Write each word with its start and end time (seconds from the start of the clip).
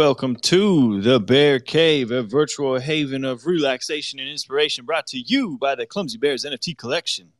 Welcome 0.00 0.36
to 0.36 1.02
the 1.02 1.20
Bear 1.20 1.60
Cave, 1.60 2.10
a 2.10 2.22
virtual 2.22 2.80
haven 2.80 3.22
of 3.22 3.44
relaxation 3.44 4.18
and 4.18 4.30
inspiration 4.30 4.86
brought 4.86 5.06
to 5.08 5.18
you 5.18 5.58
by 5.58 5.74
the 5.74 5.84
Clumsy 5.84 6.16
Bears 6.16 6.46
NFT 6.46 6.78
collection. 6.78 7.32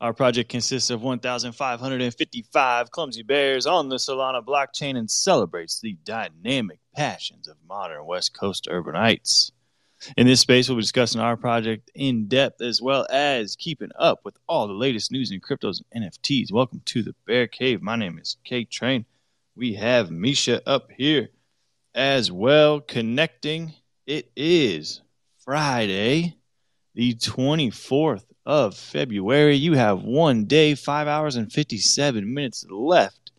Our 0.00 0.14
project 0.14 0.48
consists 0.48 0.88
of 0.88 1.02
1,555 1.02 2.90
clumsy 2.90 3.22
bears 3.22 3.66
on 3.66 3.90
the 3.90 3.96
Solana 3.96 4.42
blockchain 4.42 4.96
and 4.96 5.10
celebrates 5.10 5.80
the 5.80 5.98
dynamic 6.02 6.80
passions 6.96 7.46
of 7.46 7.58
modern 7.68 8.06
West 8.06 8.32
Coast 8.32 8.68
urbanites. 8.70 9.50
In 10.16 10.26
this 10.26 10.40
space, 10.40 10.66
we'll 10.66 10.76
be 10.76 10.82
discussing 10.82 11.20
our 11.20 11.36
project 11.36 11.90
in 11.94 12.26
depth 12.26 12.62
as 12.62 12.80
well 12.80 13.06
as 13.10 13.54
keeping 13.54 13.90
up 13.98 14.20
with 14.24 14.38
all 14.48 14.66
the 14.66 14.72
latest 14.72 15.12
news 15.12 15.30
in 15.30 15.42
cryptos 15.42 15.82
and 15.92 16.04
NFTs. 16.04 16.50
Welcome 16.50 16.80
to 16.86 17.02
the 17.02 17.14
Bear 17.26 17.46
Cave. 17.46 17.82
My 17.82 17.96
name 17.96 18.18
is 18.18 18.38
K 18.44 18.64
Train. 18.64 19.04
We 19.54 19.74
have 19.74 20.10
Misha 20.10 20.66
up 20.66 20.88
here 20.96 21.28
as 21.98 22.30
well 22.30 22.80
connecting. 22.80 23.74
It 24.06 24.30
is 24.36 25.02
Friday, 25.40 26.36
the 26.94 27.14
24th 27.14 28.24
of 28.46 28.76
February. 28.76 29.56
You 29.56 29.72
have 29.72 30.04
one 30.04 30.44
day, 30.44 30.76
five 30.76 31.08
hours, 31.08 31.34
and 31.34 31.52
57 31.52 32.32
minutes 32.32 32.64
left 32.70 33.32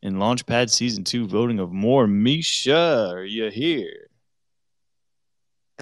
in 0.00 0.14
Launchpad 0.14 0.70
Season 0.70 1.02
2 1.02 1.26
voting 1.26 1.58
of 1.58 1.72
MOOAR. 1.72 2.06
Misha, 2.06 3.10
are 3.10 3.24
you 3.24 3.50
here? 3.50 4.06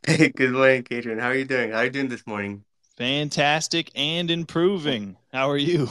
Hey, 0.07 0.31
good 0.31 0.53
morning, 0.53 0.85
K 0.85 1.03
Train. 1.03 1.19
How 1.19 1.29
are 1.29 1.35
you 1.35 1.45
doing? 1.45 1.73
How 1.73 1.79
are 1.79 1.85
you 1.85 1.91
doing 1.91 2.09
this 2.09 2.27
morning? 2.27 2.65
Fantastic 2.97 3.91
and 3.95 4.31
improving. 4.31 5.19
How 5.35 5.51
are 5.51 5.59
you? 5.59 5.91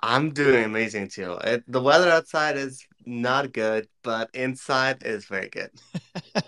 I'm 0.00 0.30
doing 0.32 0.64
amazing 0.64 1.08
too. 1.08 1.38
It, 1.44 1.64
the 1.66 1.80
weather 1.80 2.10
outside 2.10 2.56
is 2.56 2.86
not 3.06 3.52
good, 3.52 3.88
but 4.02 4.30
inside 4.34 5.02
is 5.04 5.24
very 5.26 5.48
good. 5.48 5.70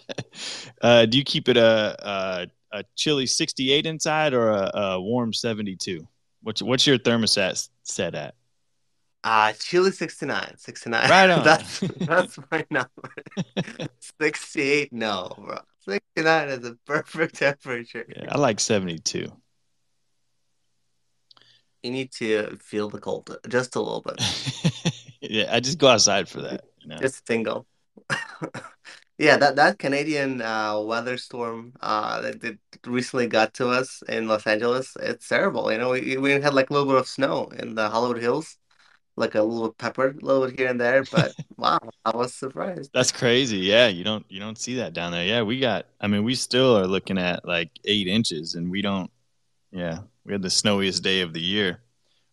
uh, 0.82 1.06
do 1.06 1.18
you 1.18 1.24
keep 1.24 1.48
it 1.48 1.56
a, 1.56 1.96
a, 1.98 2.46
a 2.78 2.84
chilly 2.94 3.26
68 3.26 3.86
inside 3.86 4.34
or 4.34 4.50
a, 4.50 4.70
a 4.74 5.00
warm 5.00 5.32
72? 5.32 6.06
What's, 6.42 6.62
what's 6.62 6.86
your 6.86 6.98
thermostat 6.98 7.68
set 7.82 8.14
at? 8.14 8.34
Uh, 9.24 9.52
chilly 9.58 9.90
69. 9.90 10.56
69. 10.56 11.10
Right 11.10 11.30
on. 11.30 11.44
That's 11.44 11.80
that's 11.80 12.38
my 12.48 12.64
number. 12.70 13.88
68, 14.20 14.92
no, 14.92 15.32
bro. 15.36 15.58
69 15.80 16.48
is 16.48 16.64
a 16.64 16.76
perfect 16.86 17.34
temperature. 17.34 18.06
Yeah, 18.08 18.26
I 18.30 18.38
like 18.38 18.60
72. 18.60 19.32
You 21.82 21.90
need 21.90 22.12
to 22.12 22.56
feel 22.58 22.88
the 22.88 23.00
cold 23.00 23.36
just 23.48 23.74
a 23.74 23.80
little 23.80 24.02
bit. 24.02 24.20
Yeah, 25.30 25.54
I 25.54 25.60
just 25.60 25.78
go 25.78 25.88
outside 25.88 26.28
for 26.28 26.42
that. 26.42 26.64
You 26.80 26.88
know? 26.88 26.98
Just 26.98 27.24
tingle. 27.26 27.66
Yeah, 29.18 29.38
that 29.38 29.56
that 29.56 29.78
Canadian 29.78 30.42
uh, 30.42 30.78
weather 30.80 31.16
storm 31.16 31.72
uh, 31.80 32.20
that, 32.20 32.40
that 32.42 32.58
recently 32.84 33.26
got 33.26 33.54
to 33.54 33.68
us 33.68 34.02
in 34.08 34.28
Los 34.28 34.46
Angeles, 34.46 34.94
it's 35.00 35.26
terrible. 35.26 35.72
You 35.72 35.78
know, 35.78 35.90
we 35.90 36.18
we 36.18 36.32
had 36.32 36.52
like 36.52 36.68
a 36.68 36.74
little 36.74 36.88
bit 36.88 37.00
of 37.00 37.08
snow 37.08 37.46
in 37.58 37.74
the 37.74 37.88
Hollywood 37.88 38.20
Hills, 38.20 38.58
like 39.16 39.34
a 39.34 39.42
little 39.42 39.72
pepper, 39.72 40.08
a 40.08 40.24
little 40.24 40.46
bit 40.46 40.58
here 40.58 40.68
and 40.68 40.78
there, 40.78 41.02
but 41.04 41.32
wow, 41.56 41.78
I 42.04 42.14
was 42.14 42.34
surprised. 42.34 42.90
That's 42.92 43.10
crazy. 43.10 43.58
Yeah, 43.58 43.86
you 43.88 44.04
don't 44.04 44.26
you 44.28 44.38
don't 44.38 44.58
see 44.58 44.76
that 44.76 44.92
down 44.92 45.12
there. 45.12 45.24
Yeah, 45.24 45.42
we 45.42 45.60
got. 45.60 45.86
I 45.98 46.08
mean, 46.08 46.22
we 46.22 46.34
still 46.34 46.76
are 46.76 46.86
looking 46.86 47.16
at 47.16 47.46
like 47.46 47.70
eight 47.86 48.08
inches, 48.08 48.54
and 48.54 48.70
we 48.70 48.82
don't. 48.82 49.10
Yeah, 49.72 50.00
we 50.26 50.32
had 50.32 50.42
the 50.42 50.50
snowiest 50.50 51.02
day 51.02 51.22
of 51.22 51.32
the 51.32 51.40
year, 51.40 51.80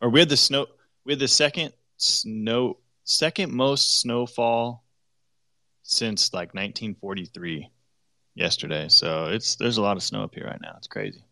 or 0.02 0.10
we 0.10 0.20
had 0.20 0.30
the 0.30 0.38
snow. 0.38 0.68
We 1.06 1.14
had 1.14 1.20
the 1.20 1.30
second 1.30 1.72
snow, 1.96 2.78
second 3.04 3.52
most 3.52 4.00
snowfall 4.00 4.84
since 5.84 6.34
like 6.34 6.54
1943 6.54 7.70
yesterday. 8.36 8.88
So 8.88 9.28
it's 9.28 9.56
there's 9.56 9.78
a 9.78 9.82
lot 9.82 9.98
of 9.98 10.04
snow 10.04 10.24
up 10.24 10.34
here 10.34 10.46
right 10.46 10.62
now. 10.62 10.74
It's 10.78 10.88
crazy. 10.88 11.24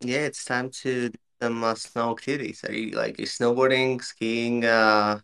Yeah, 0.00 0.20
it's 0.20 0.44
time 0.44 0.70
to 0.82 1.10
do 1.10 1.18
some 1.40 1.62
uh, 1.62 1.74
snow 1.74 2.10
activities. 2.10 2.64
Are 2.64 2.72
you 2.72 2.92
like 2.92 3.18
you 3.18 3.26
snowboarding, 3.26 4.02
skiing, 4.02 4.64
uh, 4.64 5.20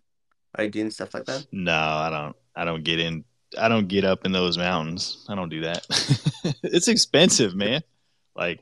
are 0.55 0.65
you 0.65 0.71
doing 0.71 0.91
stuff 0.91 1.15
like 1.15 1.25
that? 1.27 1.47
No, 1.53 1.73
I 1.73 2.11
don't. 2.11 2.37
I 2.57 2.65
don't 2.65 2.85
get 2.85 3.01
in. 3.01 3.25
I 3.59 3.69
don't 3.69 3.89
get 3.89 4.05
up 4.05 4.25
in 4.25 4.33
those 4.33 4.59
mountains. 4.59 5.25
I 5.29 5.35
don't 5.35 5.49
do 5.49 5.63
that. 5.63 5.87
it's 6.63 6.89
expensive, 6.89 7.55
man. 7.55 7.83
Like 8.37 8.61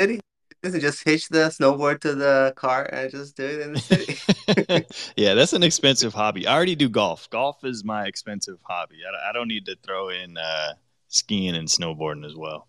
City? 0.00 0.20
Just 0.64 1.04
hitch 1.04 1.28
the 1.28 1.48
snowboard 1.48 2.00
to 2.00 2.14
the 2.14 2.52
car 2.56 2.88
and 2.90 3.10
just 3.10 3.36
do 3.36 3.44
it 3.44 3.60
in 3.60 3.72
the 3.74 3.78
city. 3.78 4.18
yeah, 5.16 5.34
that's 5.34 5.52
an 5.52 5.62
expensive 5.62 6.14
hobby. 6.14 6.46
I 6.46 6.54
already 6.54 6.76
do 6.76 6.88
golf. 6.88 7.28
Golf 7.30 7.64
is 7.64 7.84
my 7.84 8.06
expensive 8.06 8.58
hobby. 8.62 8.98
I, 9.04 9.30
I 9.30 9.32
don't 9.32 9.48
need 9.48 9.66
to 9.66 9.76
throw 9.82 10.08
in 10.08 10.36
uh, 10.36 10.74
skiing 11.08 11.56
and 11.56 11.68
snowboarding 11.68 12.24
as 12.24 12.34
well. 12.34 12.68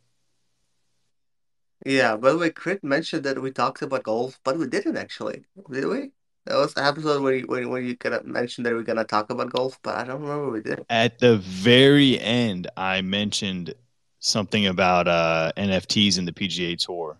Yeah, 1.86 2.16
by 2.18 2.32
the 2.32 2.38
way, 2.38 2.50
Crit 2.50 2.84
mentioned 2.84 3.24
that 3.24 3.40
we 3.42 3.52
talked 3.52 3.82
about 3.82 4.04
golf, 4.04 4.40
but 4.44 4.58
we 4.58 4.68
didn't 4.68 4.98
actually, 4.98 5.46
did 5.72 5.86
we? 5.86 6.12
That 6.46 6.58
was 6.58 6.74
the 6.74 6.84
episode 6.84 7.22
where 7.22 7.36
you, 7.36 7.46
where, 7.46 7.68
where 7.68 7.82
you 7.82 7.96
kind 7.96 8.16
of 8.16 8.26
mentioned 8.26 8.66
that 8.66 8.74
we 8.74 8.80
are 8.80 8.84
gonna 8.84 9.04
talk 9.04 9.30
about 9.30 9.52
golf, 9.52 9.78
but 9.84 9.96
I 9.96 10.04
don't 10.04 10.22
remember 10.22 10.50
we 10.50 10.62
did. 10.62 10.86
At 10.90 11.20
the 11.20 11.38
very 11.38 12.20
end, 12.20 12.68
I 12.76 13.02
mentioned 13.02 13.74
something 14.20 14.66
about 14.66 15.08
uh, 15.08 15.52
NFTs 15.58 16.18
in 16.18 16.26
the 16.26 16.34
PGA 16.34 16.78
Tour. 16.78 17.18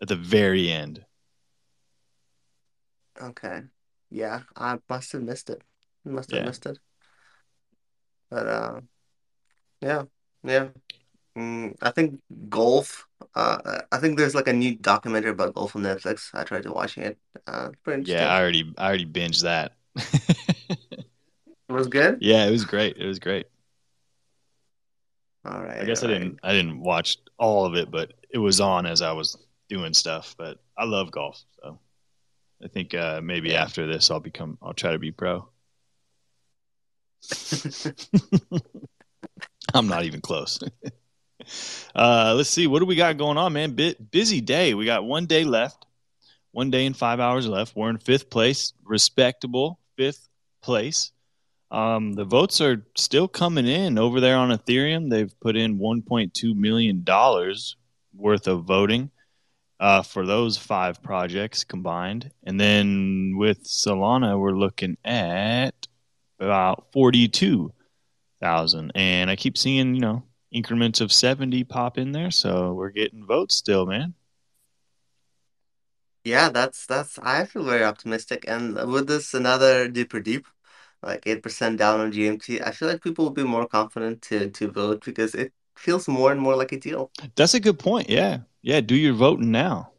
At 0.00 0.08
the 0.08 0.16
very 0.16 0.70
end. 0.70 1.04
Okay. 3.22 3.62
Yeah, 4.10 4.42
I 4.56 4.78
must 4.88 5.12
have 5.12 5.22
missed 5.22 5.48
it. 5.50 5.62
Must 6.04 6.30
have 6.32 6.40
Yeah. 6.40 6.42
missed 6.42 6.66
it. 6.66 6.78
But 8.30 8.46
uh, 8.46 8.80
yeah, 9.80 10.04
yeah. 10.44 10.68
Mm, 11.38 11.76
I 11.82 11.90
think 11.92 12.20
golf. 12.50 13.06
Uh, 13.34 13.82
I 13.92 13.98
think 13.98 14.18
there's 14.18 14.34
like 14.34 14.48
a 14.48 14.52
new 14.52 14.76
documentary 14.76 15.32
about 15.32 15.54
golf 15.54 15.76
on 15.76 15.82
Netflix. 15.82 16.30
I 16.34 16.44
tried 16.44 16.64
to 16.64 16.72
watching 16.72 17.04
it. 17.04 17.18
Uh, 17.46 17.70
it's 17.72 17.80
pretty 17.82 18.04
Yeah, 18.04 18.26
I 18.28 18.40
already 18.40 18.72
I 18.78 18.86
already 18.88 19.06
binged 19.06 19.42
that. 19.42 19.72
It 21.68 21.72
was 21.72 21.88
good. 21.88 22.20
yeah, 22.20 22.46
it 22.46 22.50
was 22.50 22.64
great. 22.64 22.96
It 22.96 23.06
was 23.06 23.18
great. 23.18 23.46
All 25.44 25.62
I 25.80 25.84
right, 25.84 25.84
guess 25.84 26.02
all 26.02 26.02
I 26.02 26.06
right. 26.06 26.18
didn't 26.18 26.38
I 26.42 26.52
didn't 26.52 26.80
watch 26.80 27.18
all 27.38 27.66
of 27.66 27.74
it, 27.74 27.90
but 27.90 28.12
it 28.30 28.38
was 28.38 28.60
on 28.60 28.86
as 28.86 29.02
I 29.02 29.12
was 29.12 29.36
doing 29.68 29.94
stuff. 29.94 30.34
But 30.38 30.58
I 30.78 30.84
love 30.84 31.10
golf, 31.10 31.42
so 31.62 31.78
I 32.62 32.68
think 32.68 32.94
uh, 32.94 33.20
maybe 33.22 33.50
Yeah. 33.50 33.62
after 33.62 33.86
this 33.86 34.10
I'll 34.10 34.20
become 34.20 34.58
I'll 34.62 34.74
try 34.74 34.92
to 34.92 34.98
be 34.98 35.12
pro. 35.12 35.48
I'm 39.74 39.88
not 39.88 40.04
even 40.04 40.20
close. 40.20 40.58
uh, 41.94 42.34
let's 42.36 42.50
see 42.50 42.66
what 42.66 42.80
do 42.80 42.86
we 42.86 42.96
got 42.96 43.16
going 43.16 43.38
on, 43.38 43.52
man. 43.52 43.72
Bit 43.72 44.10
busy 44.10 44.40
day. 44.40 44.74
We 44.74 44.84
got 44.86 45.04
one 45.04 45.26
day 45.26 45.44
left. 45.44 45.86
One 46.52 46.70
day 46.70 46.84
and 46.84 46.96
five 46.96 47.18
hours 47.20 47.48
left. 47.48 47.74
We're 47.74 47.88
in 47.90 47.96
fifth 47.98 48.28
place, 48.28 48.74
respectable 48.84 49.78
fifth 49.96 50.28
place. 50.62 51.12
Um, 51.70 52.12
the 52.12 52.24
votes 52.26 52.60
are 52.60 52.84
still 52.96 53.26
coming 53.28 53.66
in 53.66 53.98
over 53.98 54.20
there 54.20 54.36
on 54.36 54.50
Ethereum. 54.50 55.08
They've 55.08 55.32
put 55.40 55.56
in 55.56 55.78
1.2 55.78 56.54
million 56.54 57.04
dollars 57.04 57.76
worth 58.14 58.46
of 58.46 58.64
voting 58.64 59.10
uh, 59.82 60.00
for 60.00 60.24
those 60.24 60.56
five 60.56 61.02
projects 61.02 61.64
combined, 61.64 62.30
and 62.44 62.60
then 62.60 63.34
with 63.36 63.64
Solana, 63.64 64.38
we're 64.38 64.52
looking 64.52 64.96
at 65.04 65.88
about 66.38 66.86
42 66.92 67.72
thousand. 68.40 68.92
And 68.94 69.28
I 69.28 69.34
keep 69.34 69.58
seeing, 69.58 69.94
you 69.96 70.00
know, 70.00 70.22
increments 70.52 71.00
of 71.00 71.12
70 71.12 71.64
pop 71.64 71.98
in 71.98 72.12
there, 72.12 72.30
so 72.30 72.74
we're 72.74 72.90
getting 72.90 73.26
votes 73.26 73.56
still, 73.56 73.84
man. 73.84 74.14
Yeah, 76.24 76.50
that's 76.50 76.86
that's 76.86 77.18
I 77.18 77.44
feel 77.46 77.64
very 77.64 77.82
optimistic. 77.82 78.44
And 78.46 78.76
with 78.92 79.08
this 79.08 79.34
another 79.34 79.88
deeper 79.88 80.20
deep, 80.20 80.46
like 81.02 81.26
8% 81.26 81.76
down 81.76 81.98
on 81.98 82.12
GMT, 82.12 82.64
I 82.64 82.70
feel 82.70 82.86
like 82.88 83.02
people 83.02 83.24
will 83.24 83.32
be 83.32 83.42
more 83.42 83.66
confident 83.66 84.22
to 84.22 84.48
to 84.48 84.70
vote 84.70 85.04
because 85.04 85.34
it 85.34 85.52
feels 85.76 86.06
more 86.06 86.30
and 86.30 86.40
more 86.40 86.54
like 86.54 86.70
a 86.70 86.78
deal. 86.78 87.10
That's 87.34 87.54
a 87.54 87.60
good 87.60 87.80
point. 87.80 88.08
Yeah. 88.08 88.42
Yeah. 88.62 88.80
Do 88.80 88.94
your 88.94 89.14
voting 89.14 89.50
now. 89.50 89.90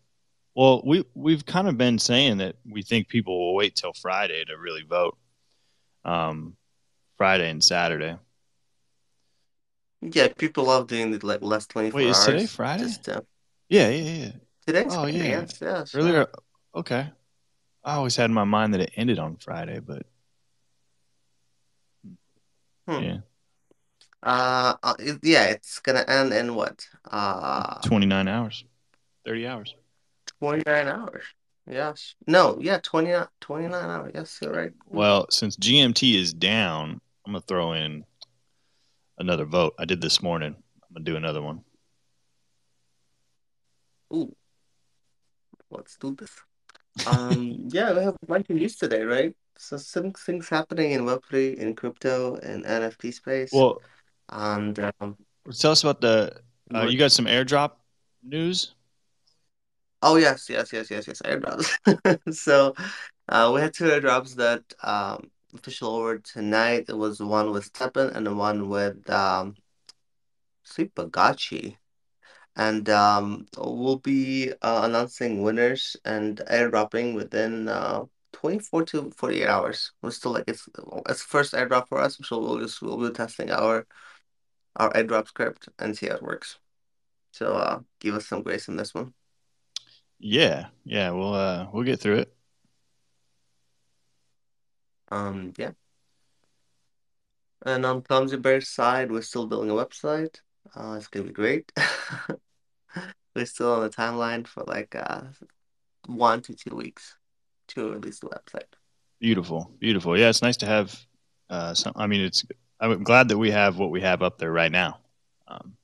Well, 0.55 0.81
we, 0.85 1.03
we've 1.15 1.45
kind 1.45 1.67
of 1.67 1.77
been 1.77 1.97
saying 1.97 2.37
that 2.37 2.55
we 2.69 2.83
think 2.83 3.07
people 3.07 3.39
will 3.39 3.55
wait 3.55 3.75
till 3.75 3.93
Friday 3.93 4.43
to 4.45 4.57
really 4.57 4.83
vote. 4.83 5.17
Um, 6.05 6.55
Friday 7.17 7.49
and 7.49 7.63
Saturday. 7.63 8.17
Yeah, 10.01 10.27
people 10.37 10.65
love 10.65 10.87
doing 10.87 11.11
the 11.11 11.25
like 11.25 11.41
last 11.41 11.73
Wait, 11.75 11.91
24 11.91 12.01
is 12.01 12.25
today. 12.25 12.45
Friday? 12.47 12.83
Just 12.83 13.09
uh, 13.09 13.21
Yeah. 13.69 13.89
Yeah. 13.89 14.01
Yeah. 14.25 14.31
today's 14.67 14.85
Oh, 14.89 15.03
Friday, 15.03 15.17
yeah. 15.17 15.39
yes, 15.39 15.57
yes. 15.61 15.95
Earlier. 15.95 16.27
Okay. 16.75 17.09
I 17.83 17.95
always 17.95 18.15
had 18.15 18.29
in 18.29 18.33
my 18.33 18.43
mind 18.43 18.73
that 18.73 18.81
it 18.81 18.91
ended 18.95 19.19
on 19.19 19.37
Friday, 19.37 19.79
but 19.79 20.05
Hmm. 22.87 23.01
yeah, 23.03 23.17
Uh, 24.23 24.75
uh, 24.81 24.93
it- 24.99 25.19
yeah, 25.23 25.45
it's 25.45 25.79
gonna 25.79 26.05
end 26.07 26.33
in 26.33 26.55
what? 26.55 26.87
Uh, 27.05 27.79
29 27.81 28.27
hours, 28.27 28.63
30 29.25 29.47
hours. 29.47 29.75
29 30.39 30.87
hours. 30.87 31.23
Yes. 31.69 32.15
No, 32.27 32.57
yeah, 32.59 32.79
20, 32.83 33.13
29 33.39 33.73
hours. 33.89 34.11
Yes, 34.13 34.39
you're 34.41 34.51
right. 34.51 34.73
Well, 34.87 35.27
since 35.29 35.55
GMT 35.55 36.19
is 36.19 36.33
down, 36.33 36.99
I'm 37.25 37.31
going 37.31 37.41
to 37.41 37.47
throw 37.47 37.71
in 37.71 38.03
another 39.17 39.45
vote. 39.45 39.73
I 39.79 39.85
did 39.85 40.01
this 40.01 40.21
morning. 40.21 40.55
I'm 40.57 40.93
going 40.93 41.05
to 41.05 41.11
do 41.11 41.15
another 41.15 41.41
one. 41.41 41.61
Ooh, 44.13 44.35
let's 45.71 45.95
do 45.97 46.15
this. 46.15 46.31
Um, 47.07 47.67
yeah, 47.71 47.93
we 47.93 48.03
have 48.03 48.15
a 48.21 48.25
bunch 48.25 48.49
of 48.49 48.57
news 48.57 48.75
today, 48.75 49.03
right? 49.03 49.33
So 49.57 49.77
some 49.77 50.11
things 50.11 50.49
happening 50.49 50.91
in 50.91 51.05
Web3, 51.05 51.55
in 51.55 51.75
crypto, 51.75 52.35
and 52.35 52.65
NFT 52.65 53.13
space. 53.13 53.51
Well, 53.53 53.81
And 54.29 54.77
um, 54.99 55.17
tell 55.57 55.71
us 55.71 55.83
about 55.83 56.01
the. 56.01 56.41
Uh, 56.73 56.83
you 56.83 56.97
got 56.97 57.11
some 57.11 57.25
airdrop 57.25 57.73
news? 58.23 58.73
oh 60.01 60.15
yes, 60.17 60.49
yes, 60.49 60.71
yes, 60.73 60.89
yes, 60.91 61.07
yes, 61.07 61.21
airdrops. 61.21 61.69
So 62.33 62.73
uh, 63.29 63.51
we 63.53 63.61
had 63.61 63.73
two 63.73 63.85
airdrops 63.85 64.35
that 64.35 64.63
um 64.83 65.29
official 65.53 65.95
over 65.95 66.17
tonight. 66.19 66.85
It 66.89 66.97
was 66.97 67.19
one 67.19 67.51
with 67.51 67.71
STEPN 67.71 68.15
and 68.15 68.25
the 68.25 68.33
one 68.33 68.69
with 68.69 69.09
um 69.09 69.55
Sleepagotchi. 70.65 71.77
And 72.55 72.87
um, 72.89 73.47
we'll 73.57 73.97
be 73.97 74.51
uh, 74.61 74.81
announcing 74.83 75.41
winners 75.41 75.97
and 76.05 76.37
airdropping 76.51 77.15
within 77.15 77.67
uh, 77.67 78.03
24 78.33 78.85
to 78.85 79.11
48 79.11 79.47
hours. 79.47 79.91
We're 80.01 80.11
still 80.11 80.33
like 80.33 80.43
it's 80.47 80.69
it's 81.09 81.23
first 81.23 81.53
airdrop 81.53 81.87
for 81.87 81.99
us, 81.99 82.19
so 82.23 82.39
we'll 82.39 82.59
just 82.59 82.81
we'll 82.81 82.97
be 82.97 83.11
testing 83.13 83.49
our 83.49 83.87
our 84.75 84.91
airdrop 84.93 85.27
script 85.27 85.69
and 85.79 85.97
see 85.97 86.07
how 86.07 86.15
it 86.15 86.23
works. 86.23 86.59
So 87.31 87.53
uh, 87.53 87.79
give 87.99 88.15
us 88.15 88.27
some 88.27 88.43
grace 88.43 88.69
on 88.69 88.75
this 88.75 88.93
one. 88.93 89.13
Yeah, 90.19 90.67
yeah. 90.85 91.11
We'll 91.11 91.33
uh, 91.33 91.67
we'll 91.73 91.83
get 91.83 91.99
through 91.99 92.19
it. 92.19 92.33
Um, 95.09 95.53
yeah. 95.57 95.71
And 97.65 97.85
on 97.85 98.01
Clumsy 98.01 98.37
Bear's 98.37 98.69
side, 98.69 99.11
we're 99.11 99.21
still 99.21 99.47
building 99.47 99.69
a 99.69 99.73
website. 99.73 100.37
Uh, 100.75 100.95
it's 100.97 101.07
gonna 101.07 101.25
be 101.25 101.31
great. 101.31 101.71
We're 103.35 103.45
still 103.45 103.73
on 103.73 103.81
the 103.81 103.89
timeline 103.89 104.45
for 104.45 104.63
like 104.67 104.95
uh 104.95 105.21
one 106.05 106.41
to 106.43 106.53
two 106.53 106.75
weeks 106.75 107.15
to 107.69 107.93
release 107.93 108.19
the 108.19 108.27
website. 108.27 108.71
Beautiful, 109.19 109.71
beautiful. 109.79 110.17
Yeah, 110.17 110.29
it's 110.29 110.41
nice 110.41 110.57
to 110.57 110.65
have. 110.65 110.99
Uh, 111.49 111.73
some. 111.73 111.93
I 111.95 112.07
mean, 112.07 112.21
it's. 112.21 112.45
I'm 112.83 113.03
glad 113.03 113.29
that 113.29 113.37
we 113.37 113.51
have 113.51 113.77
what 113.77 113.91
we 113.91 114.01
have 114.01 114.21
up 114.21 114.37
there 114.37 114.51
right 114.51 114.71
now. 114.71 114.99
Um, 115.47 115.77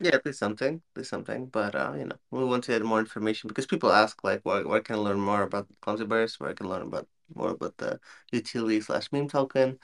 Yeah, 0.00 0.16
there's 0.24 0.38
something, 0.38 0.80
there's 0.94 1.10
something, 1.10 1.46
but 1.46 1.74
uh, 1.74 1.92
you 1.96 2.06
know, 2.06 2.16
we 2.30 2.42
want 2.44 2.64
to 2.64 2.74
add 2.74 2.82
more 2.82 2.98
information 3.00 3.48
because 3.48 3.66
people 3.66 3.92
ask 3.92 4.24
like, 4.24 4.40
where 4.44 4.66
where 4.66 4.80
can 4.80 4.96
I 4.96 4.98
learn 4.98 5.20
more 5.20 5.42
about 5.42 5.68
Clumsy 5.82 6.06
Bears? 6.06 6.40
Where 6.40 6.50
I 6.50 6.54
can 6.54 6.68
learn 6.68 6.82
about 6.82 7.06
more 7.34 7.50
about 7.50 7.76
the 7.76 8.00
utility 8.32 8.80
slash 8.80 9.12
meme 9.12 9.28
token? 9.28 9.78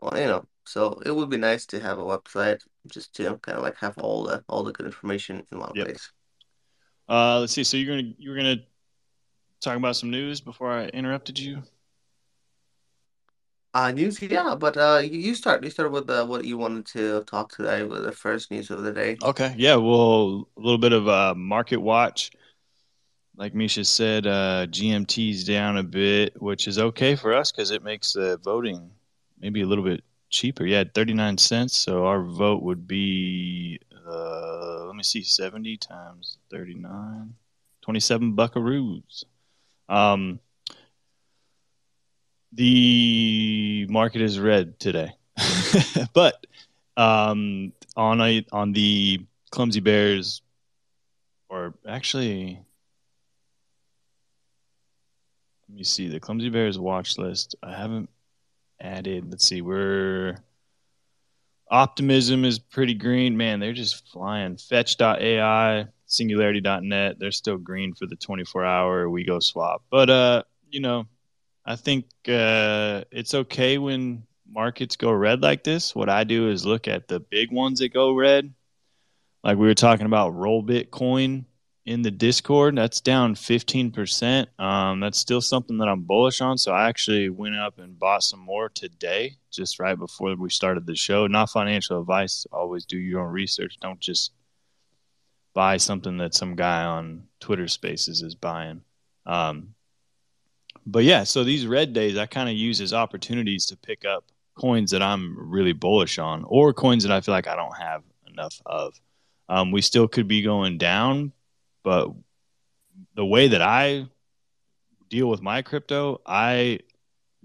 Well, 0.00 0.18
you 0.20 0.26
know, 0.26 0.46
so 0.66 1.00
it 1.06 1.10
would 1.12 1.30
be 1.30 1.38
nice 1.38 1.66
to 1.66 1.80
have 1.80 1.98
a 1.98 2.02
website 2.02 2.60
just 2.92 3.14
to 3.16 3.36
kind 3.38 3.58
of 3.58 3.64
like 3.64 3.76
have 3.78 3.96
all 3.98 4.24
the 4.24 4.44
all 4.48 4.62
the 4.62 4.72
good 4.72 4.86
information 4.86 5.46
in 5.50 5.58
one 5.58 5.72
Yep. 5.74 5.86
place. 5.86 6.12
uh, 7.08 7.40
let's 7.40 7.52
see. 7.54 7.64
So 7.64 7.76
you're 7.78 7.96
gonna 7.96 8.12
you're 8.18 8.36
gonna 8.36 8.58
talk 9.60 9.76
about 9.76 9.96
some 9.96 10.10
news 10.10 10.40
before 10.40 10.70
I 10.70 10.86
interrupted 10.88 11.38
you. 11.38 11.62
Uh, 13.72 13.92
news, 13.92 14.20
yeah, 14.20 14.56
but 14.58 14.76
uh, 14.76 15.00
you, 15.04 15.32
start. 15.34 15.62
You 15.62 15.70
start 15.70 15.92
with 15.92 16.10
uh, 16.10 16.26
what 16.26 16.44
you 16.44 16.58
wanted 16.58 16.86
to 16.86 17.22
talk 17.22 17.54
today 17.54 17.84
with 17.84 18.02
the 18.02 18.10
first 18.10 18.50
news 18.50 18.68
of 18.70 18.82
the 18.82 18.92
day. 18.92 19.16
Okay. 19.22 19.54
Yeah. 19.56 19.76
Well, 19.76 20.48
a 20.56 20.60
little 20.60 20.78
bit 20.78 20.92
of 20.92 21.06
uh, 21.06 21.34
market 21.36 21.76
watch. 21.76 22.32
Like 23.36 23.54
Misha 23.54 23.84
said, 23.84 24.26
uh, 24.26 24.66
GMT's 24.68 25.44
down 25.44 25.76
a 25.76 25.84
bit, 25.84 26.40
which 26.42 26.66
is 26.66 26.78
okay 26.80 27.14
for 27.14 27.32
us 27.32 27.52
because 27.52 27.70
it 27.70 27.84
makes 27.84 28.14
the 28.14 28.38
voting 28.42 28.90
maybe 29.38 29.62
a 29.62 29.66
little 29.66 29.84
bit 29.84 30.02
cheaper. 30.30 30.66
Yeah, 30.66 30.84
39 30.92 31.38
cents. 31.38 31.76
So 31.76 32.06
our 32.06 32.22
vote 32.22 32.62
would 32.64 32.88
be, 32.88 33.78
uh, 34.06 34.84
let 34.84 34.96
me 34.96 35.04
see, 35.04 35.22
70 35.22 35.76
times 35.76 36.38
39, 36.50 37.34
27 37.82 38.36
buckaroos. 38.36 39.24
Um, 39.88 40.40
the 42.52 43.86
market 43.88 44.22
is 44.22 44.38
red 44.38 44.78
today. 44.78 45.12
but 46.14 46.46
um, 46.96 47.72
on 47.96 48.20
a, 48.20 48.44
on 48.52 48.72
the 48.72 49.24
Clumsy 49.50 49.80
Bears, 49.80 50.42
or 51.48 51.74
actually, 51.86 52.60
let 55.68 55.76
me 55.76 55.84
see 55.84 56.08
the 56.08 56.20
Clumsy 56.20 56.48
Bears 56.48 56.78
watch 56.78 57.18
list. 57.18 57.56
I 57.62 57.74
haven't 57.74 58.08
added. 58.80 59.30
Let's 59.30 59.46
see, 59.46 59.62
we're 59.62 60.38
Optimism 61.70 62.44
is 62.44 62.58
pretty 62.58 62.94
green. 62.94 63.36
Man, 63.36 63.60
they're 63.60 63.72
just 63.72 64.08
flying. 64.08 64.56
Fetch.ai, 64.56 65.86
Singularity.net, 66.06 67.18
they're 67.20 67.30
still 67.30 67.58
green 67.58 67.94
for 67.94 68.06
the 68.06 68.16
24 68.16 68.64
hour 68.64 69.08
we 69.08 69.24
go 69.24 69.38
swap. 69.38 69.82
But 69.88 70.10
uh, 70.10 70.42
you 70.68 70.80
know, 70.80 71.06
I 71.70 71.76
think 71.76 72.06
uh, 72.26 73.04
it's 73.12 73.32
okay 73.32 73.78
when 73.78 74.24
markets 74.50 74.96
go 74.96 75.12
red 75.12 75.40
like 75.40 75.62
this. 75.62 75.94
What 75.94 76.08
I 76.08 76.24
do 76.24 76.48
is 76.48 76.66
look 76.66 76.88
at 76.88 77.06
the 77.06 77.20
big 77.20 77.52
ones 77.52 77.78
that 77.78 77.90
go 77.90 78.12
red. 78.12 78.52
Like 79.44 79.56
we 79.56 79.68
were 79.68 79.74
talking 79.74 80.06
about 80.06 80.34
Rollbit 80.34 80.90
Coin 80.90 81.46
in 81.86 82.02
the 82.02 82.10
Discord, 82.10 82.76
that's 82.76 83.00
down 83.00 83.36
15%. 83.36 84.60
Um, 84.60 84.98
that's 84.98 85.20
still 85.20 85.40
something 85.40 85.78
that 85.78 85.86
I'm 85.86 86.02
bullish 86.02 86.40
on. 86.40 86.58
So 86.58 86.72
I 86.72 86.88
actually 86.88 87.28
went 87.28 87.54
up 87.54 87.78
and 87.78 87.96
bought 87.96 88.24
some 88.24 88.40
more 88.40 88.68
today, 88.68 89.36
just 89.52 89.78
right 89.78 89.96
before 89.96 90.34
we 90.34 90.50
started 90.50 90.86
the 90.86 90.96
show. 90.96 91.28
Not 91.28 91.50
financial 91.50 92.00
advice. 92.00 92.48
Always 92.52 92.84
do 92.84 92.98
your 92.98 93.20
own 93.20 93.32
research. 93.32 93.78
Don't 93.80 94.00
just 94.00 94.32
buy 95.54 95.76
something 95.76 96.16
that 96.18 96.34
some 96.34 96.56
guy 96.56 96.82
on 96.82 97.28
Twitter 97.38 97.68
Spaces 97.68 98.22
is 98.22 98.34
buying. 98.34 98.82
Um, 99.24 99.74
but 100.86 101.04
yeah, 101.04 101.24
so 101.24 101.44
these 101.44 101.66
red 101.66 101.92
days 101.92 102.16
I 102.16 102.26
kind 102.26 102.48
of 102.48 102.54
use 102.54 102.80
as 102.80 102.92
opportunities 102.92 103.66
to 103.66 103.76
pick 103.76 104.04
up 104.04 104.24
coins 104.56 104.90
that 104.90 105.02
I'm 105.02 105.36
really 105.50 105.72
bullish 105.72 106.18
on, 106.18 106.44
or 106.46 106.72
coins 106.72 107.02
that 107.04 107.12
I 107.12 107.20
feel 107.20 107.34
like 107.34 107.48
I 107.48 107.56
don't 107.56 107.76
have 107.76 108.02
enough 108.26 108.60
of. 108.66 108.94
Um, 109.48 109.72
we 109.72 109.82
still 109.82 110.06
could 110.06 110.28
be 110.28 110.42
going 110.42 110.78
down, 110.78 111.32
but 111.82 112.10
the 113.14 113.24
way 113.24 113.48
that 113.48 113.62
I 113.62 114.06
deal 115.08 115.28
with 115.28 115.42
my 115.42 115.62
crypto, 115.62 116.20
I 116.24 116.80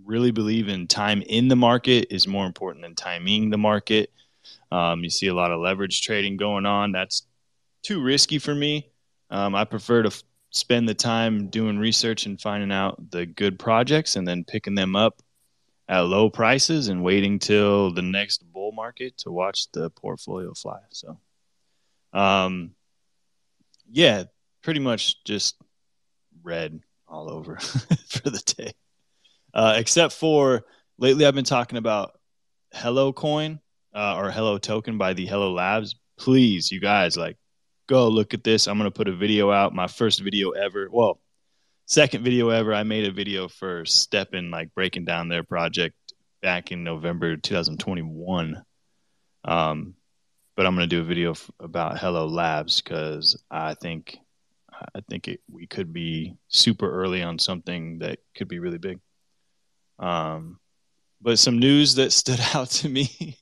really 0.03 0.31
believe 0.31 0.67
in 0.67 0.87
time 0.87 1.21
in 1.23 1.47
the 1.47 1.55
market 1.55 2.13
is 2.13 2.27
more 2.27 2.45
important 2.45 2.83
than 2.83 2.95
timing 2.95 3.49
the 3.49 3.57
market. 3.57 4.11
Um, 4.71 5.03
you 5.03 5.09
see 5.09 5.27
a 5.27 5.33
lot 5.33 5.51
of 5.51 5.59
leverage 5.59 6.01
trading 6.01 6.37
going 6.37 6.65
on. 6.65 6.91
That's 6.91 7.23
too 7.81 8.01
risky 8.01 8.39
for 8.39 8.53
me. 8.53 8.91
Um, 9.29 9.55
I 9.55 9.63
prefer 9.63 10.03
to 10.03 10.07
f- 10.07 10.23
spend 10.55 10.87
the 10.87 10.93
time 10.93 11.47
doing 11.47 11.77
research 11.77 12.25
and 12.25 12.39
finding 12.39 12.71
out 12.71 13.11
the 13.11 13.25
good 13.25 13.59
projects 13.59 14.15
and 14.15 14.25
then 14.25 14.45
picking 14.45 14.73
them 14.73 14.95
up 14.95 15.21
at 15.89 15.99
low 15.99 16.29
prices 16.29 16.87
and 16.87 17.03
waiting 17.03 17.39
till 17.39 17.93
the 17.93 18.01
next 18.01 18.41
bull 18.53 18.71
market 18.71 19.17
to 19.17 19.31
watch 19.31 19.69
the 19.73 19.89
portfolio 19.89 20.53
fly. 20.53 20.79
So, 20.91 21.19
um, 22.13 22.71
yeah, 23.91 24.23
pretty 24.63 24.79
much 24.79 25.21
just 25.25 25.57
red 26.41 26.79
all 27.05 27.29
over 27.29 27.57
for 27.59 28.29
the 28.29 28.41
day. 28.57 28.71
Uh, 29.53 29.75
except 29.75 30.13
for 30.13 30.63
lately, 30.97 31.25
I've 31.25 31.35
been 31.35 31.43
talking 31.43 31.77
about 31.77 32.17
Hello 32.73 33.11
Coin 33.11 33.59
uh, 33.93 34.15
or 34.15 34.31
Hello 34.31 34.57
Token 34.57 34.97
by 34.97 35.11
the 35.11 35.25
Hello 35.25 35.51
Labs. 35.51 35.95
Please, 36.17 36.71
you 36.71 36.79
guys, 36.79 37.17
like, 37.17 37.35
go 37.87 38.07
look 38.07 38.33
at 38.33 38.43
this. 38.43 38.67
I'm 38.67 38.77
gonna 38.77 38.91
put 38.91 39.07
a 39.07 39.15
video 39.15 39.51
out, 39.51 39.73
my 39.73 39.87
first 39.87 40.21
video 40.21 40.51
ever. 40.51 40.87
Well, 40.91 41.19
second 41.85 42.23
video 42.23 42.49
ever. 42.49 42.73
I 42.73 42.83
made 42.83 43.05
a 43.05 43.11
video 43.11 43.47
for 43.47 43.83
STEPN, 43.83 44.51
like 44.51 44.73
breaking 44.73 45.05
down 45.05 45.29
their 45.29 45.43
project 45.43 45.95
back 46.41 46.71
in 46.71 46.83
November 46.83 47.37
2021. 47.37 48.63
Um, 49.43 49.95
but 50.55 50.65
I'm 50.65 50.75
gonna 50.75 50.87
do 50.87 51.01
a 51.01 51.05
video 51.05 51.31
f- 51.31 51.51
about 51.59 51.99
Hello 51.99 52.27
Labs 52.27 52.81
because 52.81 53.41
I 53.51 53.75
think 53.75 54.17
I 54.95 55.01
think 55.09 55.27
it, 55.27 55.41
we 55.49 55.67
could 55.67 55.93
be 55.93 56.35
super 56.47 56.89
early 56.89 57.23
on 57.23 57.39
something 57.39 57.99
that 57.99 58.19
could 58.35 58.47
be 58.47 58.59
really 58.59 58.77
big. 58.77 58.99
Um, 59.99 60.59
but 61.21 61.39
some 61.39 61.59
news 61.59 61.95
that 61.95 62.11
stood 62.11 62.39
out 62.53 62.69
to 62.71 62.89
me. 62.89 63.37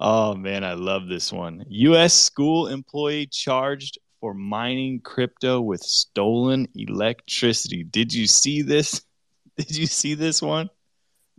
Oh 0.00 0.34
man, 0.34 0.64
I 0.64 0.74
love 0.74 1.06
this 1.06 1.32
one. 1.32 1.64
U.S. 1.68 2.14
school 2.14 2.66
employee 2.66 3.26
charged 3.26 3.98
for 4.20 4.34
mining 4.34 5.00
crypto 5.00 5.60
with 5.60 5.80
stolen 5.80 6.68
electricity. 6.74 7.84
Did 7.84 8.12
you 8.12 8.26
see 8.26 8.62
this? 8.62 9.02
Did 9.56 9.76
you 9.76 9.86
see 9.86 10.14
this 10.14 10.42
one? 10.42 10.70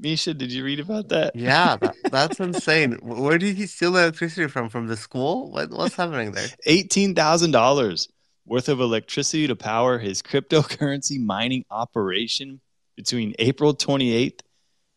Misha, 0.02 0.34
did 0.34 0.52
you 0.52 0.64
read 0.64 0.80
about 0.80 1.10
that? 1.10 1.36
Yeah, 1.36 1.78
that, 1.78 1.96
that's 2.12 2.40
insane. 2.40 2.98
Where 3.04 3.38
did 3.38 3.56
he 3.56 3.68
steal 3.68 3.96
electricity 3.96 4.48
from? 4.48 4.68
From 4.68 4.88
the 4.88 4.98
school? 4.98 5.52
What, 5.52 5.70
what's 5.70 5.96
happening 5.96 6.32
there? 6.32 6.48
$18,000 6.68 8.08
worth 8.48 8.68
of 8.70 8.80
electricity 8.80 9.46
to 9.46 9.56
power 9.56 10.00
his 10.00 10.24
cryptocurrency 10.24 11.24
mining 11.24 11.66
operation 11.70 12.62
between 12.96 13.36
April 13.38 13.76
28th 13.76 14.40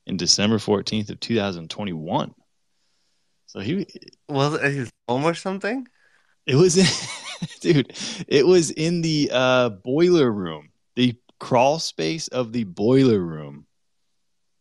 and 0.06 0.18
December 0.18 0.56
14th 0.56 1.10
of 1.10 1.20
2021. 1.20 2.34
So 3.54 3.60
he 3.60 3.86
Was 4.28 4.54
it 4.54 4.72
his 4.72 4.90
home 5.08 5.24
or 5.24 5.34
something? 5.34 5.86
it 6.46 6.56
was 6.56 6.76
in, 6.76 6.86
dude, 7.60 7.96
it 8.28 8.46
was 8.46 8.70
in 8.72 9.00
the 9.00 9.30
uh, 9.32 9.68
boiler 9.70 10.30
room, 10.30 10.70
the 10.96 11.14
crawl 11.38 11.78
space 11.78 12.28
of 12.28 12.52
the 12.52 12.64
boiler 12.64 13.20
room. 13.20 13.66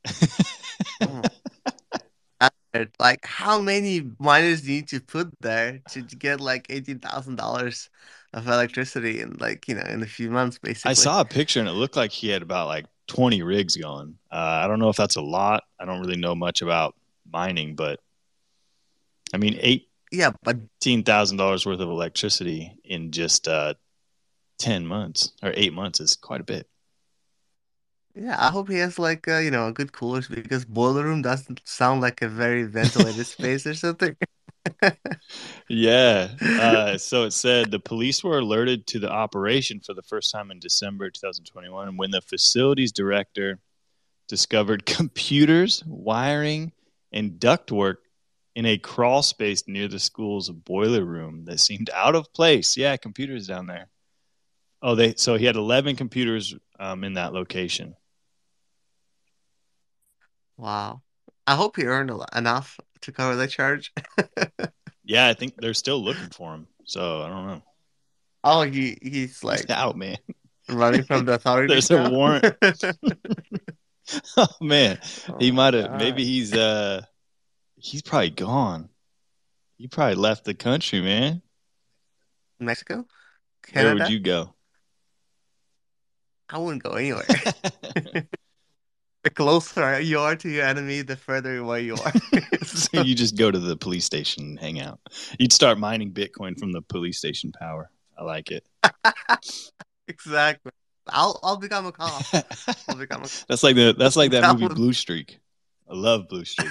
Oh. 1.01 1.21
Like, 2.99 3.25
how 3.25 3.59
many 3.59 4.09
miners 4.19 4.61
do 4.61 4.71
you 4.71 4.79
need 4.79 4.87
to 4.89 4.99
put 4.99 5.29
there 5.41 5.81
to 5.91 6.01
get 6.01 6.39
like 6.39 6.65
eighteen 6.69 6.99
thousand 6.99 7.35
dollars 7.35 7.89
of 8.33 8.47
electricity 8.47 9.21
in 9.21 9.37
like 9.39 9.67
you 9.67 9.75
know 9.75 9.83
in 9.83 10.01
a 10.01 10.07
few 10.07 10.31
months, 10.31 10.59
Basically, 10.59 10.91
I 10.91 10.93
saw 10.93 11.21
a 11.21 11.25
picture 11.25 11.59
and 11.59 11.69
it 11.69 11.73
looked 11.73 11.95
like 11.95 12.11
he 12.11 12.29
had 12.29 12.41
about 12.41 12.67
like 12.67 12.85
20 13.07 13.43
rigs 13.43 13.75
going. 13.75 14.17
Uh, 14.31 14.61
I 14.63 14.67
don't 14.67 14.79
know 14.79 14.89
if 14.89 14.95
that's 14.95 15.17
a 15.17 15.21
lot. 15.21 15.63
I 15.79 15.85
don't 15.85 15.99
really 15.99 16.17
know 16.17 16.35
much 16.35 16.61
about 16.61 16.95
mining, 17.31 17.75
but 17.75 17.99
I 19.33 19.37
mean, 19.37 19.81
Yeah, 20.11 20.31
but 20.43 20.57
$18,000 20.79 21.65
worth 21.65 21.79
of 21.79 21.89
electricity 21.89 22.77
in 22.83 23.11
just 23.11 23.47
uh, 23.47 23.73
10 24.59 24.85
months 24.85 25.33
or 25.41 25.51
eight 25.55 25.73
months 25.73 25.99
is 25.99 26.15
quite 26.15 26.41
a 26.41 26.45
bit. 26.45 26.67
yeah, 28.15 28.35
I 28.39 28.51
hope 28.51 28.69
he 28.69 28.77
has 28.77 28.99
like 28.99 29.27
uh, 29.27 29.39
you 29.39 29.51
know 29.51 29.67
a 29.67 29.73
good 29.73 29.91
cooler 29.91 30.21
because 30.29 30.65
boiler 30.65 31.03
room 31.03 31.21
doesn't 31.21 31.61
sound 31.65 32.01
like 32.01 32.21
a 32.21 32.29
very 32.29 32.63
ventilated 32.63 33.25
space 33.25 33.65
or 33.65 33.73
something. 33.73 34.15
Yeah. 35.67 36.29
Uh, 36.55 36.97
so 36.97 37.23
it 37.23 37.31
said 37.31 37.71
the 37.71 37.79
police 37.79 38.23
were 38.23 38.39
alerted 38.39 38.87
to 38.87 38.99
the 38.99 39.11
operation 39.11 39.79
for 39.79 39.93
the 39.93 40.01
first 40.03 40.31
time 40.31 40.51
in 40.51 40.59
December 40.59 41.09
2021 41.09 41.97
when 41.97 42.11
the 42.11 42.21
facilities 42.21 42.91
director 42.91 43.59
discovered 44.27 44.85
computers, 44.87 45.83
wiring, 45.85 46.71
and 47.11 47.33
ductwork 47.39 47.97
in 48.55 48.65
a 48.65 48.77
crawl 48.77 49.23
space 49.23 49.63
near 49.67 49.87
the 49.87 49.99
school's 49.99 50.49
boiler 50.49 51.03
room 51.03 51.45
that 51.45 51.59
seemed 51.59 51.89
out 51.93 52.15
of 52.15 52.31
place. 52.33 52.77
Yeah, 52.77 52.97
computers 52.97 53.47
down 53.47 53.67
there. 53.67 53.89
Oh, 54.81 54.95
they 54.95 55.15
so 55.15 55.35
he 55.35 55.45
had 55.45 55.55
11 55.55 55.95
computers 55.95 56.55
um, 56.79 57.03
in 57.03 57.13
that 57.13 57.33
location. 57.33 57.95
Wow. 60.57 61.01
I 61.47 61.55
hope 61.55 61.75
he 61.75 61.83
earned 61.83 62.11
enough 62.35 62.79
to 63.01 63.11
cover 63.11 63.35
the 63.35 63.47
charge. 63.47 63.91
Yeah, 65.03 65.27
I 65.27 65.33
think 65.33 65.55
they're 65.57 65.73
still 65.73 66.01
looking 66.01 66.29
for 66.29 66.53
him. 66.53 66.67
So 66.85 67.21
I 67.21 67.29
don't 67.29 67.47
know. 67.47 67.61
Oh, 68.43 68.61
he 68.61 68.97
he's 69.01 69.11
He's 69.11 69.43
like 69.43 69.69
out, 69.69 69.97
man. 69.97 70.17
running 70.69 71.03
from 71.03 71.25
the 71.25 71.33
authorities 71.33 71.87
There's 71.87 72.07
a 72.07 72.09
warrant. 72.09 72.55
oh 74.37 74.47
man, 74.61 74.99
Oh 75.29 75.37
he 75.39 75.51
might 75.51 75.73
have. 75.73 75.97
Maybe 75.99 76.25
he's 76.25 76.53
uh, 76.53 77.03
he's 77.83 78.01
probably 78.01 78.29
gone. 78.31 78.89
He 79.77 79.87
probably 79.87 80.15
left 80.15 80.45
the 80.45 80.53
country, 80.53 81.01
man. 81.01 81.41
Mexico? 82.59 83.05
Where 83.73 83.93
would 83.95 84.09
you 84.09 84.19
go? 84.19 84.53
I 86.49 86.57
wouldn't 86.57 86.83
go 86.83 86.91
anywhere. 86.91 87.25
The 89.23 89.29
closer 89.29 90.01
you 90.01 90.19
are 90.19 90.35
to 90.35 90.49
your 90.49 90.65
enemy, 90.65 91.01
the 91.01 91.15
further 91.15 91.55
away 91.55 91.83
you 91.83 91.93
are. 91.93 92.11
so 92.65 93.01
you 93.01 93.15
just 93.15 93.37
go 93.37 93.49
to 93.49 93.57
the 93.57 93.77
police 93.77 94.03
station 94.03 94.43
and 94.43 94.59
hang 94.59 94.81
out. 94.81 94.99
You'd 95.39 95.53
start 95.53 95.77
mining 95.79 96.11
Bitcoin 96.11 96.59
from 96.59 96.73
the 96.73 96.81
police 96.81 97.19
station 97.19 97.53
power. 97.53 97.89
I 98.17 98.23
like 98.25 98.51
it. 98.51 98.65
Exactly. 100.09 100.73
I'll 101.07 101.39
I'll 101.41 101.55
become 101.55 101.85
a 101.85 101.93
cop. 101.93 102.21
I'll 102.89 102.97
become 102.97 103.21
a 103.23 103.27
cop. 103.29 103.47
that's 103.47 103.63
like 103.63 103.77
the 103.77 103.95
that's 103.97 104.17
like 104.17 104.31
that 104.31 104.41
That 104.41 104.53
movie 104.55 104.67
would- 104.67 104.75
Blue 104.75 104.91
Streak. 104.91 105.39
I 105.89 105.93
love 105.95 106.27
Blue 106.27 106.43
Streak. 106.43 106.69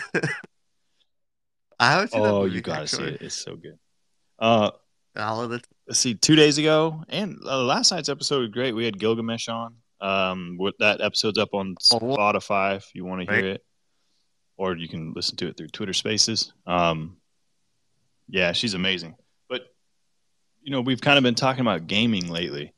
I 1.82 1.90
haven't 1.92 2.12
seen 2.12 2.22
that 2.22 2.28
Oh, 2.32 2.44
you 2.44 2.60
gotta 2.60 2.86
see 2.86 3.02
it. 3.02 3.22
It's 3.22 3.34
so 3.42 3.56
good. 3.56 3.78
Uh, 4.38 4.70
All 5.16 5.42
of 5.42 5.52
it. 5.52 5.66
see, 5.90 6.14
two 6.14 6.36
days 6.36 6.58
ago, 6.58 7.02
and 7.08 7.38
uh, 7.44 7.62
last 7.62 7.90
night's 7.90 8.08
episode 8.08 8.40
was 8.40 8.50
great. 8.50 8.72
We 8.72 8.84
had 8.84 8.98
Gilgamesh 8.98 9.48
on. 9.48 9.74
Um, 10.00 10.56
with 10.58 10.76
that 10.78 11.00
episode's 11.00 11.38
up 11.38 11.54
on 11.54 11.74
Oh, 11.92 11.98
Spotify 11.98 12.76
if 12.76 12.90
you 12.94 13.04
want 13.04 13.20
to 13.26 13.32
hear 13.32 13.42
Right. 13.44 13.50
it, 13.54 13.64
or 14.56 14.76
you 14.76 14.88
can 14.88 15.12
listen 15.14 15.36
to 15.36 15.48
it 15.48 15.56
through 15.56 15.68
Twitter 15.68 15.92
Spaces. 15.92 16.52
Um, 16.66 17.16
yeah, 18.28 18.50
she's 18.52 18.74
amazing. 18.74 19.14
But 19.48 19.62
you 20.62 20.72
know, 20.72 20.80
we've 20.80 21.00
kind 21.00 21.18
of 21.18 21.24
been 21.24 21.34
talking 21.36 21.60
about 21.60 21.86
gaming 21.86 22.28
lately. 22.28 22.72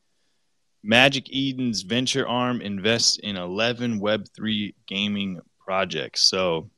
Magic 0.82 1.26
Eden's 1.34 1.80
venture 1.82 2.28
arm 2.28 2.60
invests 2.60 3.18
in 3.22 3.36
11 3.36 4.00
Web3 4.00 4.74
gaming 4.86 5.40
projects. 5.64 6.22
So 6.28 6.70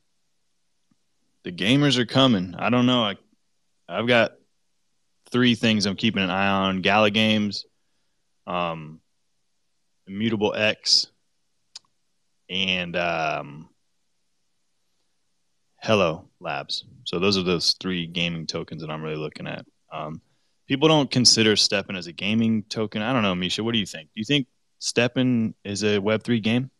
the 1.47 1.53
gamers 1.53 1.97
are 1.97 2.05
coming. 2.05 2.55
I 2.59 2.69
don't 2.69 2.85
know. 2.85 3.05
I, 3.05 3.15
I've 3.87 4.05
got 4.05 4.33
three 5.31 5.55
things 5.55 5.85
I'm 5.85 5.95
keeping 5.95 6.21
an 6.21 6.29
eye 6.29 6.49
on 6.49 6.81
Gala 6.81 7.09
Games, 7.09 7.65
um, 8.45 8.99
Immutable 10.07 10.53
X, 10.53 11.07
and 12.49 12.97
um, 12.97 13.69
Hello 15.81 16.27
Labs. 16.41 16.83
So 17.05 17.17
those 17.17 17.37
are 17.37 17.43
those 17.43 17.77
three 17.79 18.07
gaming 18.07 18.45
tokens 18.45 18.81
that 18.81 18.91
I'm 18.91 19.01
really 19.01 19.15
looking 19.15 19.47
at. 19.47 19.65
Um, 19.89 20.19
people 20.67 20.89
don't 20.89 21.09
consider 21.09 21.55
STEPN 21.55 21.97
as 21.97 22.07
a 22.07 22.11
gaming 22.11 22.63
token. 22.63 23.01
I 23.01 23.13
don't 23.13 23.23
know, 23.23 23.35
Misha. 23.35 23.63
What 23.63 23.71
do 23.71 23.79
you 23.79 23.85
think? 23.85 24.09
Do 24.13 24.19
you 24.19 24.25
think 24.25 24.47
STEPN 24.81 25.53
is 25.63 25.83
a 25.83 25.99
Web3 25.99 26.43
game? 26.43 26.71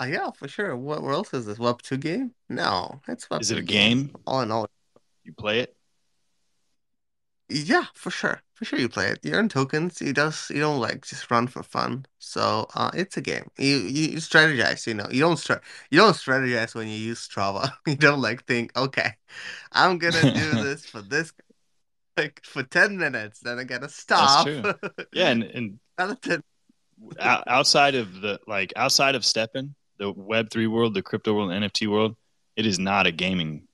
Uh, 0.00 0.06
yeah, 0.06 0.30
for 0.30 0.48
sure. 0.48 0.74
What, 0.76 1.02
what 1.02 1.12
else 1.12 1.34
is 1.34 1.46
this? 1.46 1.58
Web 1.58 1.82
2 1.82 1.98
game? 1.98 2.32
No, 2.48 3.00
it's 3.06 3.28
Web 3.28 3.42
Is 3.42 3.50
it 3.50 3.58
a 3.58 3.60
3 3.60 3.66
game? 3.66 4.16
All 4.26 4.40
in 4.40 4.50
all. 4.50 4.66
You 5.24 5.34
play 5.34 5.60
it? 5.60 5.76
Yeah, 7.50 7.84
for 7.94 8.10
sure. 8.10 8.40
For 8.54 8.64
sure 8.64 8.78
you 8.78 8.88
play 8.88 9.08
it. 9.08 9.18
You 9.22 9.32
earn 9.32 9.48
tokens. 9.48 10.00
You 10.00 10.12
just 10.12 10.50
you 10.50 10.60
don't 10.60 10.80
like 10.80 11.04
just 11.04 11.30
run 11.30 11.48
for 11.48 11.62
fun. 11.62 12.06
So 12.18 12.68
uh 12.74 12.90
it's 12.94 13.16
a 13.16 13.20
game. 13.20 13.50
You 13.58 13.78
you, 13.78 14.08
strategize, 14.18 14.86
you 14.86 14.94
know. 14.94 15.06
You 15.10 15.20
don't 15.20 15.36
start 15.36 15.64
you 15.90 15.98
don't 15.98 16.12
strategize 16.14 16.74
when 16.74 16.86
you 16.86 16.94
use 16.96 17.26
Strava. 17.26 17.72
You 17.86 17.96
don't 17.96 18.20
like 18.20 18.44
think, 18.44 18.76
okay, 18.76 19.14
I'm 19.72 19.98
gonna 19.98 20.20
do 20.22 20.30
this 20.62 20.86
for 20.86 21.02
this 21.02 21.32
like 22.16 22.40
for 22.44 22.62
10 22.62 22.98
minutes, 22.98 23.40
then 23.40 23.58
I 23.58 23.64
gotta 23.64 23.88
stop. 23.88 24.46
Yeah, 25.12 25.30
and, 25.30 25.42
and 25.42 25.80
Another 25.98 26.14
10 26.22 26.42
out- 27.18 27.44
outside 27.48 27.94
of 27.94 28.20
the 28.20 28.38
like 28.46 28.72
outside 28.76 29.14
of 29.16 29.22
STEPN, 29.22 29.74
the 30.00 30.10
Web 30.10 30.50
three 30.50 30.66
world, 30.66 30.94
the 30.94 31.02
crypto 31.02 31.34
world, 31.34 31.50
NFT 31.50 31.86
world, 31.86 32.16
it 32.56 32.66
is 32.66 32.78
not 32.80 33.06
a 33.06 33.12
gaming 33.12 33.68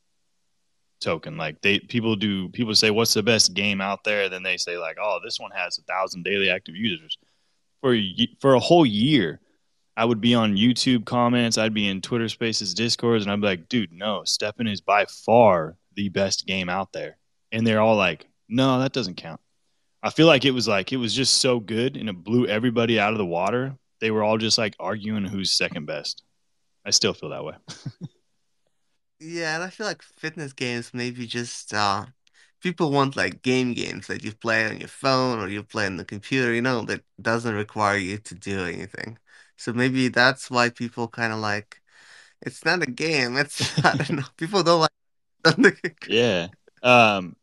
token. 1.01 1.37
Like 1.39 1.61
they 1.63 1.79
people 1.79 2.17
do 2.17 2.49
people 2.51 2.75
say 2.75 2.91
what's 2.91 3.15
the 3.15 3.23
best 3.23 3.55
game 3.55 3.81
out 3.81 4.05
there, 4.05 4.29
then 4.29 4.43
they 4.43 4.59
say 4.59 4.77
like, 4.77 4.99
oh, 5.01 5.21
this 5.25 5.41
one 5.41 5.53
has 5.53 5.79
a 5.79 5.83
thousand 5.83 6.25
daily 6.25 6.51
active 6.51 6.77
users 6.77 7.17
for 7.81 7.97
for 8.41 8.55
a 8.55 8.61
whole 8.61 8.85
year. 8.85 9.41
I 9.97 10.05
would 10.05 10.21
be 10.21 10.35
on 10.35 10.57
YouTube 10.57 11.07
comments, 11.07 11.57
I'd 11.57 11.73
be 11.73 11.89
in 11.89 12.03
Twitter 12.03 12.29
Spaces, 12.29 12.75
Discords, 12.75 13.25
and 13.25 13.33
I'd 13.33 13.41
be 13.41 13.47
like, 13.47 13.69
dude, 13.71 13.93
no, 13.93 14.25
STEPN 14.27 14.71
is 14.71 14.83
by 14.83 15.07
far 15.07 15.79
the 15.95 16.11
best 16.11 16.45
game 16.45 16.69
out 16.69 16.93
there, 16.93 17.17
and 17.51 17.67
they're 17.67 17.81
all 17.81 17.97
like, 17.97 18.27
no, 18.47 18.79
that 18.81 18.93
doesn't 18.93 19.17
count. 19.17 19.41
I 20.03 20.11
feel 20.11 20.27
like 20.27 20.45
it 20.45 20.51
was 20.51 20.69
like 20.69 20.93
it 20.93 20.99
was 20.99 21.15
just 21.15 21.39
so 21.39 21.61
good 21.61 21.97
and 21.97 22.09
it 22.09 22.25
blew 22.25 22.47
everybody 22.47 23.01
out 23.01 23.13
of 23.13 23.19
the 23.19 23.27
water. 23.27 23.77
They 24.01 24.11
were 24.11 24.23
all 24.25 24.39
just 24.39 24.59
like 24.59 24.77
arguing 24.79 25.25
who's 25.25 25.53
second 25.53 25.87
best. 25.87 26.23
I 26.85 26.91
still 26.91 27.15
feel 27.15 27.31
that 27.31 27.45
way. 27.45 27.55
Yeah, 29.19 29.55
and 29.57 29.65
I 29.65 29.71
feel 29.71 29.87
like 29.87 30.03
fitness 30.03 30.53
games 30.53 30.93
maybe 30.93 31.27
just 31.27 31.73
uh 31.73 32.07
people 32.61 32.91
want 32.91 33.17
like 33.17 33.43
game 33.43 33.73
games 33.75 34.07
that 34.09 34.25
you 34.25 34.33
play 34.35 34.67
on 34.67 34.79
your 34.81 34.89
phone 34.89 35.39
or 35.39 35.49
you 35.49 35.63
play 35.63 35.87
on 35.87 35.97
the 35.97 36.05
computer, 36.05 36.53
you 36.53 36.63
know, 36.63 36.83
that 36.85 37.03
doesn't 37.21 37.55
require 37.55 37.97
you 37.97 38.19
to 38.19 38.35
do 38.35 38.61
anything. 38.67 39.19
So 39.57 39.73
maybe 39.73 40.09
that's 40.09 40.51
why 40.51 40.71
people 40.71 41.09
kind 41.09 41.33
of 41.33 41.39
like 41.41 41.81
it's 42.43 42.65
not 42.65 42.83
a 42.83 42.87
game. 42.91 43.37
It's 43.39 43.79
I 43.85 43.97
don't 43.97 44.13
know. 44.19 44.25
People 44.37 44.63
don't 44.65 44.81
like. 44.81 46.09
Yeah. 46.09 46.49
Um. 46.83 47.37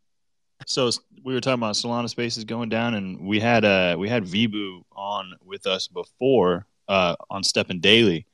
So 0.66 0.90
we 1.24 1.34
were 1.34 1.42
talking 1.42 1.60
about 1.60 1.76
Solana 1.76 2.10
Spaces 2.10 2.44
going 2.44 2.70
down, 2.70 2.94
and 2.94 3.28
we 3.28 3.40
had 3.40 3.66
uh 3.66 3.96
we 3.98 4.10
had 4.10 4.24
Vibhu 4.24 4.84
on 4.92 5.34
with 5.44 5.68
us 5.68 5.88
before 5.88 6.66
uh 6.88 7.16
on 7.30 7.44
STEPN 7.44 7.82
Daily, 7.82 8.26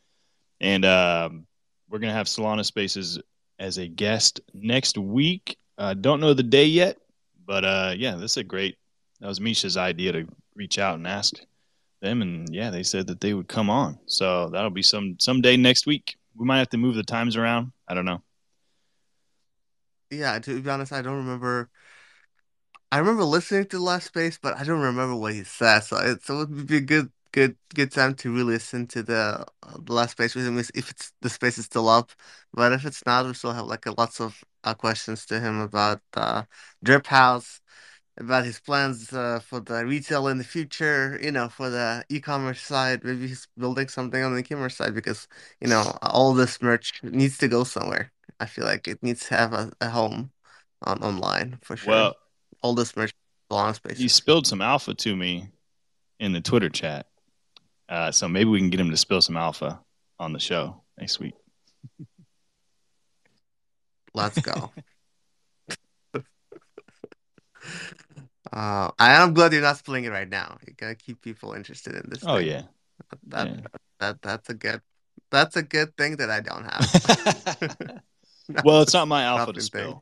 and 0.59 0.86
um 0.86 1.45
we're 1.89 2.00
gonna 2.00 2.13
have 2.13 2.27
Solana 2.27 2.65
Spaces 2.65 3.19
as 3.57 3.77
a 3.77 3.88
guest 3.88 4.41
next 4.53 4.98
week. 4.98 5.57
Uh, 5.77 5.93
don't 5.93 6.19
know 6.19 6.33
the 6.33 6.43
day 6.43 6.65
yet, 6.65 6.98
but 7.45 7.65
uh 7.65 7.93
yeah, 7.98 8.15
this 8.15 8.31
is 8.31 8.38
a 8.38 8.43
great. 8.43 8.77
That 9.19 9.27
was 9.27 9.39
Misha's 9.39 9.77
idea 9.77 10.12
to 10.13 10.27
reach 10.55 10.79
out 10.79 10.95
and 10.95 11.07
ask 11.07 11.33
them, 12.01 12.21
and 12.21 12.48
yeah, 12.53 12.69
they 12.69 12.83
said 12.83 13.07
that 13.07 13.19
they 13.19 13.33
would 13.33 13.48
come 13.48 13.69
on. 13.69 14.00
So 14.05 14.50
that'll 14.50 14.69
be 14.69 14.83
some 14.83 15.17
someday 15.19 15.57
next 15.57 15.86
week. 15.86 16.15
We 16.36 16.45
might 16.45 16.59
have 16.59 16.69
to 16.69 16.77
move 16.77 16.95
the 16.95 17.03
times 17.03 17.36
around. 17.36 17.71
I 17.88 17.93
don't 17.93 18.05
know. 18.05 18.21
Yeah, 20.09 20.39
to 20.39 20.62
be 20.62 20.69
honest, 20.69 20.93
I 20.93 21.01
don't 21.01 21.17
remember. 21.17 21.69
I 22.91 22.98
remember 22.98 23.24
listening 23.24 23.65
to 23.67 23.79
Last 23.79 24.08
Space, 24.08 24.39
but 24.41 24.58
I 24.58 24.63
don't 24.63 24.81
remember 24.81 25.15
what 25.15 25.34
he 25.34 25.43
said. 25.43 25.81
So 25.81 25.98
it, 25.98 26.24
so 26.24 26.41
it 26.41 26.50
would 26.50 26.67
be 26.67 26.77
a 26.77 26.81
good, 26.81 27.12
good, 27.31 27.55
good 27.75 27.91
time 27.91 28.15
to 28.15 28.31
really 28.31 28.53
listen 28.53 28.88
to 28.88 29.03
the, 29.03 29.46
uh, 29.63 29.77
the 29.79 29.93
Last 29.93 30.12
Space 30.12 30.34
with 30.36 30.48
him 30.48 30.58
if 30.58 30.72
it's 30.89 31.13
the 31.22 31.29
space 31.29 31.58
is 31.60 31.65
still 31.65 31.88
up. 31.88 32.12
But 32.53 32.72
if 32.74 32.86
it's 32.86 33.05
not, 33.05 33.25
we 33.27 33.34
still 33.36 33.53
have 33.53 33.65
like 33.67 33.86
lots 33.98 34.19
of 34.19 34.43
uh, 34.63 34.74
questions 34.74 35.25
to 35.27 35.39
him 35.39 35.60
about 35.60 36.01
uh, 36.15 36.43
DRiP 36.84 37.05
Haus, 37.08 37.62
about 38.17 38.46
his 38.46 38.60
plans 38.60 39.13
uh, 39.13 39.39
for 39.41 39.60
the 39.62 39.86
retail 39.86 40.27
in 40.27 40.38
the 40.39 40.43
future. 40.46 41.19
You 41.22 41.31
know, 41.31 41.50
for 41.50 41.69
the 41.69 42.05
e-commerce 42.10 42.62
side, 42.62 43.04
maybe 43.04 43.28
he's 43.28 43.47
building 43.58 43.89
something 43.89 44.23
on 44.23 44.34
the 44.34 44.39
e-commerce 44.41 44.78
side 44.78 44.95
because 44.95 45.28
you 45.62 45.67
know 45.69 45.97
all 46.04 46.34
this 46.34 46.62
merch 46.62 47.02
needs 47.04 47.38
to 47.39 47.47
go 47.49 47.63
somewhere. 47.65 48.12
I 48.39 48.45
feel 48.47 48.65
like 48.65 48.88
it 48.88 49.04
needs 49.04 49.28
to 49.30 49.36
have 49.36 49.54
a, 49.54 49.71
a 49.82 49.89
home 49.91 50.32
on 50.84 50.99
online 51.04 51.60
for 51.63 51.78
sure 51.78 52.12
Well, 52.12 52.15
all 52.62 52.74
this 52.76 52.95
merch 52.95 53.12
belong 53.50 53.69
he 53.69 53.76
spaces. 53.76 54.13
spilled 54.13 54.48
some 54.48 54.62
alpha 54.62 54.93
to 54.93 55.15
me 55.15 55.50
in 56.19 56.34
the 56.34 56.41
Twitter 56.41 56.69
chat. 56.69 57.08
Uh, 57.88 58.12
so 58.12 58.28
maybe 58.28 58.50
we 58.50 58.60
can 58.60 58.69
get 58.69 58.80
him 58.80 58.91
to 58.91 58.98
spill 58.98 59.22
some 59.22 59.38
alpha 59.38 59.80
on 60.19 60.34
the 60.34 60.39
show 60.39 60.82
next 61.00 61.19
week. 61.19 61.34
Let's 64.13 64.39
go. 64.39 64.72
Uh, 68.52 68.89
I 68.98 69.13
am 69.22 69.36
glad 69.36 69.54
you're 69.54 69.62
not 69.62 69.78
spilling 69.78 70.06
it 70.06 70.10
right 70.10 70.28
now. 70.28 70.58
You 70.65 70.74
gotta 70.74 70.95
keep 70.95 71.22
people 71.22 71.54
interested 71.54 71.93
in 71.93 72.10
this 72.10 72.24
Oh 72.26 72.38
yeah, 72.38 72.63
That 73.28 73.48
yeah. 73.48 73.56
that 74.00 74.22
that's 74.24 74.50
a 74.50 74.56
good 74.56 74.82
that's 75.30 75.56
a 75.56 75.62
good 75.62 75.95
thing 75.98 76.15
that 76.17 76.32
I 76.32 76.39
don't 76.39 76.63
have. 76.63 78.02
well, 78.63 78.82
it's 78.82 78.93
not 78.93 79.08
my 79.08 79.24
alpha 79.24 79.54
to 79.54 79.62
spill. 79.62 79.91
thing. 79.91 80.02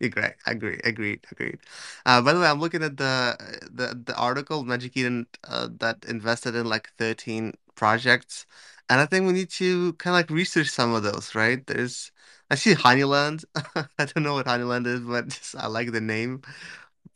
Great. 0.00 0.34
Agree. 0.46 0.78
Agreed. 0.84 1.24
Agreed. 1.32 1.58
Uh, 2.06 2.22
by 2.22 2.32
the 2.32 2.38
way, 2.40 2.46
I'm 2.46 2.60
looking 2.60 2.84
at 2.84 2.96
the 2.96 3.36
the 3.72 4.00
the 4.06 4.16
article 4.16 4.62
Magic 4.64 4.96
Eden 4.96 5.26
uh, 5.44 5.68
that 5.80 6.04
invested 6.06 6.54
in 6.54 6.66
like 6.66 6.90
13 6.98 7.54
projects, 7.74 8.46
and 8.88 9.00
I 9.00 9.06
think 9.06 9.26
we 9.26 9.32
need 9.32 9.50
to 9.50 9.94
kind 9.94 10.14
of 10.14 10.18
like 10.20 10.30
research 10.30 10.68
some 10.68 10.94
of 10.94 11.02
those, 11.02 11.34
right? 11.34 11.66
There's 11.66 12.12
I 12.48 12.54
see 12.54 12.74
Honeyland. 12.74 13.44
I 13.74 14.04
don't 14.04 14.22
know 14.22 14.34
what 14.34 14.46
Honeyland 14.46 14.86
is, 14.86 15.00
but 15.00 15.28
just, 15.34 15.56
I 15.56 15.66
like 15.66 15.90
the 15.90 16.00
name. 16.00 16.42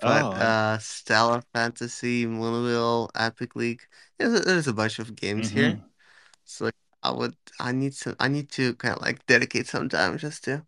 Oh, 0.03 0.09
But 0.09 0.35
I, 0.35 0.43
uh, 0.43 0.79
Stella 0.79 1.43
Fantasy, 1.55 2.27
Moonwheel, 2.27 3.11
Epic 3.15 3.57
League, 3.57 3.83
yeah, 4.21 4.29
there- 4.29 4.41
there's 4.43 4.69
a 4.69 4.75
bunch 4.75 4.99
of 4.99 5.17
games 5.17 5.51
here. 5.51 5.77
hmm 5.77 5.93
So 6.45 6.71
I 7.03 7.11
would 7.11 7.35
I 7.59 7.73
need 7.73 7.93
to 7.95 8.17
I 8.21 8.29
need 8.29 8.51
to 8.53 8.75
kind 8.75 8.97
of 8.97 9.03
like 9.03 9.25
dedicate 9.27 9.67
some 9.67 9.89
time 9.89 10.19
just 10.19 10.45
to 10.45 10.65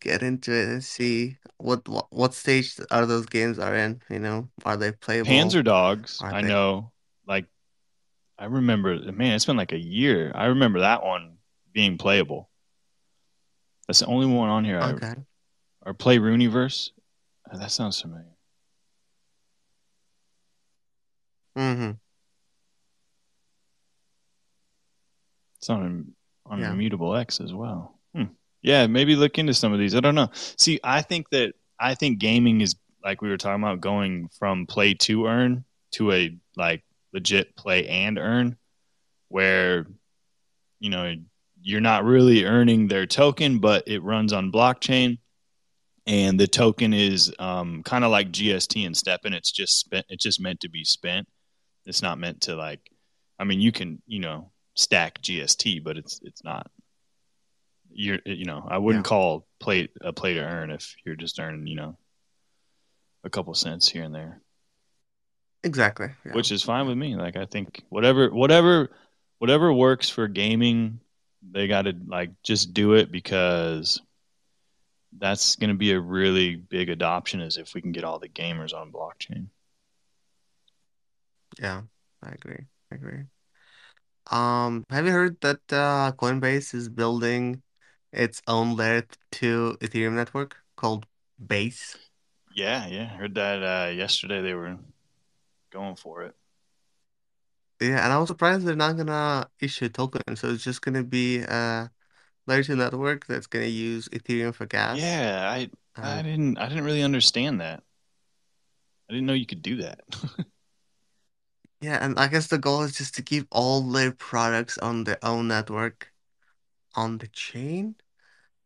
get 0.00 0.22
into 0.22 0.52
it 0.52 0.68
and 0.68 0.84
see 0.84 1.38
what 1.58 1.88
what, 1.88 2.06
what 2.10 2.34
stage 2.34 2.78
are 2.90 3.06
those 3.06 3.26
games 3.26 3.58
are 3.58 3.74
in, 3.74 4.00
you 4.10 4.18
know? 4.18 4.48
Are 4.64 4.76
they 4.76 4.92
playable? 4.92 5.30
Panzer? 5.30 5.64
Dogs. 5.64 6.20
Are 6.22 6.32
I 6.32 6.42
they 6.42 6.48
know. 6.48 6.92
Like 7.26 7.46
I 8.38 8.46
remember. 8.46 8.98
Man, 9.12 9.34
it's 9.34 9.46
been 9.46 9.56
like 9.56 9.72
a 9.72 9.78
year. 9.78 10.32
I 10.34 10.46
remember 10.46 10.80
that 10.80 11.04
one 11.04 11.38
being 11.72 11.98
playable. 11.98 12.48
That's 13.86 14.00
the 14.00 14.06
only 14.06 14.26
one 14.26 14.50
on 14.50 14.64
here. 14.64 14.80
I 14.80 14.90
okay? 14.92 15.14
or 15.86 15.94
play 15.94 16.18
Rooniverse. 16.18 16.90
Uh, 17.50 17.56
That 17.56 17.70
sounds 17.70 18.00
familiar. 18.00 18.36
Mm-hmm. 21.56 21.92
It's 25.58 25.70
on 25.70 26.14
on 26.46 26.60
Yeah. 26.60 26.72
Immutable 26.72 27.14
X 27.14 27.40
as 27.40 27.52
well. 27.52 27.98
Hmm. 28.14 28.24
Yeah, 28.62 28.86
maybe 28.86 29.16
look 29.16 29.38
into 29.38 29.54
some 29.54 29.72
of 29.72 29.78
these. 29.78 29.94
I 29.94 30.00
don't 30.00 30.14
know. 30.14 30.30
See, 30.32 30.80
I 30.82 31.02
think 31.02 31.30
that 31.30 31.54
I 31.78 31.94
think 31.94 32.18
gaming 32.18 32.60
is 32.60 32.74
like 33.04 33.22
we 33.22 33.28
were 33.28 33.36
talking 33.36 33.62
about 33.62 33.80
going 33.80 34.28
from 34.38 34.66
play 34.66 34.94
to 34.94 35.26
earn 35.26 35.64
to 35.92 36.12
a 36.12 36.36
like 36.56 36.82
legit 37.12 37.56
play 37.56 37.86
and 37.88 38.18
earn, 38.18 38.56
where 39.28 39.86
you 40.80 40.90
know 40.90 41.14
you're 41.60 41.80
not 41.80 42.04
really 42.04 42.44
earning 42.44 42.88
their 42.88 43.06
token, 43.06 43.58
but 43.58 43.84
it 43.86 44.02
runs 44.02 44.32
on 44.32 44.52
blockchain, 44.52 45.18
and 46.06 46.38
the 46.38 46.46
token 46.46 46.92
is 46.92 47.32
um, 47.38 47.82
kind 47.82 48.04
of 48.04 48.10
like 48.10 48.30
GST 48.30 48.86
and 48.86 48.94
STEPN. 48.94 49.34
It's 49.34 49.52
just 49.52 49.78
spent. 49.78 50.06
It's 50.08 50.22
just 50.22 50.40
meant 50.40 50.60
to 50.60 50.68
be 50.68 50.84
spent. 50.84 51.28
It's 51.86 52.02
not 52.02 52.18
meant 52.18 52.42
to 52.42 52.56
like. 52.56 52.80
I 53.38 53.44
mean, 53.44 53.60
you 53.60 53.70
can 53.70 54.02
you 54.06 54.18
know 54.18 54.50
stack 54.78 55.20
GST, 55.20 55.82
but 55.84 55.98
it's 55.98 56.20
it's 56.22 56.42
not. 56.42 56.70
You're 57.90 58.20
you 58.24 58.44
know 58.44 58.66
I 58.70 58.78
wouldn't 58.78 59.04
Yeah. 59.04 59.08
call 59.08 59.46
play 59.60 59.88
a 60.00 60.12
play 60.12 60.34
to 60.34 60.40
earn 60.40 60.70
if 60.70 60.94
you're 61.04 61.16
just 61.16 61.38
earning 61.40 61.66
you 61.66 61.74
know 61.74 61.98
a 63.24 63.30
couple 63.30 63.52
cents 63.54 63.88
here 63.88 64.04
and 64.04 64.14
there, 64.14 64.40
Exactly. 65.64 66.08
Yeah. 66.24 66.32
which 66.32 66.52
is 66.52 66.62
fine 66.62 66.86
with 66.86 66.96
me. 66.96 67.16
Like 67.16 67.36
I 67.36 67.44
think 67.46 67.82
whatever 67.88 68.30
whatever 68.30 68.90
whatever 69.38 69.72
works 69.72 70.08
for 70.08 70.28
gaming, 70.28 71.00
they 71.42 71.66
got 71.66 71.82
to 71.82 71.94
like 72.06 72.30
just 72.44 72.72
do 72.72 72.94
it 72.94 73.10
because 73.10 74.00
that's 75.18 75.56
going 75.56 75.70
to 75.70 75.76
be 75.76 75.92
a 75.92 76.00
really 76.00 76.54
big 76.54 76.90
adoption 76.90 77.40
is 77.40 77.56
if 77.56 77.74
we 77.74 77.80
can 77.80 77.92
get 77.92 78.04
all 78.04 78.18
the 78.18 78.28
gamers 78.28 78.74
on 78.74 78.92
blockchain. 78.92 79.46
Yeah. 81.58 81.82
I 82.22 82.30
agree. 82.30 82.66
I 82.92 82.94
agree. 82.96 83.22
Um, 84.30 84.84
have 84.90 85.06
you 85.06 85.12
heard 85.12 85.40
that 85.40 85.60
uh, 85.72 86.12
Coinbase 86.12 86.74
is 86.74 86.88
building 86.88 87.62
its 88.12 88.42
own 88.46 88.76
layer 88.76 89.06
2 89.30 89.76
Ethereum 89.80 90.14
network 90.14 90.56
called 90.76 91.06
Base? 91.44 91.96
Yeah, 92.54 92.86
yeah, 92.86 93.06
heard 93.06 93.34
that 93.36 93.62
uh, 93.62 93.90
yesterday. 93.90 94.42
They 94.42 94.54
were 94.54 94.78
going 95.70 95.96
for 95.96 96.24
it. 96.24 96.36
Yeah, 97.80 98.02
and 98.04 98.12
I 98.12 98.18
was 98.18 98.28
surprised 98.28 98.66
they're 98.66 98.74
not 98.74 98.96
gonna 98.96 99.48
issue 99.60 99.84
a 99.86 99.88
token, 99.88 100.34
so 100.36 100.48
it's 100.50 100.64
just 100.64 100.82
gonna 100.82 101.04
be 101.04 101.38
a 101.42 101.90
layer 102.46 102.62
2 102.64 102.76
network 102.76 103.26
that's 103.26 103.46
gonna 103.48 103.66
use 103.66 104.08
Ethereum 104.10 104.54
for 104.54 104.66
gas. 104.66 105.24
Yeah, 105.24 105.48
I 105.50 105.70
I 106.02 106.22
And 106.22 106.22
didn't 106.22 106.58
I 106.58 106.68
didn't 106.68 106.84
really 106.84 107.02
understand 107.02 107.60
that. 107.60 107.82
I 109.08 109.12
didn't 109.14 109.26
know 109.26 109.32
you 109.32 109.46
could 109.46 109.62
do 109.62 109.76
that. 109.82 110.00
yeah, 111.80 112.04
and 112.04 112.18
I 112.18 112.28
guess 112.28 112.48
the 112.48 112.58
goal 112.58 112.82
is 112.82 112.96
just 112.96 113.14
to 113.16 113.22
keep 113.22 113.46
all 113.50 113.82
their 113.82 114.12
products 114.12 114.78
on 114.78 115.04
their 115.04 115.18
own 115.24 115.48
network 115.48 116.12
on 116.94 117.18
the 117.18 117.28
chain, 117.28 117.96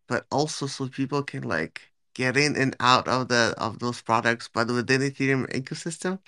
but 0.08 0.26
also 0.32 0.66
so 0.66 0.88
people 0.88 1.22
can 1.24 1.42
like 1.44 1.92
get 2.14 2.36
in 2.36 2.56
and 2.56 2.76
out 2.80 3.08
of 3.08 3.28
the 3.28 3.54
of 3.58 3.78
those 3.80 4.02
products, 4.02 4.48
but 4.52 4.68
within 4.68 5.02
Ethereum 5.02 5.48
ecosystem. 5.52 6.20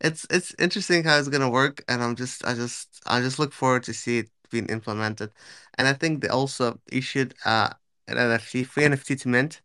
It's 0.00 0.26
it's 0.30 0.54
interesting 0.58 1.04
how 1.04 1.18
it's 1.18 1.28
gonna 1.28 1.50
work, 1.50 1.84
and 1.88 2.02
I'm 2.02 2.16
just 2.16 2.44
I 2.46 2.54
just 2.54 3.02
I 3.06 3.20
just 3.22 3.38
look 3.40 3.52
forward 3.54 3.84
to 3.84 3.94
see 3.94 4.18
it 4.20 4.30
being 4.50 4.66
implemented. 4.68 5.32
And 5.78 5.88
I 5.88 5.94
think 5.94 6.22
they 6.22 6.28
also 6.28 6.80
issued 6.92 7.34
uh 7.46 7.70
an 8.08 8.18
NFT, 8.18 8.64
free 8.64 8.84
NFT 8.86 9.16
to 9.16 9.28
mint 9.28 9.62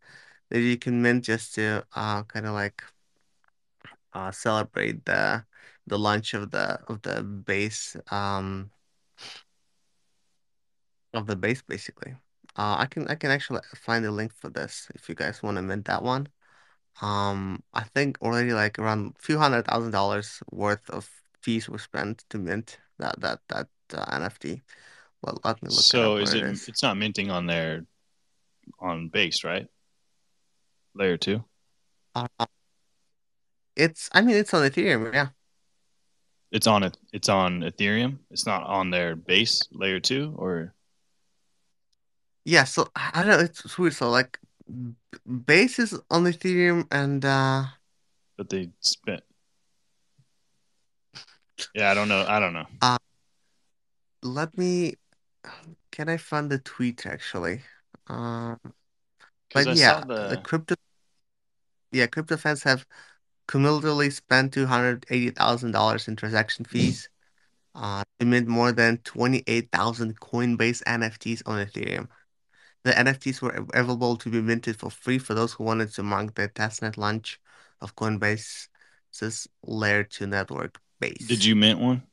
that 0.50 0.62
you 0.62 0.78
can 0.78 1.02
mint 1.04 1.26
just 1.26 1.56
to 1.56 1.86
uh 1.95 2.24
kind 2.26 2.45
of 2.48 2.54
like 2.54 2.84
uh 4.13 4.32
celebrate 4.32 5.06
the 5.06 5.43
the 5.89 5.99
launch 5.99 6.34
of 6.34 6.52
the 6.52 6.80
of 6.88 7.02
the 7.02 7.23
base 7.23 7.97
um 8.12 8.71
of 11.13 11.28
the 11.28 11.36
base 11.36 11.62
basically. 11.62 12.13
Uh 12.56 12.75
I 12.80 12.86
can 12.86 13.08
I 13.08 13.15
can 13.15 13.32
actually 13.32 13.62
find 13.75 14.06
the 14.06 14.12
link 14.12 14.34
for 14.34 14.49
this 14.49 14.88
if 14.95 15.10
you 15.10 15.15
guys 15.15 15.43
want 15.43 15.58
to 15.58 15.62
mint 15.62 15.86
that 15.86 16.04
one. 16.04 16.28
Um, 17.02 17.63
I 17.73 17.84
think 17.84 18.17
already 18.21 18.52
like 18.52 18.78
around 18.78 19.15
a 19.17 19.21
few 19.21 19.38
hundred 19.38 19.65
thousand 19.65 19.91
dollars 19.91 20.41
worth 20.52 20.89
of 20.89 21.10
fees 21.41 21.69
were 21.69 21.80
spent 21.80 22.25
to 22.30 22.38
mint 22.38 22.78
that 22.97 23.19
that 23.21 23.39
that 23.47 23.67
uh, 23.93 24.06
NFT. 24.19 24.62
Well, 25.21 25.39
let 25.43 25.62
me 25.63 25.69
look 25.69 25.80
So 25.80 26.17
is 26.17 26.34
it 26.34 26.43
it 26.43 26.52
is. 26.52 26.67
it's 26.67 26.84
not 26.84 26.97
minting 26.97 27.32
on 27.32 27.45
their 27.45 27.86
on 28.80 29.10
base, 29.10 29.43
right? 29.43 29.67
Layer 30.95 31.17
2. 31.17 31.43
Uh, 32.15 32.28
it's 33.75 34.10
I 34.12 34.21
mean 34.21 34.36
it's 34.36 34.54
on 34.54 34.69
Ethereum, 34.69 35.13
yeah. 35.13 35.30
It's 36.52 36.68
on 36.68 36.84
it. 36.84 36.98
It's 37.14 37.30
on 37.30 37.62
Ethereum. 37.62 38.18
It's 38.32 38.46
not 38.46 38.64
on 38.64 38.90
their 38.90 39.16
base 39.16 39.62
layer 39.72 40.00
two, 40.00 40.34
or 40.38 40.74
Yeah, 42.46 42.64
so 42.64 42.88
I 42.96 43.24
don't 43.24 43.28
know, 43.28 43.40
it's 43.40 43.78
weird. 43.78 43.94
So 43.94 44.10
like 44.10 44.40
base 45.46 45.80
is 45.80 45.94
on 46.10 46.24
Ethereum 46.24 46.88
and 46.92 47.24
uh 47.24 47.66
but 48.38 48.50
they 48.50 48.70
spent. 48.80 49.22
Yeah, 51.76 51.92
I 51.92 51.94
don't 51.94 52.08
know. 52.08 52.26
I 52.28 52.40
don't 52.40 52.54
know 52.54 52.66
uh 52.82 52.98
let 54.24 54.58
me 54.58 54.96
can 55.92 56.10
I 56.10 56.18
find 56.18 56.50
the 56.50 56.60
tweet 56.60 57.06
actually? 57.06 57.62
Um 58.08 58.60
but 59.54 59.68
I 59.68 59.74
saw 59.74 59.76
yeah, 59.76 60.04
the 60.06 60.28
the 60.30 60.38
crypto 60.38 60.76
yeah, 61.92 62.08
crypto 62.08 62.38
fans 62.38 62.64
have 62.64 62.86
cumulatively 63.50 64.12
spent 64.12 64.54
$280,000 64.54 66.08
in 66.08 66.16
transaction 66.16 66.66
fees. 66.66 67.10
Uh, 67.74 68.04
they 68.20 68.26
mint 68.26 68.48
more 68.48 68.72
than 68.72 68.98
28,000 68.98 70.20
Coinbase 70.20 70.84
NFTs 70.84 71.42
on 71.46 71.66
Ethereum. 71.66 72.08
The 72.84 72.92
NFTs 72.92 73.42
were 73.42 73.66
available 73.74 74.18
to 74.18 74.30
be 74.30 74.42
minted 74.42 74.78
for 74.78 74.90
free 74.90 75.18
for 75.18 75.34
those 75.34 75.54
who 75.54 75.64
wanted 75.64 75.94
to 75.96 76.04
mark 76.04 76.36
the 76.36 76.48
testnet 76.50 76.98
launch 76.98 77.40
of 77.82 77.96
Coinbase's 77.96 79.48
Layer 79.64 80.04
2 80.04 80.28
network 80.28 80.80
base. 81.00 81.28
Did 81.28 81.44
you 81.44 81.56
mint 81.56 81.80
one? 81.80 82.04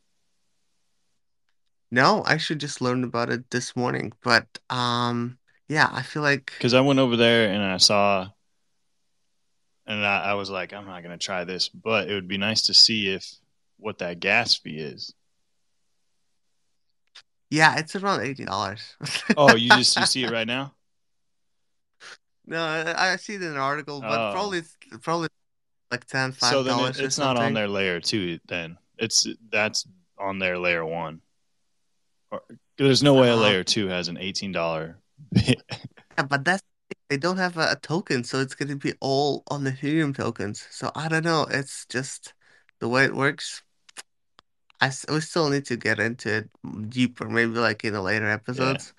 No, 1.91 2.23
I 2.27 2.37
should 2.37 2.59
just 2.59 2.81
learn 2.81 3.05
about 3.05 3.31
it 3.31 3.51
this 3.51 3.77
morning, 3.77 4.13
but 4.23 4.47
um 4.71 5.39
yeah, 5.69 5.89
I 5.93 6.03
feel 6.03 6.23
like 6.23 6.53
Because 6.59 6.75
I 6.75 6.81
went 6.81 6.99
over 6.99 7.17
there 7.17 7.51
and 7.51 7.63
I 7.63 7.77
saw, 7.79 8.29
and 9.87 10.05
I, 10.05 10.25
I 10.31 10.35
was 10.35 10.51
like, 10.51 10.73
I'm 10.73 10.87
not 10.87 11.03
gonna 11.03 11.19
try 11.19 11.45
this, 11.45 11.69
but 11.69 12.09
it 12.11 12.15
would 12.15 12.29
be 12.29 12.39
nice 12.39 12.63
to 12.63 12.75
see 12.75 13.09
if 13.09 13.27
what 13.79 13.99
that 13.99 14.21
gas 14.21 14.57
fee 14.57 14.79
is. 14.79 15.13
yeah, 17.51 17.79
it's 17.79 17.95
around 17.95 18.21
$80. 18.21 19.35
Oh, 19.37 19.55
you 19.55 19.71
just 19.71 19.97
you 19.97 20.07
see 20.07 20.25
it 20.25 20.33
right 20.33 20.47
now? 20.47 20.73
No, 22.47 22.63
I, 22.63 23.13
I 23.13 23.17
see 23.17 23.35
it 23.35 23.43
in 23.43 23.53
an 23.53 23.57
article, 23.57 24.01
but 24.01 24.31
Oh, 24.31 24.33
probably 24.33 24.63
probably 25.03 25.29
like 25.91 26.05
10, 26.07 26.33
so 26.33 26.63
then 26.63 26.79
it, 26.81 27.01
it's 27.01 27.19
not 27.19 27.37
on 27.37 27.55
their 27.55 27.69
layer 27.69 28.01
two. 28.01 28.39
Then 28.47 28.79
it's 28.99 29.27
that's 29.51 29.87
on 30.19 30.39
their 30.39 30.59
layer 30.59 30.85
one. 30.85 31.21
Or, 32.31 32.43
there's 32.79 33.03
no 33.03 33.15
way 33.15 33.29
a 33.29 33.35
Um 33.35 33.41
layer 33.41 33.65
two 33.65 33.89
has 33.89 34.09
an 34.09 34.17
eighteen 34.19 34.53
dollar. 34.53 34.99
Yeah, 36.19 36.23
but 36.25 36.45
that's 36.45 36.63
they 37.09 37.17
don't 37.17 37.39
have 37.39 37.57
a, 37.57 37.73
a 37.73 37.77
token, 37.77 38.25
so 38.25 38.41
it's 38.41 38.55
going 38.55 38.69
to 38.69 38.77
be 38.77 38.95
all 39.01 39.45
on 39.49 39.65
the 39.65 39.73
Ethereum 39.73 40.15
tokens. 40.15 40.67
So 40.71 40.91
I 40.95 41.09
don't 41.09 41.25
know. 41.25 41.47
It's 41.51 41.87
just 41.87 42.35
the 42.81 42.89
way 42.89 43.05
it 43.05 43.15
works. 43.15 43.63
I 44.81 44.87
s- 44.89 45.07
we 45.09 45.21
still 45.21 45.49
need 45.51 45.65
to 45.67 45.77
get 45.77 45.99
into 46.01 46.29
it 46.35 46.91
deeper, 46.91 47.29
maybe 47.29 47.53
like 47.59 47.85
in 47.85 47.93
the 47.93 48.03
later 48.03 48.27
yeah, 48.53 48.79
episodes. 48.79 48.95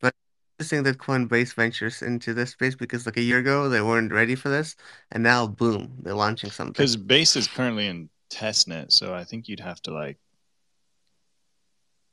But 0.00 0.14
interesting 0.58 0.84
that 0.84 0.98
Coinbase 0.98 1.54
ventures 1.54 2.02
into 2.02 2.34
this 2.34 2.52
space 2.52 2.76
because 2.76 3.06
like 3.06 3.16
a 3.18 3.22
year 3.22 3.38
ago 3.40 3.68
they 3.68 3.82
weren't 3.82 4.12
ready 4.12 4.34
for 4.36 4.50
this, 4.50 4.76
and 5.12 5.22
now 5.22 5.46
boom, 5.46 5.98
they're 6.02 6.14
launching 6.14 6.50
something. 6.50 6.74
because 6.76 6.96
Base 6.96 7.36
is 7.36 7.48
currently 7.48 7.86
in 7.86 8.10
testnet, 8.30 8.92
so 8.92 9.14
I 9.14 9.24
think 9.24 9.48
you'd 9.48 9.60
have 9.60 9.80
to 9.82 9.92
like 9.92 10.18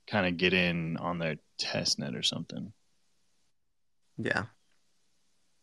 kind 0.08 0.28
of 0.28 0.38
get 0.38 0.54
in 0.54 0.98
on 0.98 1.20
their 1.20 1.38
testnet 1.60 2.18
or 2.18 2.24
something. 2.24 2.74
Yeah, 4.18 4.46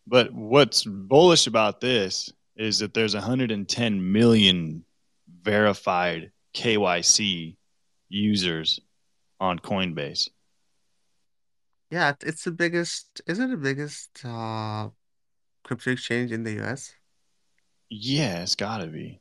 But 0.09 0.33
what's 0.33 0.85
bullish 0.85 1.47
about 1.47 1.81
this 1.81 2.33
is 2.57 2.79
that 2.81 2.95
there's 2.95 3.15
110 3.15 4.13
million 4.13 4.85
verified 5.43 6.33
KYC 6.55 7.57
users 8.09 8.81
on 9.41 9.59
Coinbase. 9.59 10.31
yeah, 11.91 12.13
it's 12.23 12.45
the 12.45 12.51
biggest. 12.51 13.21
Is 13.27 13.39
it 13.39 13.51
the 13.51 13.57
biggest 13.57 14.25
uh 14.25 14.89
crypto 15.65 15.91
exchange 15.91 16.33
in 16.33 16.45
the 16.45 16.61
US? 16.65 16.95
Yeah, 17.91 18.43
it's 18.43 18.55
got 18.55 18.79
to 18.79 18.87
be, 18.87 19.21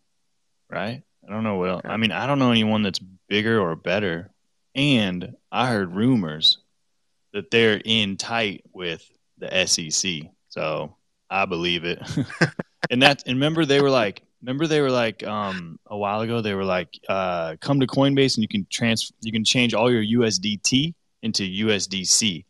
right? 0.69 1.03
I 1.27 1.31
don't 1.31 1.43
know 1.43 1.55
what 1.55 1.69
else. 1.69 1.81
I 1.85 1.97
mean, 1.97 2.11
I 2.11 2.25
don't 2.27 2.39
know 2.39 2.51
anyone 2.51 2.81
that's 2.83 2.99
bigger 3.29 3.59
or 3.59 3.75
better. 3.75 4.31
And 4.75 5.35
I 5.51 5.67
heard 5.69 5.95
rumors 5.95 6.59
that 7.33 7.51
they're 7.51 7.81
in 7.83 8.17
tight 8.17 8.63
with 8.73 9.09
the 9.37 9.65
SEC. 9.67 10.31
So 10.49 10.95
I 11.29 11.45
believe 11.45 11.83
it. 11.83 11.99
and 12.89 13.01
that 13.01 13.23
and 13.25 13.35
remember 13.35 13.65
they 13.65 13.81
were 13.81 13.89
like 13.89 14.21
remember 14.41 14.67
they 14.67 14.81
were 14.81 14.91
like 14.91 15.23
um 15.23 15.79
a 15.87 15.97
while 15.97 16.21
ago 16.21 16.41
they 16.41 16.53
were 16.53 16.63
like 16.65 16.89
uh 17.09 17.55
come 17.59 17.79
to 17.79 17.87
Coinbase 17.87 18.35
and 18.35 18.43
you 18.43 18.47
can 18.47 18.65
trans 18.71 19.11
you 19.21 19.31
can 19.31 19.43
change 19.43 19.73
all 19.73 19.91
your 19.91 20.21
USDT 20.21 20.93
into 21.23 21.43
USDC. 21.43 22.45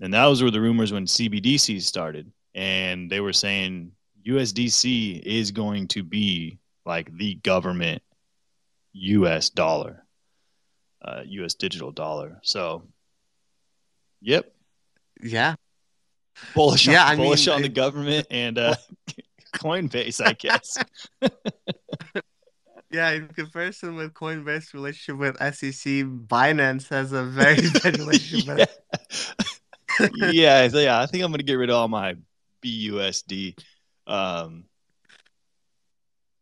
And 0.00 0.12
those 0.12 0.42
were 0.42 0.50
the 0.50 0.60
rumors 0.60 0.92
when 0.92 1.06
CBDC 1.06 1.82
started 1.82 2.32
and 2.54 3.10
they 3.10 3.20
were 3.20 3.32
saying 3.32 3.92
USDC 4.26 5.20
is 5.22 5.50
going 5.50 5.88
to 5.88 6.02
be 6.02 6.58
like 6.84 7.16
the 7.16 7.34
government 7.36 8.02
US 8.92 9.50
dollar, 9.50 10.04
uh 11.02 11.22
US 11.26 11.54
digital 11.54 11.92
dollar. 11.92 12.38
So, 12.42 12.82
yep, 14.20 14.52
Yeah, 15.22 15.54
bullish 16.54 16.88
on, 16.88 16.94
yeah. 16.94 17.06
I 17.06 17.16
bullish 17.16 17.46
mean, 17.46 17.56
on 17.56 17.62
the 17.62 17.68
it, 17.68 17.74
government 17.74 18.26
and 18.30 18.58
uh 18.58 18.74
Coinbase, 19.54 20.24
I 20.24 20.32
guess. 20.32 20.78
Yeah, 22.92 23.12
in 23.12 23.28
comparison 23.28 23.96
with 23.96 24.12
Coinbase 24.12 24.74
relationship 24.74 25.16
with 25.16 25.36
SEC, 25.54 26.04
Binance 26.04 26.90
has 26.90 27.12
a 27.12 27.24
very 27.24 27.56
bad 27.82 27.98
relationship 27.98 28.68
yeah. 29.98 30.30
yeah, 30.30 30.68
so 30.68 30.78
yeah, 30.78 31.00
I 31.00 31.06
think 31.06 31.24
I'm 31.24 31.30
gonna 31.30 31.42
get 31.42 31.54
rid 31.54 31.70
of 31.70 31.76
all 31.76 31.88
my 31.88 32.16
BUSD. 32.62 33.58
Um. 34.06 34.64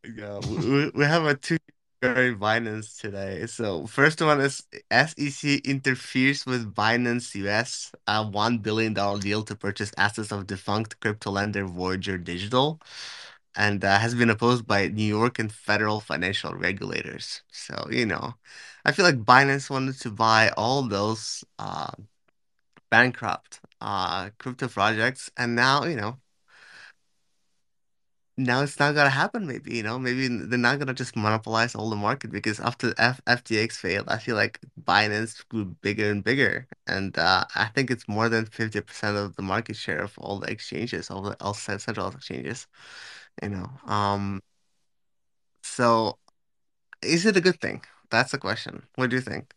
Yeah, 0.05 0.41
we, 0.49 0.91
we 0.91 1.05
have 1.05 1.25
a 1.25 1.37
two 1.37 1.59
very 2.03 2.35
Binance 2.35 2.99
today. 2.99 3.47
So 3.47 3.87
first 3.87 4.21
one 4.23 4.41
is 4.41 4.67
SEC 4.91 5.59
interferes 5.65 6.47
with 6.47 6.75
Binance 6.75 7.35
US, 7.35 7.93
a 8.07 8.27
one 8.27 8.59
billion 8.59 8.95
dollar 8.95 9.21
deal 9.21 9.43
to 9.45 9.55
purchase 9.57 9.93
assets 9.99 10.33
of 10.33 10.47
defunct 10.47 10.99
crypto 11.01 11.31
lender 11.31 11.67
Voyager 11.67 12.17
Digital, 12.19 12.81
and 13.57 13.85
uh, 13.85 13.99
has 13.99 14.15
been 14.15 14.31
opposed 14.31 14.67
by 14.67 14.89
New 14.89 15.05
York 15.05 15.39
and 15.39 15.53
federal 15.53 16.01
financial 16.01 16.55
regulators. 16.55 17.43
So, 17.53 17.89
you 17.91 18.07
know, 18.07 18.35
I 18.85 18.93
feel 18.93 19.05
like 19.05 19.25
Binance 19.25 19.71
wanted 19.71 20.01
to 20.01 20.11
buy 20.11 20.51
all 20.57 20.83
those 20.89 21.45
uh 21.59 21.91
bankrupt 22.91 23.61
uh 23.81 24.31
crypto 24.39 24.69
projects 24.69 25.31
and 25.37 25.55
now 25.55 25.85
you 25.85 25.97
know 25.97 26.19
now 28.47 28.63
it's 28.63 28.79
not 28.79 28.95
gonna 28.95 29.11
happen 29.11 29.47
maybe 29.47 29.75
you 29.77 29.83
know 29.83 29.99
maybe 29.99 30.29
they're 30.29 30.59
not 30.59 30.79
gonna 30.79 30.95
just 30.95 31.17
monopolize 31.17 31.75
all 31.75 31.91
the 31.91 31.97
market 31.97 32.31
because 32.31 32.59
after 32.61 32.95
F 32.99 33.21
FTX 33.27 33.73
failed 33.75 34.09
I 34.09 34.19
feel 34.19 34.37
like 34.37 34.61
Binance 34.83 35.47
grew 35.49 35.67
bigger 35.83 36.11
and 36.11 36.25
bigger 36.25 36.67
and 36.87 37.17
uh 37.19 37.45
I 37.55 37.67
think 37.67 37.91
it's 37.91 38.09
more 38.09 38.29
than 38.29 38.47
50% 38.47 39.17
of 39.17 39.37
the 39.37 39.43
market 39.43 39.77
share 39.77 40.03
of 40.03 40.19
all 40.19 40.39
the 40.41 40.51
exchanges 40.51 41.11
all 41.11 41.23
the 41.23 41.37
all 41.41 41.55
central 41.55 42.09
exchanges 42.09 42.67
you 43.43 43.51
know 43.51 43.71
um 43.87 44.41
so 45.63 46.19
is 47.03 47.27
it 47.27 47.37
a 47.37 47.41
good 47.41 47.61
thing 47.61 47.83
that's 48.11 48.33
the 48.33 48.39
question 48.39 48.85
what 48.97 49.11
do 49.11 49.17
you 49.17 49.23
think 49.23 49.55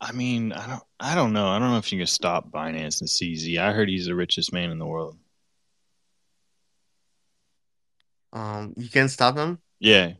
I 0.00 0.12
mean, 0.12 0.52
I 0.52 0.66
don't, 0.66 0.82
I 1.00 1.14
don't 1.14 1.32
know. 1.32 1.48
I 1.48 1.58
don't 1.58 1.70
know 1.70 1.78
if 1.78 1.92
you 1.92 1.98
can 1.98 2.06
stop 2.06 2.50
Binance 2.50 3.00
and 3.00 3.08
CZ. 3.08 3.58
I 3.58 3.72
heard 3.72 3.88
he's 3.88 4.06
the 4.06 4.14
richest 4.14 4.52
man 4.52 4.70
in 4.70 4.78
the 4.78 4.86
world. 4.86 5.18
Um 8.32 8.74
you 8.76 8.88
can 8.88 9.08
stop 9.08 9.34
them 9.34 9.58
Yeah, 9.80 10.14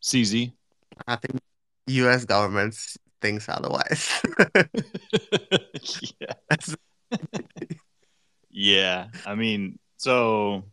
CZ. 0.00 0.52
I 1.06 1.16
think 1.16 1.40
US 1.86 2.24
government 2.24 2.74
thinks 3.20 3.48
otherwise 3.48 4.22
yeah, 6.20 6.34
yeah. 8.50 9.08
I 9.26 9.34
mean, 9.34 9.78
so 9.96 10.64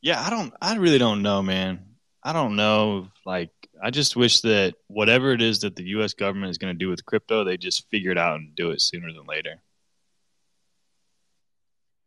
yeah, 0.00 0.22
I 0.22 0.30
don't, 0.30 0.52
I 0.60 0.76
really 0.76 0.98
don't 0.98 1.22
know, 1.22 1.42
man. 1.42 1.80
I 2.22 2.32
don't 2.32 2.56
know. 2.56 3.08
Like, 3.24 3.50
I 3.82 3.90
just 3.90 4.16
wish 4.16 4.40
that 4.40 4.74
whatever 4.88 5.32
it 5.32 5.42
is 5.42 5.60
that 5.60 5.76
the 5.76 5.84
U.S. 5.98 6.14
government 6.14 6.50
is 6.50 6.58
going 6.58 6.74
to 6.74 6.78
do 6.78 6.88
with 6.88 7.04
crypto, 7.06 7.44
they 7.44 7.56
just 7.56 7.88
figure 7.90 8.10
it 8.10 8.18
out 8.18 8.36
and 8.36 8.54
do 8.54 8.70
it 8.70 8.80
sooner 8.80 9.12
than 9.12 9.26
later. 9.26 9.60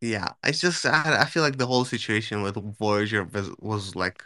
Yeah, 0.02 0.34
it's 0.44 0.62
just 0.62 0.86
I, 0.86 1.22
I 1.22 1.26
feel 1.26 1.44
like 1.44 1.58
the 1.58 1.68
whole 1.68 1.84
situation 1.86 2.42
with 2.42 2.56
Voyager 2.78 3.24
was, 3.26 3.50
was 3.60 3.96
like 3.96 4.24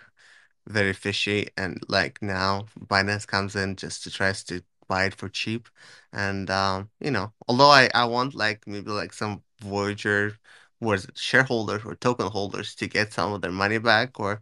very 0.67 0.93
fishy, 0.93 1.49
and 1.57 1.81
like 1.89 2.21
now 2.21 2.67
Binance 2.79 3.27
comes 3.27 3.55
in 3.55 3.75
just 3.77 4.03
to 4.03 4.11
tries 4.11 4.43
to 4.45 4.63
buy 4.87 5.05
it 5.05 5.15
for 5.15 5.29
cheap, 5.29 5.69
and 6.13 6.49
um, 6.51 6.91
you 6.99 7.11
know, 7.11 7.33
although 7.47 7.69
I 7.71 7.89
I 7.95 8.05
want 8.05 8.35
like 8.35 8.67
maybe 8.67 8.91
like 8.91 9.13
some 9.13 9.43
Voyager 9.61 10.37
was 10.81 11.05
it 11.05 11.17
shareholders 11.17 11.83
or 11.85 11.95
token 11.95 12.27
holders 12.31 12.75
to 12.75 12.87
get 12.87 13.13
some 13.13 13.33
of 13.33 13.41
their 13.41 13.51
money 13.51 13.77
back 13.79 14.19
or 14.19 14.41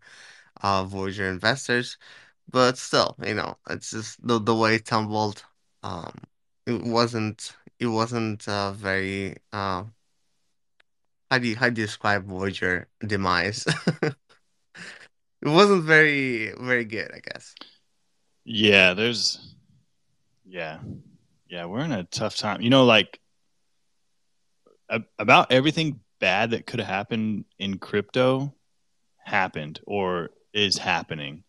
uh, 0.62 0.84
Voyager 0.86 1.30
investors. 1.30 1.98
But 2.50 2.78
still, 2.78 3.16
you 3.26 3.34
know, 3.36 3.58
it's 3.70 3.92
just 3.92 4.26
the 4.28 4.40
the 4.40 4.56
way 4.56 4.76
it 4.76 4.86
tumbled. 4.86 5.44
Um, 5.84 6.14
it 6.68 6.84
wasn't 6.84 7.56
it 7.80 7.88
wasn't 7.88 8.48
uh, 8.48 8.74
very 8.74 9.38
uh, 9.54 9.86
how 11.32 11.40
do 11.40 11.48
you 11.48 11.56
how 11.56 11.70
do 11.70 11.82
you 11.82 11.88
describe 11.88 12.26
Voyager 12.26 12.88
demise? 13.06 13.66
It 15.44 15.50
wasn't 15.50 15.86
very 15.86 16.54
very 16.60 16.86
good, 16.86 17.10
I 17.12 17.20
guess. 17.20 17.56
Yeah, 18.46 18.94
there's 18.94 19.56
yeah. 20.46 20.78
Yeah, 21.50 21.66
we're 21.66 21.84
in 21.84 21.92
a 21.92 22.04
tough 22.04 22.36
time. 22.38 22.62
You 22.62 22.70
know, 22.70 22.86
like 22.86 23.20
a- 24.88 25.02
about 25.18 25.52
everything 25.52 26.02
bad 26.20 26.52
that 26.52 26.68
could 26.68 26.80
have 26.80 26.88
happened 26.88 27.46
in 27.58 27.80
crypto 27.80 28.54
happened 29.18 29.80
or 29.88 30.30
is 30.54 30.78
happening. 30.78 31.44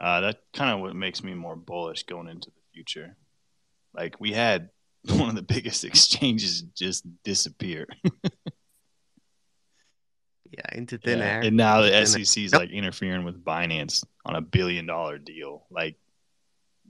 Uh, 0.00 0.20
that 0.22 0.40
kind 0.54 0.70
of 0.70 0.80
what 0.80 0.96
makes 0.96 1.22
me 1.22 1.34
more 1.34 1.56
bullish 1.56 2.04
going 2.04 2.28
into 2.28 2.48
the 2.50 2.62
future. 2.72 3.14
Like 3.94 4.18
we 4.20 4.32
had 4.32 4.70
one 5.08 5.28
of 5.28 5.34
the 5.34 5.42
biggest 5.42 5.84
exchanges 5.90 6.62
just 6.62 7.04
disappear. 7.24 7.86
Yeah, 10.58 10.78
into 10.78 10.98
thin 10.98 11.20
Yeah, 11.20 11.24
air. 11.24 11.40
And 11.42 11.56
now 11.56 11.82
the. 11.82 12.04
SEC 12.04 12.42
is 12.42 12.52
like 12.52 12.70
interfering 12.70 13.24
with 13.24 13.44
Binance 13.44 14.04
on 14.24 14.34
a 14.34 14.40
billion 14.40 14.86
dollar 14.86 15.16
deal. 15.18 15.66
Like, 15.70 15.96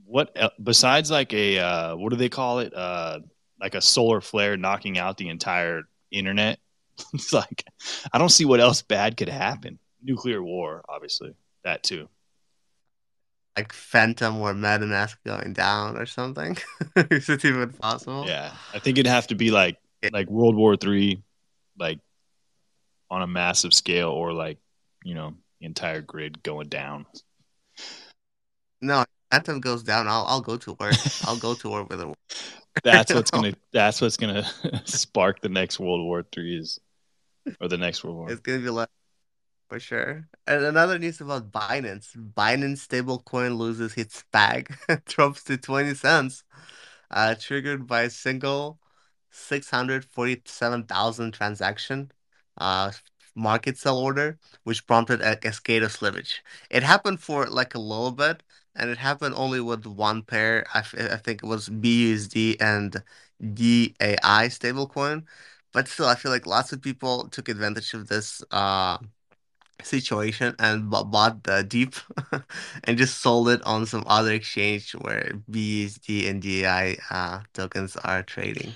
what 0.05 0.35
besides 0.61 1.11
like 1.11 1.33
a 1.33 1.59
uh, 1.59 1.95
what 1.95 2.09
do 2.09 2.15
they 2.15 2.29
call 2.29 2.59
it? 2.59 2.73
Uh, 2.73 3.19
like 3.61 3.75
a 3.75 3.81
solar 3.81 4.21
flare 4.21 4.57
knocking 4.57 4.97
out 4.97 5.17
the 5.17 5.29
entire 5.29 5.83
internet. 6.09 6.59
it's 7.13 7.31
like 7.31 7.63
I 8.11 8.17
don't 8.17 8.29
see 8.29 8.45
what 8.45 8.59
else 8.59 8.81
bad 8.81 9.17
could 9.17 9.29
happen. 9.29 9.77
Nuclear 10.01 10.41
war, 10.41 10.83
obviously, 10.89 11.35
that 11.63 11.83
too. 11.83 12.09
Like 13.55 13.71
Phantom 13.71 14.37
or 14.37 14.53
MetaMask 14.53 15.17
going 15.25 15.53
down 15.53 15.97
or 15.97 16.07
something. 16.07 16.57
Is 16.95 17.29
it 17.29 17.45
even 17.45 17.71
possible? 17.73 18.25
Yeah, 18.25 18.51
I 18.73 18.79
think 18.79 18.97
it'd 18.97 19.11
have 19.11 19.27
to 19.27 19.35
be 19.35 19.51
like 19.51 19.77
like 20.11 20.27
World 20.27 20.55
War 20.55 20.75
Three, 20.75 21.21
like 21.77 21.99
on 23.09 23.21
a 23.21 23.27
massive 23.27 23.73
scale, 23.73 24.09
or 24.09 24.33
like 24.33 24.57
you 25.03 25.15
know 25.15 25.35
entire 25.61 26.01
grid 26.01 26.43
going 26.43 26.69
down. 26.69 27.05
No, 28.81 29.03
Phantom 29.31 29.59
goes 29.59 29.83
down. 29.83 30.07
I'll 30.07 30.25
I'll 30.27 30.41
go 30.41 30.57
to 30.57 30.75
war. 30.79 30.91
I'll 31.25 31.37
go 31.37 31.53
to 31.53 31.69
war 31.69 31.83
with 31.83 32.01
it. 32.01 32.15
That's 32.83 33.13
what's 33.13 33.31
gonna. 33.31 33.53
That's 33.73 34.01
what's 34.01 34.17
gonna 34.17 34.45
spark 34.85 35.41
the 35.41 35.49
next 35.49 35.79
World 35.79 36.05
War 36.05 36.25
Three 36.31 36.57
is, 36.57 36.79
or 37.59 37.67
the 37.67 37.77
next 37.77 38.03
World 38.03 38.17
War. 38.17 38.31
It's 38.31 38.41
gonna 38.41 38.59
be 38.59 38.69
like 38.69 38.89
for 39.69 39.79
sure. 39.79 40.27
And 40.47 40.65
another 40.65 40.97
news 40.97 41.21
about 41.21 41.51
Binance. 41.51 42.15
Binance 42.15 42.87
stablecoin 42.87 43.57
loses 43.57 43.95
its 43.95 44.23
peg, 44.33 44.75
drops 45.05 45.43
to 45.43 45.57
20 45.57 45.93
cents, 45.93 46.43
uh, 47.11 47.35
triggered 47.39 47.85
by 47.85 48.01
a 48.01 48.09
single 48.09 48.79
647,000 49.29 51.31
transaction 51.31 52.11
uh, 52.59 52.91
market 53.35 53.77
sell 53.77 53.97
order, 53.97 54.37
which 54.63 54.85
prompted 54.87 55.21
a 55.21 55.35
cascade 55.35 55.83
of 55.83 55.91
slippage. 55.91 56.39
It 56.69 56.83
happened 56.83 57.21
for 57.21 57.47
like 57.47 57.75
a 57.75 57.79
little 57.79 58.11
bit, 58.11 58.43
and 58.75 58.89
it 58.89 58.97
happened 58.97 59.35
only 59.37 59.61
with 59.61 59.85
one 59.85 60.23
pair. 60.23 60.65
I, 60.73 60.79
I 60.79 61.17
think 61.17 61.43
it 61.43 61.47
was 61.47 61.69
BUSD 61.69 62.57
and 62.59 63.03
DAI 63.53 64.47
stablecoin. 64.47 65.25
But 65.71 65.87
still, 65.87 66.07
I 66.07 66.15
feel 66.15 66.31
like 66.31 66.47
lots 66.47 66.71
of 66.73 66.81
people 66.81 67.27
took 67.29 67.47
advantage 67.47 67.93
of 67.93 68.07
this 68.07 68.43
uh, 68.51 68.97
situation 69.83 70.55
and 70.59 70.89
bought 70.89 71.43
the 71.43 71.63
deep 71.63 71.95
and 72.83 72.97
just 72.97 73.21
sold 73.21 73.49
it 73.49 73.61
on 73.63 73.85
some 73.85 74.03
other 74.07 74.33
exchange 74.33 74.93
where 74.93 75.33
BUSD 75.49 76.29
and 76.29 76.41
DAI 76.41 76.97
uh, 77.11 77.41
tokens 77.53 77.95
are 77.97 78.23
trading. 78.23 78.75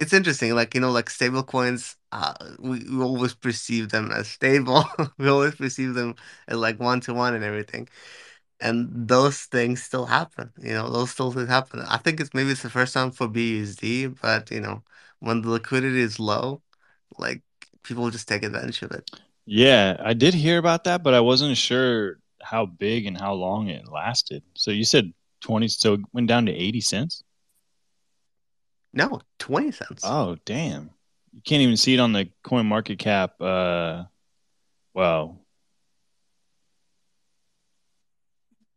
It's 0.00 0.12
interesting, 0.12 0.54
like 0.54 0.74
you 0.74 0.80
know, 0.80 0.90
like 0.90 1.08
stable 1.10 1.42
coins, 1.44 1.96
uh, 2.14 2.34
we, 2.60 2.80
we 2.90 3.02
always 3.02 3.34
perceive 3.34 3.90
them 3.90 4.12
as 4.12 4.28
stable. 4.28 4.84
We 5.18 5.28
always 5.28 5.56
perceive 5.56 5.94
them 5.94 6.16
as 6.48 6.58
like 6.58 6.80
one 6.80 7.00
to 7.02 7.14
one 7.14 7.34
and 7.34 7.44
everything. 7.44 7.88
And 8.60 9.08
those 9.08 9.42
things 9.42 9.82
still 9.82 10.06
happen, 10.06 10.52
you 10.62 10.72
know, 10.74 10.90
those 10.90 11.10
still 11.10 11.32
things 11.32 11.48
happen. 11.48 11.80
I 11.80 11.98
think 11.98 12.20
it's 12.20 12.34
maybe 12.34 12.50
it's 12.52 12.62
the 12.62 12.70
first 12.70 12.94
time 12.94 13.10
for 13.12 13.28
BUSD, 13.28 14.06
but 14.22 14.50
you 14.50 14.60
know, 14.60 14.82
when 15.20 15.42
the 15.42 15.50
liquidity 15.50 16.00
is 16.00 16.20
low, 16.20 16.62
like 17.18 17.42
people 17.82 18.10
just 18.10 18.28
take 18.28 18.44
advantage 18.44 18.82
of 18.82 18.92
it. 18.92 19.10
Yeah, 19.46 19.96
I 20.00 20.14
did 20.14 20.34
hear 20.34 20.58
about 20.58 20.84
that, 20.84 21.02
but 21.02 21.14
I 21.14 21.20
wasn't 21.20 21.56
sure 21.56 22.18
how 22.42 22.66
big 22.66 23.06
and 23.06 23.18
how 23.20 23.34
long 23.34 23.68
it 23.68 23.88
lasted. 23.90 24.42
So 24.54 24.70
you 24.70 24.84
said 24.84 25.12
twenty, 25.40 25.68
so 25.68 25.94
it 25.94 26.00
went 26.12 26.28
down 26.28 26.46
to 26.46 26.52
eighty 26.52 26.80
cents. 26.80 27.24
No, 28.94 29.20
20 29.40 29.72
cents. 29.72 30.04
Oh, 30.04 30.36
damn! 30.46 30.93
You 31.34 31.42
can't 31.44 31.62
even 31.62 31.76
see 31.76 31.94
it 31.94 32.00
on 32.00 32.12
the 32.12 32.28
Coin 32.42 32.66
Market 32.66 32.98
Cap. 32.98 33.40
Uh, 33.40 34.04
well, 34.94 35.40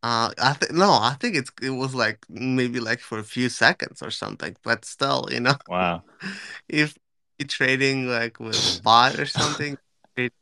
Uh, 0.03 0.31
I 0.41 0.53
think 0.53 0.71
no, 0.73 0.91
I 0.91 1.15
think 1.19 1.35
it's 1.35 1.51
it 1.61 1.71
was 1.71 1.95
like 1.95 2.19
maybe 2.29 2.79
like 2.79 2.99
for 2.99 3.17
a 3.19 3.23
few 3.23 3.49
seconds 3.49 4.01
or 4.01 4.11
something, 4.11 4.55
but 4.63 4.85
still, 4.85 5.27
you 5.31 5.39
know, 5.39 5.55
wow. 5.67 6.03
if 6.69 6.95
you're 7.39 7.47
trading 7.47 8.07
like 8.07 8.39
with 8.39 8.83
bot 8.83 9.19
or 9.19 9.25
something, 9.25 9.77
it, 10.15 10.33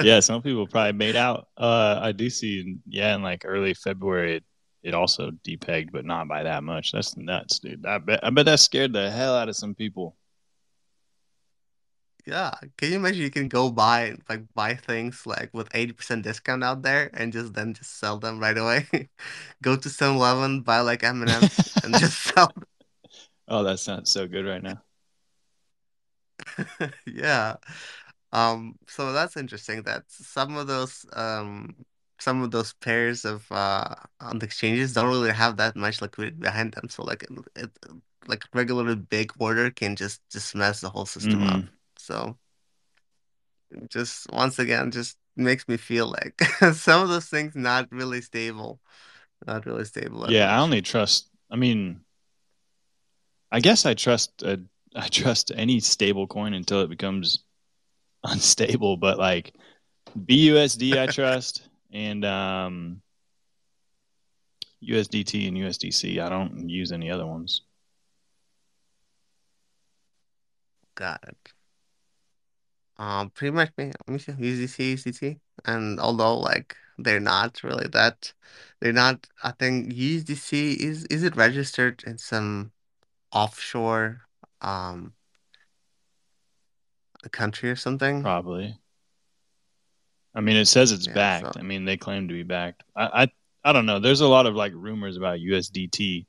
Yeah, 0.00 0.20
some 0.20 0.40
people 0.40 0.66
probably 0.66 0.92
made 0.92 1.16
out. 1.16 1.48
Uh, 1.56 1.98
I 2.00 2.12
do 2.12 2.30
see, 2.30 2.76
yeah, 2.86 3.14
in 3.14 3.22
like 3.22 3.42
early 3.44 3.74
February, 3.74 4.36
it, 4.36 4.44
it 4.82 4.94
also 4.94 5.30
depegged, 5.46 5.90
but 5.92 6.04
not 6.04 6.28
by 6.28 6.44
that 6.44 6.62
much. 6.62 6.92
That's 6.92 7.16
nuts, 7.16 7.58
dude. 7.58 7.84
I 7.84 7.98
bet, 7.98 8.20
I 8.22 8.30
bet 8.30 8.46
that 8.46 8.60
scared 8.60 8.92
the 8.92 9.10
hell 9.10 9.34
out 9.34 9.48
of 9.48 9.56
some 9.56 9.74
people. 9.74 10.16
Yeah. 12.26 12.52
Can 12.78 12.90
you 12.90 12.96
imagine 12.96 13.22
you 13.22 13.30
can 13.30 13.48
go 13.48 13.70
buy 13.70 14.14
like 14.28 14.52
buy 14.54 14.74
things 14.74 15.26
like 15.26 15.50
with 15.54 15.68
80% 15.74 16.24
discount 16.24 16.64
out 16.64 16.82
there 16.82 17.10
and 17.14 17.32
just 17.32 17.54
then 17.54 17.74
just 17.74 17.98
sell 17.98 18.18
them 18.18 18.40
right 18.40 18.56
away? 18.58 18.86
Go 19.62 19.76
to 19.76 19.88
7-Eleven, 19.90 20.62
buy 20.62 20.80
like 20.80 21.04
M&Ms 21.04 21.48
and 21.82 21.96
just 21.98 22.18
sell 22.22 22.52
Oh, 23.48 23.62
that 23.64 23.78
sounds 23.80 24.10
so 24.10 24.26
good 24.28 24.46
right 24.46 24.62
now. 24.62 24.82
Yeah. 27.06 27.56
Um, 28.32 28.76
so 28.88 29.12
that's 29.12 29.36
interesting 29.36 29.82
that 29.84 30.04
some 30.08 30.56
of 30.56 30.66
those 30.66 31.06
um 31.14 31.76
some 32.20 32.42
of 32.42 32.50
those 32.50 32.72
pairs 32.74 33.24
of 33.24 33.50
uh 33.52 33.94
on 34.20 34.38
the 34.38 34.46
exchanges 34.46 34.94
don't 34.94 35.08
really 35.08 35.32
have 35.32 35.56
that 35.58 35.76
much 35.76 36.02
liquidity 36.02 36.36
behind 36.38 36.74
them. 36.74 36.88
So 36.88 37.04
like 37.04 37.24
it, 37.56 37.70
like 38.26 38.44
regular 38.54 38.96
big 38.96 39.32
order 39.38 39.70
can 39.70 39.96
just 39.96 40.22
just 40.30 40.54
mess 40.54 40.80
the 40.80 40.90
whole 40.90 41.06
system 41.06 41.42
up. 41.44 41.62
hmm 41.62 41.75
So 42.06 42.38
just 43.90 44.30
once 44.32 44.60
again 44.60 44.92
just 44.92 45.16
makes 45.36 45.66
me 45.66 45.76
feel 45.76 46.06
like 46.08 46.40
some 46.74 47.02
of 47.02 47.08
those 47.08 47.26
things 47.28 47.54
not 47.56 47.88
really 47.90 48.20
stable, 48.22 48.80
not 49.46 49.66
really 49.66 49.84
stable 49.84 50.30
Yeah, 50.30 50.54
I 50.56 50.60
only 50.62 50.82
trust. 50.82 51.28
I 51.50 51.56
mean, 51.56 52.00
I 53.50 53.58
guess 53.60 53.86
I 53.86 53.94
trust. 53.94 54.42
Uh, 54.44 54.58
I 54.96 55.08
trust 55.08 55.52
any 55.54 55.80
stable 55.80 56.26
coin 56.26 56.54
until 56.54 56.80
it 56.80 56.88
becomes 56.88 57.40
unstable. 58.24 58.96
But 58.96 59.18
like 59.18 59.52
BUSD, 60.16 60.96
I 60.98 61.06
trust, 61.06 61.68
and 61.92 62.24
um, 62.24 63.02
USDT 64.80 65.48
and 65.48 65.58
USDC. 65.58 66.20
I 66.20 66.28
don't 66.28 66.68
use 66.68 66.92
any 66.92 67.10
other 67.10 67.26
ones. 67.26 67.62
Got 70.94 71.24
it. 71.28 71.52
Um, 72.98 73.30
pretty 73.30 73.52
much 73.54 73.70
me. 73.76 73.92
Let 74.06 74.08
me 74.08 74.18
see. 74.18 74.32
USDC, 74.32 74.94
USDT, 74.94 75.40
and 75.64 76.00
although 76.00 76.38
like 76.38 76.76
they're 76.98 77.20
not 77.20 77.62
really 77.62 77.88
that, 77.88 78.32
they're 78.80 78.92
not. 78.92 79.26
I 79.42 79.52
think 79.52 79.92
USDC 79.92 80.76
is 80.76 81.04
is 81.06 81.22
it 81.22 81.36
registered 81.36 82.02
in 82.06 82.18
some 82.18 82.72
offshore 83.32 84.22
um 84.62 85.12
country 87.28 87.70
or 87.70 87.76
something? 87.76 88.22
Probably. 88.22 88.78
I 90.34 90.40
mean, 90.40 90.56
it 90.56 90.66
says 90.66 90.92
it's 90.92 91.06
Yeah. 91.06 91.40
So 91.40 91.46
backed. 91.46 91.56
I 91.58 91.62
mean, 91.62 91.84
they 91.84 91.96
claim 91.96 92.28
to 92.28 92.34
be 92.34 92.42
backed. 92.42 92.82
I, 92.94 93.22
I, 93.22 93.28
I 93.64 93.72
don't 93.72 93.86
know. 93.86 93.98
There's 93.98 94.20
a 94.20 94.28
lot 94.28 94.46
of 94.46 94.54
like 94.54 94.72
rumors 94.74 95.16
about 95.16 95.38
USDT, 95.38 96.26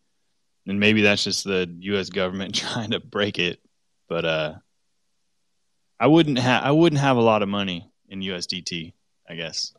and 0.65 0.79
maybe 0.79 1.01
that's 1.01 1.23
just 1.23 1.43
the 1.43 1.73
U.S. 1.79 2.09
government 2.09 2.55
trying 2.55 2.91
to 2.91 2.99
break 2.99 3.37
it. 3.37 3.59
But 4.07 4.25
uh, 4.25 4.53
I 5.99 6.07
wouldn't 6.07 6.39
have. 6.39 6.63
I 6.63 6.71
wouldn't 6.71 7.01
have 7.01 7.17
a 7.17 7.21
lot 7.21 7.41
of 7.41 7.49
money 7.49 7.89
in 8.09 8.21
USDT. 8.21 8.93
I 9.29 9.35
guess, 9.35 9.73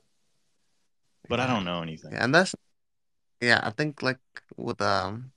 but 1.28 1.40
I 1.40 1.46
don't 1.46 1.64
know 1.64 1.82
anything. 1.82 2.12
yeah, 2.12 2.24
and 2.24 2.34
that's 2.34 2.54
yeah. 3.40 3.60
I 3.62 3.70
think 3.70 4.02
like 4.02 4.18
with 4.56 4.80
um 4.82 5.32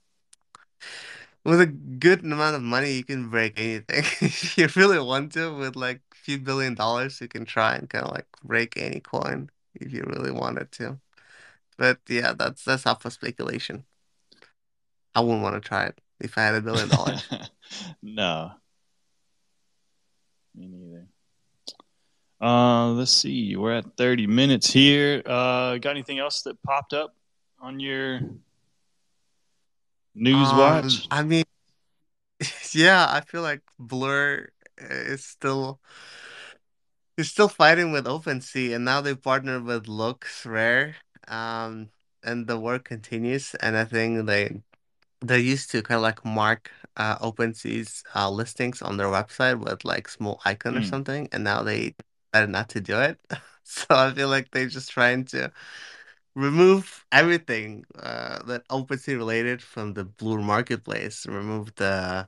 with 1.44 1.62
a 1.62 1.65
good 1.65 2.24
amount 2.24 2.56
of 2.56 2.62
money, 2.62 2.94
you 2.94 3.04
can 3.04 3.30
break 3.30 3.60
anything. 3.60 4.04
If 4.22 4.58
you 4.58 4.67
really 4.76 5.00
want 5.00 5.34
to, 5.34 5.54
with 5.54 5.76
like 5.76 6.02
a 6.12 6.15
few 6.15 6.38
billion 6.38 6.76
dollars, 6.76 7.20
you 7.22 7.28
can 7.28 7.46
try 7.46 7.76
and 7.76 7.89
kind 7.89 8.06
of 8.06 8.12
like 8.12 8.28
break 8.44 8.78
any 8.78 9.00
coin 9.00 9.50
if 9.76 9.91
you 9.91 10.04
really 10.06 10.32
wanted 10.32 10.72
to. 10.74 11.00
But 11.78 12.00
yeah, 12.08 12.34
that's 12.34 12.63
that's 12.63 12.86
up 12.86 13.02
for 13.02 13.10
speculation. 13.10 13.86
I 15.15 15.22
wouldn't 15.22 15.41
want 15.41 15.56
to 15.62 15.67
try 15.67 15.86
it 15.86 16.00
if 16.20 16.38
I 16.38 16.44
had 16.44 16.56
a 16.56 16.62
billion 16.62 16.89
dollars. 16.89 17.28
no, 18.02 18.52
me 20.56 20.68
neither. 20.68 21.08
Uh, 22.42 22.90
let's 22.94 23.12
see. 23.12 23.56
We're 23.56 23.74
at 23.74 23.98
30 23.98 24.28
minutes 24.28 24.72
here. 24.72 25.22
Uh, 25.26 25.78
got 25.78 25.92
anything 25.92 26.20
else 26.20 26.42
that 26.42 26.62
popped 26.64 26.94
up 26.94 27.16
on 27.62 27.80
your 27.80 28.22
news 30.16 30.50
Um, 30.50 30.58
watch? 30.58 31.08
I 31.12 31.24
mean, 31.24 31.44
yeah, 32.74 33.06
I 33.10 33.22
feel 33.22 33.44
like 33.44 33.62
Blur 33.78 34.50
is 34.78 35.24
still 35.24 35.80
is 37.18 37.30
still 37.30 37.50
fighting 37.50 37.92
with 37.92 38.06
OpenSea, 38.06 38.76
and 38.76 38.86
now 38.86 39.02
they 39.02 39.16
partnered 39.16 39.64
with 39.64 39.86
LooksRare. 39.86 40.96
Um, 41.28 41.90
and 42.24 42.48
the 42.48 42.60
work 42.60 42.86
continues, 42.86 43.56
and 43.56 43.78
I 43.78 43.86
think 43.86 44.26
they 44.26 44.62
they 45.22 45.40
used 45.40 45.70
to 45.72 45.84
kind 45.84 45.98
of 45.98 46.02
like 46.02 46.26
mark 46.26 46.72
uh 47.02 47.18
OpenSea's 47.28 48.04
uh 48.16 48.30
listings 48.30 48.82
on 48.82 48.98
their 48.98 49.08
website 49.18 49.60
with 49.64 49.86
like 49.86 50.08
small 50.10 50.42
icon 50.46 50.78
or 50.78 50.82
Hmm. 50.82 50.92
something, 50.94 51.30
and 51.34 51.44
now 51.44 51.64
they 51.64 51.96
decided 52.34 52.52
not 52.52 52.70
to 52.70 52.82
do 52.82 53.00
it. 53.02 53.20
So 53.64 53.86
I 53.92 54.12
feel 54.14 54.30
like 54.30 54.52
they're 54.52 54.68
just 54.80 54.92
trying 54.92 55.26
to 55.34 55.52
remove 56.36 57.06
everything 57.12 57.86
uh 58.00 58.44
that 58.46 58.68
OpenSea 58.70 59.18
related 59.18 59.62
from 59.62 59.94
the 59.94 60.06
Blur 60.06 60.40
Marketplace, 60.42 61.26
remove 61.28 61.76
the 61.76 62.28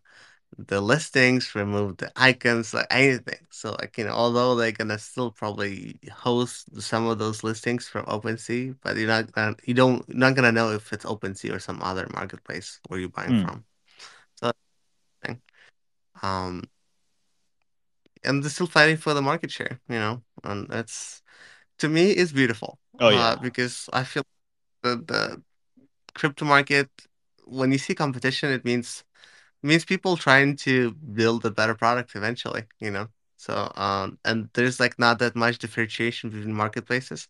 the 0.57 0.81
listings, 0.81 1.55
remove 1.55 1.97
the 1.97 2.11
icons, 2.15 2.73
like 2.73 2.87
anything. 2.91 3.39
So 3.51 3.71
like, 3.79 3.97
you 3.97 4.05
know, 4.05 4.11
although 4.13 4.55
they're 4.55 4.71
gonna 4.71 4.99
still 4.99 5.31
probably 5.31 5.99
host 6.13 6.81
some 6.81 7.07
of 7.07 7.17
those 7.19 7.43
listings 7.43 7.87
from 7.87 8.05
OpenSea, 8.05 8.75
but 8.81 8.97
you're 8.97 9.07
not 9.07 9.31
gonna 9.31 9.55
you 9.65 9.73
don't 9.73 10.03
you're 10.09 10.17
not 10.17 10.35
gonna 10.35 10.51
know 10.51 10.71
if 10.71 10.93
it's 10.93 11.05
OpenSea 11.05 11.53
or 11.55 11.59
some 11.59 11.81
other 11.81 12.07
marketplace 12.13 12.79
where 12.87 12.99
you're 12.99 13.09
buying 13.09 13.33
Hmm. 13.33 13.43
from. 13.43 13.65
So 14.35 14.47
that's 14.47 14.57
the 15.23 15.27
thing. 15.27 15.41
Um 16.23 16.63
and 18.23 18.43
they're 18.43 18.49
still 18.49 18.67
fighting 18.67 18.97
for 18.97 19.13
the 19.13 19.21
market 19.21 19.51
share, 19.51 19.79
you 19.89 19.95
know, 19.99 20.23
and 20.43 20.67
that's 20.69 21.21
to 21.79 21.89
me 21.89 22.11
it's 22.11 22.33
beautiful. 22.33 22.79
Oh 22.99 23.09
Uh 23.09 23.11
yeah. 23.11 23.35
because 23.41 23.89
I 23.93 24.03
feel 24.03 24.23
the 24.83 24.97
the 24.97 25.43
crypto 26.15 26.45
market 26.45 26.89
when 27.45 27.71
you 27.71 27.79
see 27.79 27.95
competition 27.95 28.51
it 28.51 28.65
means 28.65 29.03
It 29.63 29.67
means 29.67 29.85
people 29.85 30.17
trying 30.17 30.57
to 30.67 30.93
build 31.19 31.45
a 31.45 31.51
better 31.51 31.75
product 31.75 32.15
eventually, 32.15 32.63
you 32.85 32.91
know. 32.91 33.07
So, 33.37 33.53
um, 33.85 34.19
and 34.25 34.49
there's 34.55 34.79
like 34.83 34.95
not 34.99 35.19
that 35.19 35.35
much 35.35 35.57
differentiation 35.59 36.29
between 36.31 36.53
marketplaces. 36.55 37.27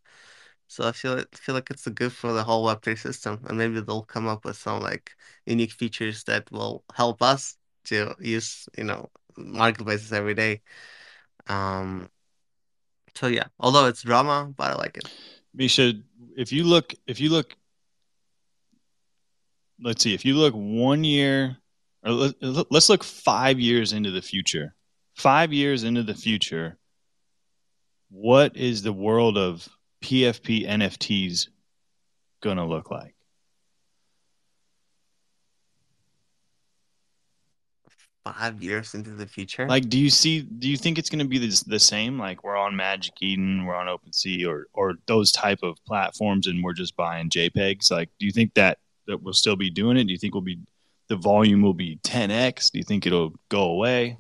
So 0.68 0.88
I 0.88 0.92
feel 0.94 1.18
it 1.20 1.30
feel 1.44 1.56
like 1.56 1.70
it's 1.72 1.88
a 1.88 1.92
good 1.92 2.14
for 2.14 2.34
the 2.34 2.44
whole 2.44 2.66
Web3 2.66 2.96
system, 2.98 3.34
and 3.48 3.58
maybe 3.58 3.82
they'll 3.82 4.04
come 4.16 4.28
up 4.28 4.46
with 4.46 4.58
some 4.58 4.82
like 4.82 5.12
unique 5.46 5.72
features 5.82 6.24
that 6.26 6.52
will 6.52 6.84
help 6.96 7.22
us 7.22 7.58
to 7.86 8.16
use, 8.20 8.68
you 8.78 8.84
know, 8.84 9.10
marketplaces 9.38 10.12
every 10.14 10.34
day. 10.34 10.62
Um, 11.48 12.10
so 13.16 13.28
yeah, 13.28 13.46
although 13.60 13.88
it's 13.88 14.02
drama, 14.02 14.54
but 14.56 14.72
I 14.72 14.76
like 14.76 14.98
it. 14.98 15.12
Misha, 15.54 15.94
if 16.36 16.52
you 16.52 16.64
look, 16.64 16.94
if 17.08 17.20
you 17.20 17.30
look, 17.30 17.56
let's 19.82 20.04
see, 20.04 20.14
if 20.14 20.26
you 20.26 20.36
look 20.36 20.54
one 20.54 21.04
year, 21.04 21.58
or 22.04 22.12
let, 22.12 22.72
let's 22.72 22.90
look 22.90 23.04
five 23.04 23.60
years 23.60 23.94
into 23.94 24.12
the 24.12 24.22
future. 24.22 24.76
Five 25.16 25.54
years 25.54 25.84
into 25.84 26.02
the 26.02 26.16
future, 26.16 26.78
what 28.10 28.58
is 28.58 28.82
the 28.82 28.94
world 28.94 29.38
of 29.38 29.68
PFP 30.04 30.68
NFTs 30.68 31.50
going 32.42 32.58
to 32.58 32.66
look 32.66 32.90
like? 32.90 33.16
Five 38.26 38.64
years 38.64 38.94
into 38.94 39.12
the 39.12 39.28
future. 39.28 39.68
Like, 39.68 39.90
do 39.90 40.00
you 40.00 40.10
see? 40.10 40.42
Do 40.44 40.70
you 40.70 40.78
think 40.78 40.98
it's 40.98 41.10
going 41.10 41.20
to 41.20 41.28
be 41.28 41.40
the, 41.40 41.64
the 41.68 41.80
same? 41.80 42.18
Like, 42.18 42.44
we're 42.44 42.56
on 42.56 42.76
Magic 42.76 43.14
Eden, 43.22 43.66
we're 43.66 43.76
on 43.76 43.88
OpenSea, 43.88 44.48
or 44.48 44.68
or 44.74 44.94
those 45.08 45.32
type 45.32 45.60
of 45.62 45.78
platforms, 45.86 46.48
and 46.48 46.64
we're 46.64 46.74
just 46.74 46.96
buying 46.96 47.30
JPEGs. 47.30 47.92
Like, 47.92 48.10
do 48.20 48.26
you 48.26 48.32
think 48.32 48.54
that 48.54 48.78
that 49.08 49.22
we'll 49.22 49.34
still 49.34 49.58
be 49.58 49.70
doing 49.70 49.98
it? 49.98 50.06
Do 50.06 50.14
you 50.14 50.18
think 50.18 50.34
we'll 50.34 50.42
be 50.42 50.60
the 51.10 51.18
volume 51.18 51.62
will 51.62 51.74
be 51.74 51.98
10x? 51.98 52.72
Do 52.72 52.78
you 52.78 52.86
think 52.86 53.06
it'll 53.06 53.34
go 53.50 53.64
away? 53.64 54.18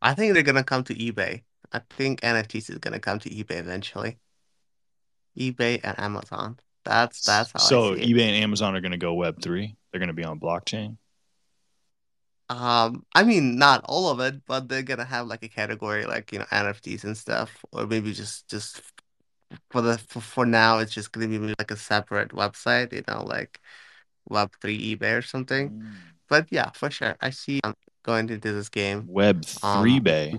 I 0.00 0.14
think 0.14 0.34
they're 0.34 0.42
gonna 0.42 0.64
come 0.64 0.84
to 0.84 0.94
eBay. 0.94 1.42
I 1.72 1.80
think 1.90 2.20
NFTs 2.22 2.70
is 2.70 2.78
gonna 2.78 3.00
come 3.00 3.18
to 3.20 3.30
eBay 3.30 3.58
eventually. 3.58 4.18
eBay 5.38 5.80
and 5.84 5.98
Amazon. 5.98 6.58
That's 6.84 7.20
that's 7.22 7.52
how 7.52 7.60
I 7.60 7.62
So 7.62 7.94
see 7.94 8.02
it. 8.02 8.08
eBay 8.08 8.22
and 8.22 8.42
Amazon 8.42 8.76
are 8.76 8.80
going 8.80 8.92
to 8.92 8.98
go 8.98 9.14
Web 9.14 9.42
three. 9.42 9.76
They're 9.90 9.98
going 9.98 10.08
to 10.08 10.14
be 10.14 10.24
on 10.24 10.38
blockchain. 10.40 10.96
Um, 12.48 13.04
I 13.14 13.24
mean, 13.24 13.56
not 13.58 13.82
all 13.84 14.08
of 14.08 14.20
it, 14.20 14.44
but 14.46 14.68
they're 14.68 14.82
gonna 14.82 15.04
have 15.04 15.26
like 15.26 15.42
a 15.42 15.48
category 15.48 16.06
like, 16.06 16.32
you 16.32 16.38
know, 16.38 16.44
NFTs 16.50 17.04
and 17.04 17.16
stuff, 17.16 17.64
or 17.72 17.86
maybe 17.86 18.12
just 18.12 18.48
just 18.48 18.82
for 19.70 19.80
the 19.82 19.98
for, 19.98 20.20
for 20.20 20.46
now, 20.46 20.78
it's 20.78 20.92
just 20.92 21.12
gonna 21.12 21.28
be 21.28 21.38
like 21.38 21.70
a 21.70 21.76
separate 21.76 22.30
website, 22.30 22.92
you 22.92 23.02
know, 23.08 23.24
like 23.24 23.60
Web3 24.30 24.96
eBay 24.96 25.18
or 25.18 25.22
something. 25.22 25.70
Mm. 25.70 25.92
But 26.28 26.46
yeah, 26.50 26.70
for 26.70 26.90
sure, 26.90 27.16
I 27.20 27.30
see 27.30 27.60
um, 27.64 27.74
going 28.04 28.28
into 28.28 28.52
this 28.52 28.68
game. 28.68 29.06
Web 29.08 29.44
three 29.44 29.96
Um, 29.96 30.02
bay. 30.02 30.38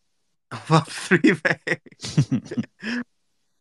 Web3 0.52 1.18
eBay. 1.20 2.64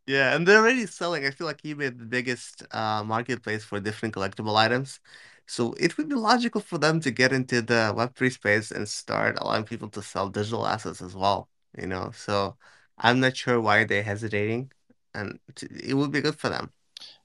Yeah, 0.07 0.33
and 0.33 0.47
they're 0.47 0.59
already 0.59 0.85
selling. 0.85 1.25
I 1.25 1.31
feel 1.31 1.45
like 1.45 1.61
eBay 1.63 1.95
the 1.95 2.05
biggest 2.05 2.63
uh, 2.71 3.03
marketplace 3.03 3.65
for 3.65 3.81
different 3.81 4.15
collectible 4.15 4.55
items. 4.55 5.01
So 5.47 5.73
it 5.73 5.97
would 5.97 6.09
be 6.09 6.15
logical 6.15 6.61
for 6.61 6.77
them 6.77 6.99
to 7.01 7.11
get 7.11 7.33
into 7.33 7.61
the 7.61 7.93
Web3 7.95 8.29
space 8.29 8.71
and 8.71 8.87
start 8.87 9.37
allowing 9.39 9.63
people 9.65 9.89
to 9.91 10.01
sell 10.03 10.29
digital 10.29 10.67
assets 10.67 11.01
as 11.01 11.15
well, 11.15 11.49
you 11.77 11.87
know. 11.87 12.11
So 12.11 12.57
I'm 12.97 13.19
not 13.19 13.37
sure 13.37 13.61
why 13.61 13.85
they're 13.85 14.03
hesitating, 14.03 14.71
and 15.13 15.39
it 15.61 15.93
would 15.95 16.11
be 16.11 16.21
good 16.21 16.35
for 16.39 16.49
them. 16.49 16.73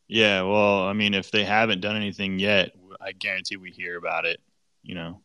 yeah. 0.08 0.42
Well, 0.42 0.86
I 0.86 0.92
mean, 0.92 1.14
if 1.14 1.30
they 1.30 1.44
haven't 1.44 1.80
done 1.80 1.96
anything 1.96 2.38
yet, 2.38 2.72
I 3.00 3.12
guarantee 3.12 3.56
we 3.56 3.70
hear 3.70 3.96
about 3.96 4.24
it. 4.24 4.40
You 4.82 4.94
know, 4.94 5.22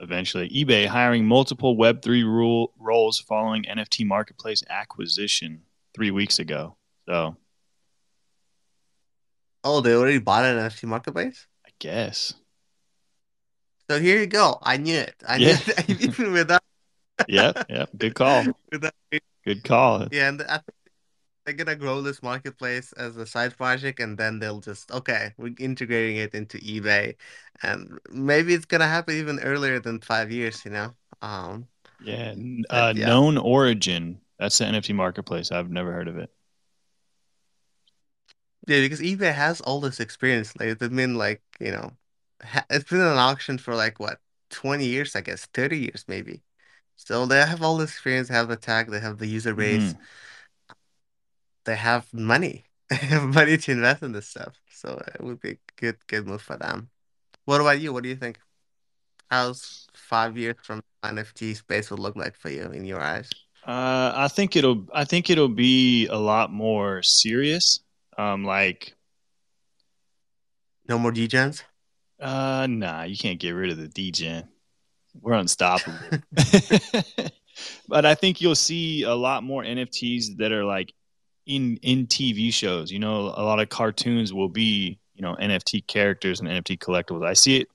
eventually. 0.00 0.48
eBay 0.50 0.86
hiring 0.86 1.26
multiple 1.26 1.76
Web 1.76 2.02
three 2.02 2.24
rule 2.24 2.72
roles 2.78 3.20
following 3.20 3.64
NFT 3.64 4.06
marketplace 4.06 4.62
acquisition 4.68 5.62
three 5.94 6.10
weeks 6.10 6.38
ago. 6.38 6.76
So 7.08 7.36
Oh, 9.64 9.80
they 9.82 9.94
already 9.94 10.18
bought 10.18 10.44
an 10.46 10.56
NFT 10.58 10.86
marketplace? 10.86 11.46
Guess. 11.78 12.34
So 13.90 14.00
here 14.00 14.18
you 14.18 14.26
go. 14.26 14.58
I 14.62 14.76
knew 14.76 14.96
it. 14.96 15.14
I 15.26 15.38
knew 15.38 15.48
Yeah. 15.48 15.58
it. 15.66 15.90
Even 16.00 16.32
without, 16.32 16.62
Yep. 17.28 17.58
Yep. 17.68 17.90
Good 17.96 18.14
call. 18.14 18.56
without, 18.72 18.94
Good 19.44 19.64
call. 19.64 20.08
yeah, 20.10 20.28
and 20.28 20.42
I 20.42 20.60
they're 21.46 21.54
gonna 21.54 21.76
grow 21.76 22.02
this 22.02 22.22
marketplace 22.22 22.92
as 22.94 23.16
a 23.16 23.26
side 23.26 23.56
project 23.56 24.00
and 24.00 24.18
then 24.18 24.38
they'll 24.38 24.60
just 24.60 24.90
okay 24.92 25.32
we're 25.38 25.54
integrating 25.58 26.16
it 26.18 26.34
into 26.34 26.58
ebay 26.58 27.14
and 27.62 27.98
maybe 28.10 28.54
it's 28.54 28.66
gonna 28.66 28.86
happen 28.88 29.16
even 29.16 29.40
earlier 29.40 29.80
than 29.80 30.00
five 30.00 30.30
years 30.32 30.64
you 30.64 30.70
know 30.72 30.94
um 31.22 31.66
Yeah. 31.98 32.34
but 32.68 32.68
Uh, 32.70 32.92
yeah 32.94 33.06
known 33.06 33.38
origin. 33.38 34.20
That's 34.38 34.58
the 34.58 34.66
NFT 34.66 34.92
marketplace. 34.92 35.50
I've 35.50 35.70
never 35.70 35.92
heard 35.92 36.08
of 36.08 36.18
it. 36.18 36.30
Yeah 38.66 38.80
because 38.80 39.00
ebay 39.00 39.32
has 39.32 39.60
all 39.62 39.80
this 39.80 40.00
experience 40.00 40.54
like 40.58 40.68
it's 40.68 40.88
been 40.88 41.14
like 41.16 41.42
you 41.60 41.70
know 41.70 41.92
ha 42.42 42.64
it's 42.70 42.88
been 42.90 43.00
an 43.00 43.18
auction 43.18 43.58
for 43.58 43.74
like 43.74 43.98
what 44.00 44.20
20 44.50 44.86
years 44.86 45.16
i 45.16 45.20
guess 45.20 45.46
30 45.46 45.78
years 45.78 46.04
maybe 46.08 46.42
so 46.96 47.26
they 47.26 47.40
have 47.40 47.62
all 47.62 47.76
this 47.76 47.90
experience 47.90 48.28
they 48.28 48.34
have 48.34 48.48
the 48.48 48.56
tag 48.56 48.90
they 48.90 49.00
have 49.00 49.18
the 49.18 49.26
user 49.26 49.54
base 49.54 49.94
Mhm. 49.94 49.98
they 51.64 51.76
have 51.76 52.12
money 52.12 52.64
they 52.90 52.96
have 52.96 53.24
money 53.24 53.56
to 53.56 53.72
invest 53.72 54.02
in 54.02 54.12
this 54.12 54.28
stuff 54.28 54.60
so 54.70 55.00
it 55.14 55.20
would 55.22 55.40
be 55.40 55.50
a 55.52 55.58
good 55.76 55.96
good 56.06 56.26
move 56.26 56.42
for 56.42 56.56
them 56.56 56.88
what 57.44 57.60
about 57.60 57.80
you 57.80 57.92
what 57.92 58.02
do 58.02 58.08
you 58.08 58.16
think 58.16 58.38
How's 59.30 59.88
five 59.94 60.38
years 60.38 60.56
from 60.62 60.82
NFT 61.02 61.54
space 61.54 61.90
will 61.90 61.98
look 61.98 62.16
like 62.16 62.36
for 62.36 62.50
you 62.50 62.64
in 62.70 62.84
your 62.84 63.00
eyes? 63.00 63.30
Uh, 63.66 64.12
I 64.14 64.28
think 64.28 64.54
it'll. 64.54 64.86
I 64.94 65.04
think 65.04 65.30
it'll 65.30 65.48
be 65.48 66.06
a 66.06 66.16
lot 66.18 66.52
more 66.52 67.02
serious. 67.02 67.80
Um, 68.18 68.44
like, 68.44 68.94
No 70.88 70.98
more 70.98 71.12
degens? 71.12 71.62
uh, 72.20 72.66
nah, 72.68 73.02
you 73.02 73.16
can't 73.16 73.38
get 73.38 73.50
rid 73.50 73.70
of 73.70 73.76
the 73.76 73.88
degen. 73.88 74.48
We're 75.20 75.34
unstoppable. 75.34 75.98
but 77.88 78.04
I 78.06 78.14
think 78.14 78.40
you'll 78.40 78.54
see 78.54 79.02
a 79.02 79.14
lot 79.14 79.42
more 79.42 79.62
NFTs 79.62 80.36
that 80.38 80.52
are 80.52 80.64
like 80.64 80.92
in 81.46 81.78
in 81.82 82.06
TV 82.06 82.52
shows. 82.52 82.90
You 82.90 82.98
know, 82.98 83.32
a 83.36 83.44
lot 83.44 83.60
of 83.60 83.68
cartoons 83.68 84.32
will 84.32 84.48
be 84.48 84.98
you 85.14 85.22
know 85.22 85.36
NFT 85.40 85.86
characters 85.86 86.40
and 86.40 86.48
NFT 86.48 86.78
collectibles. 86.78 87.26
I 87.26 87.32
see 87.34 87.58
it 87.58 87.68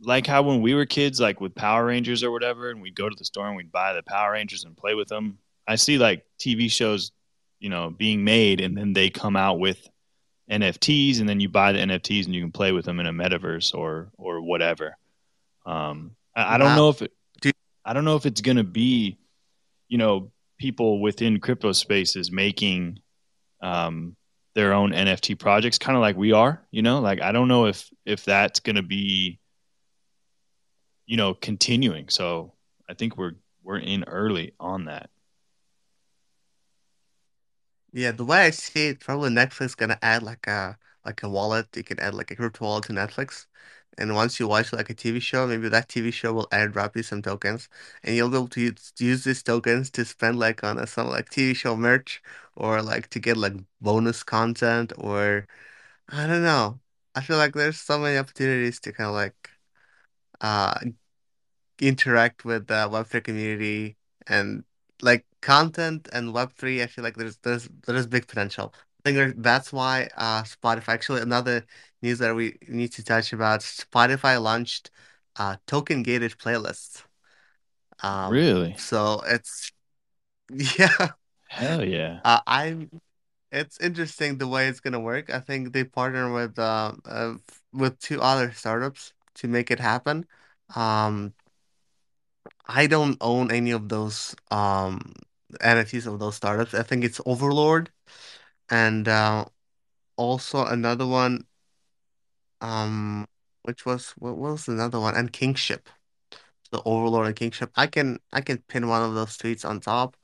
like 0.00 0.26
how 0.26 0.42
when 0.42 0.62
we 0.62 0.74
were 0.74 0.86
kids, 0.86 1.20
like 1.20 1.40
with 1.40 1.54
Power 1.54 1.86
Rangers 1.86 2.22
or 2.22 2.30
whatever, 2.30 2.70
and 2.70 2.80
we'd 2.80 2.94
go 2.94 3.08
to 3.08 3.16
the 3.16 3.24
store 3.24 3.48
and 3.48 3.56
we'd 3.56 3.72
buy 3.72 3.92
the 3.92 4.02
Power 4.02 4.32
Rangers 4.32 4.64
and 4.64 4.76
play 4.76 4.94
with 4.94 5.08
them. 5.08 5.38
I 5.66 5.74
see 5.76 5.98
like 5.98 6.24
TV 6.38 6.70
shows, 6.70 7.10
you 7.60 7.68
know, 7.70 7.90
being 7.90 8.24
made 8.24 8.60
and 8.60 8.76
then 8.76 8.92
they 8.92 9.10
come 9.10 9.36
out 9.36 9.58
with 9.58 9.88
NFTs 10.50 11.20
and 11.20 11.28
then 11.28 11.40
you 11.40 11.48
buy 11.48 11.72
the 11.72 11.78
NFTs 11.80 12.26
and 12.26 12.34
you 12.34 12.40
can 12.42 12.52
play 12.52 12.72
with 12.72 12.84
them 12.84 13.00
in 13.00 13.06
a 13.06 13.12
metaverse 13.12 13.74
or 13.74 14.10
or 14.16 14.40
whatever. 14.40 14.96
Um, 15.66 16.12
I, 16.34 16.54
I 16.54 16.58
don't 16.58 16.68
Wow. 16.68 16.76
know 16.76 16.88
if 16.90 17.02
it, 17.02 17.12
I 17.84 17.92
don't 17.92 18.04
know 18.04 18.16
if 18.16 18.26
it's 18.26 18.40
going 18.40 18.56
to 18.58 18.64
be, 18.64 19.18
you 19.88 19.98
know, 19.98 20.30
people 20.58 21.00
within 21.00 21.40
crypto 21.40 21.72
spaces 21.72 22.30
making 22.30 23.00
um, 23.62 24.16
their 24.54 24.72
own 24.72 24.92
NFT 24.92 25.38
projects, 25.38 25.78
kind 25.78 25.96
of 25.96 26.00
like 26.02 26.16
we 26.16 26.32
are. 26.32 26.62
You 26.70 26.82
know, 26.82 27.00
like 27.00 27.20
I 27.22 27.32
don't 27.32 27.48
know 27.48 27.66
if 27.66 27.88
if 28.04 28.24
that's 28.24 28.60
going 28.60 28.76
to 28.76 28.82
be, 28.82 29.38
you 31.06 31.16
know, 31.16 31.34
continuing. 31.34 32.08
So 32.08 32.54
I 32.88 32.94
think 32.94 33.16
we're 33.16 33.32
we're 33.62 33.78
in 33.78 34.04
early 34.04 34.54
on 34.58 34.86
that. 34.86 35.10
Yeah, 37.98 38.12
the 38.12 38.24
way 38.24 38.46
I 38.46 38.50
see 38.50 38.88
it, 38.88 39.00
probably 39.00 39.30
Netflix 39.30 39.76
gonna 39.76 39.98
add 40.02 40.22
like 40.22 40.46
a 40.46 40.78
like 41.04 41.22
a 41.22 41.28
wallet. 41.28 41.76
You 41.76 41.82
can 41.84 41.98
add 41.98 42.14
like 42.14 42.30
a 42.30 42.36
crypto 42.36 42.64
wallet 42.64 42.84
to 42.84 42.92
Netflix, 42.92 43.46
and 43.98 44.14
once 44.14 44.38
you 44.38 44.46
watch 44.46 44.72
like 44.72 44.88
a 44.90 44.94
TV 44.94 45.20
show, 45.20 45.46
maybe 45.46 45.68
that 45.68 45.88
TV 45.88 46.10
show 46.12 46.32
will 46.32 46.46
airdrop 46.48 46.94
you 46.96 47.02
some 47.02 47.22
tokens, 47.22 47.68
and 48.04 48.14
you'll 48.14 48.30
be 48.30 48.36
able 48.36 48.48
to 48.48 48.60
use, 48.60 48.92
use 48.98 49.24
these 49.24 49.42
tokens 49.42 49.90
to 49.92 50.04
spend 50.04 50.38
like 50.38 50.62
on 50.62 50.78
a, 50.78 50.86
some 50.86 51.08
like 51.08 51.28
TV 51.30 51.54
show 51.54 51.76
merch 51.76 52.22
or 52.54 52.82
like 52.82 53.08
to 53.10 53.18
get 53.18 53.36
like 53.36 53.54
bonus 53.80 54.22
content 54.22 54.92
or 54.98 55.46
I 56.08 56.26
don't 56.28 56.42
know. 56.44 56.80
I 57.16 57.22
feel 57.22 57.38
like 57.38 57.54
there's 57.54 57.80
so 57.80 57.98
many 57.98 58.18
opportunities 58.18 58.80
to 58.82 58.92
kind 58.92 59.08
of 59.10 59.14
like 59.16 59.50
uh 60.40 60.74
interact 61.80 62.44
with 62.44 62.66
the 62.66 62.88
Web3 62.90 63.20
community 63.22 63.96
and 64.26 64.64
like 65.02 65.26
content 65.40 66.08
and 66.12 66.32
Web3, 66.32 66.82
I 66.82 66.86
feel 66.86 67.04
like 67.04 67.16
there's 67.16 67.36
there's 67.38 67.68
there's 67.86 68.06
big 68.06 68.26
potential. 68.26 68.74
I 69.06 69.12
think 69.12 69.42
that's 69.42 69.72
why 69.72 70.08
uh 70.16 70.42
Spotify 70.44 70.88
actually 70.90 71.22
another 71.22 71.66
news 72.02 72.18
that 72.20 72.34
we 72.34 72.58
need 72.68 72.92
to 72.94 73.04
touch 73.04 73.32
about 73.32 73.60
Spotify 73.60 74.40
launched 74.42 74.90
uh 75.36 75.56
token 75.66 76.02
gated 76.02 76.32
playlists. 76.38 77.04
Um 78.02 78.50
Really? 78.54 78.76
so 78.76 79.22
it's 79.26 79.72
yeah 80.78 81.08
Hell 81.48 81.84
yeah. 81.84 82.22
uh, 82.24 82.40
I'm 82.46 82.90
it's 83.52 83.80
interesting 83.80 84.38
the 84.38 84.48
way 84.48 84.68
it's 84.68 84.80
gonna 84.80 85.00
work. 85.00 85.30
I 85.30 85.40
think 85.40 85.72
they 85.72 85.84
partner 85.84 86.32
with 86.32 86.58
uh, 86.58 86.94
uh 87.06 87.34
with 87.72 87.98
two 88.00 88.20
other 88.22 88.52
startups 88.52 89.12
to 89.36 89.48
make 89.48 89.70
it 89.70 89.80
happen. 89.80 90.26
Um 90.76 91.34
I 92.66 92.86
don't 92.86 93.16
own 93.20 93.50
any 93.50 93.70
of 93.72 93.88
those 93.88 94.34
um 94.50 95.14
NFTs 95.60 96.06
of 96.06 96.18
those 96.18 96.36
startups. 96.36 96.74
I 96.74 96.82
think 96.82 97.04
it's 97.04 97.20
Overlord 97.26 97.90
and 98.70 99.08
uh, 99.08 99.44
also 100.16 100.64
another 100.64 101.06
one 101.06 101.46
um 102.60 103.26
which 103.62 103.84
was 103.84 104.10
what 104.18 104.36
was 104.36 104.68
another 104.68 104.98
one 105.00 105.14
and 105.14 105.32
Kingship. 105.32 105.88
The 106.70 106.82
Overlord 106.84 107.26
and 107.26 107.36
Kingship. 107.36 107.70
I 107.76 107.86
can 107.86 108.18
I 108.32 108.40
can 108.40 108.58
pin 108.68 108.88
one 108.88 109.02
of 109.02 109.14
those 109.14 109.36
tweets 109.36 109.64
on 109.64 109.80
top. 109.80 110.16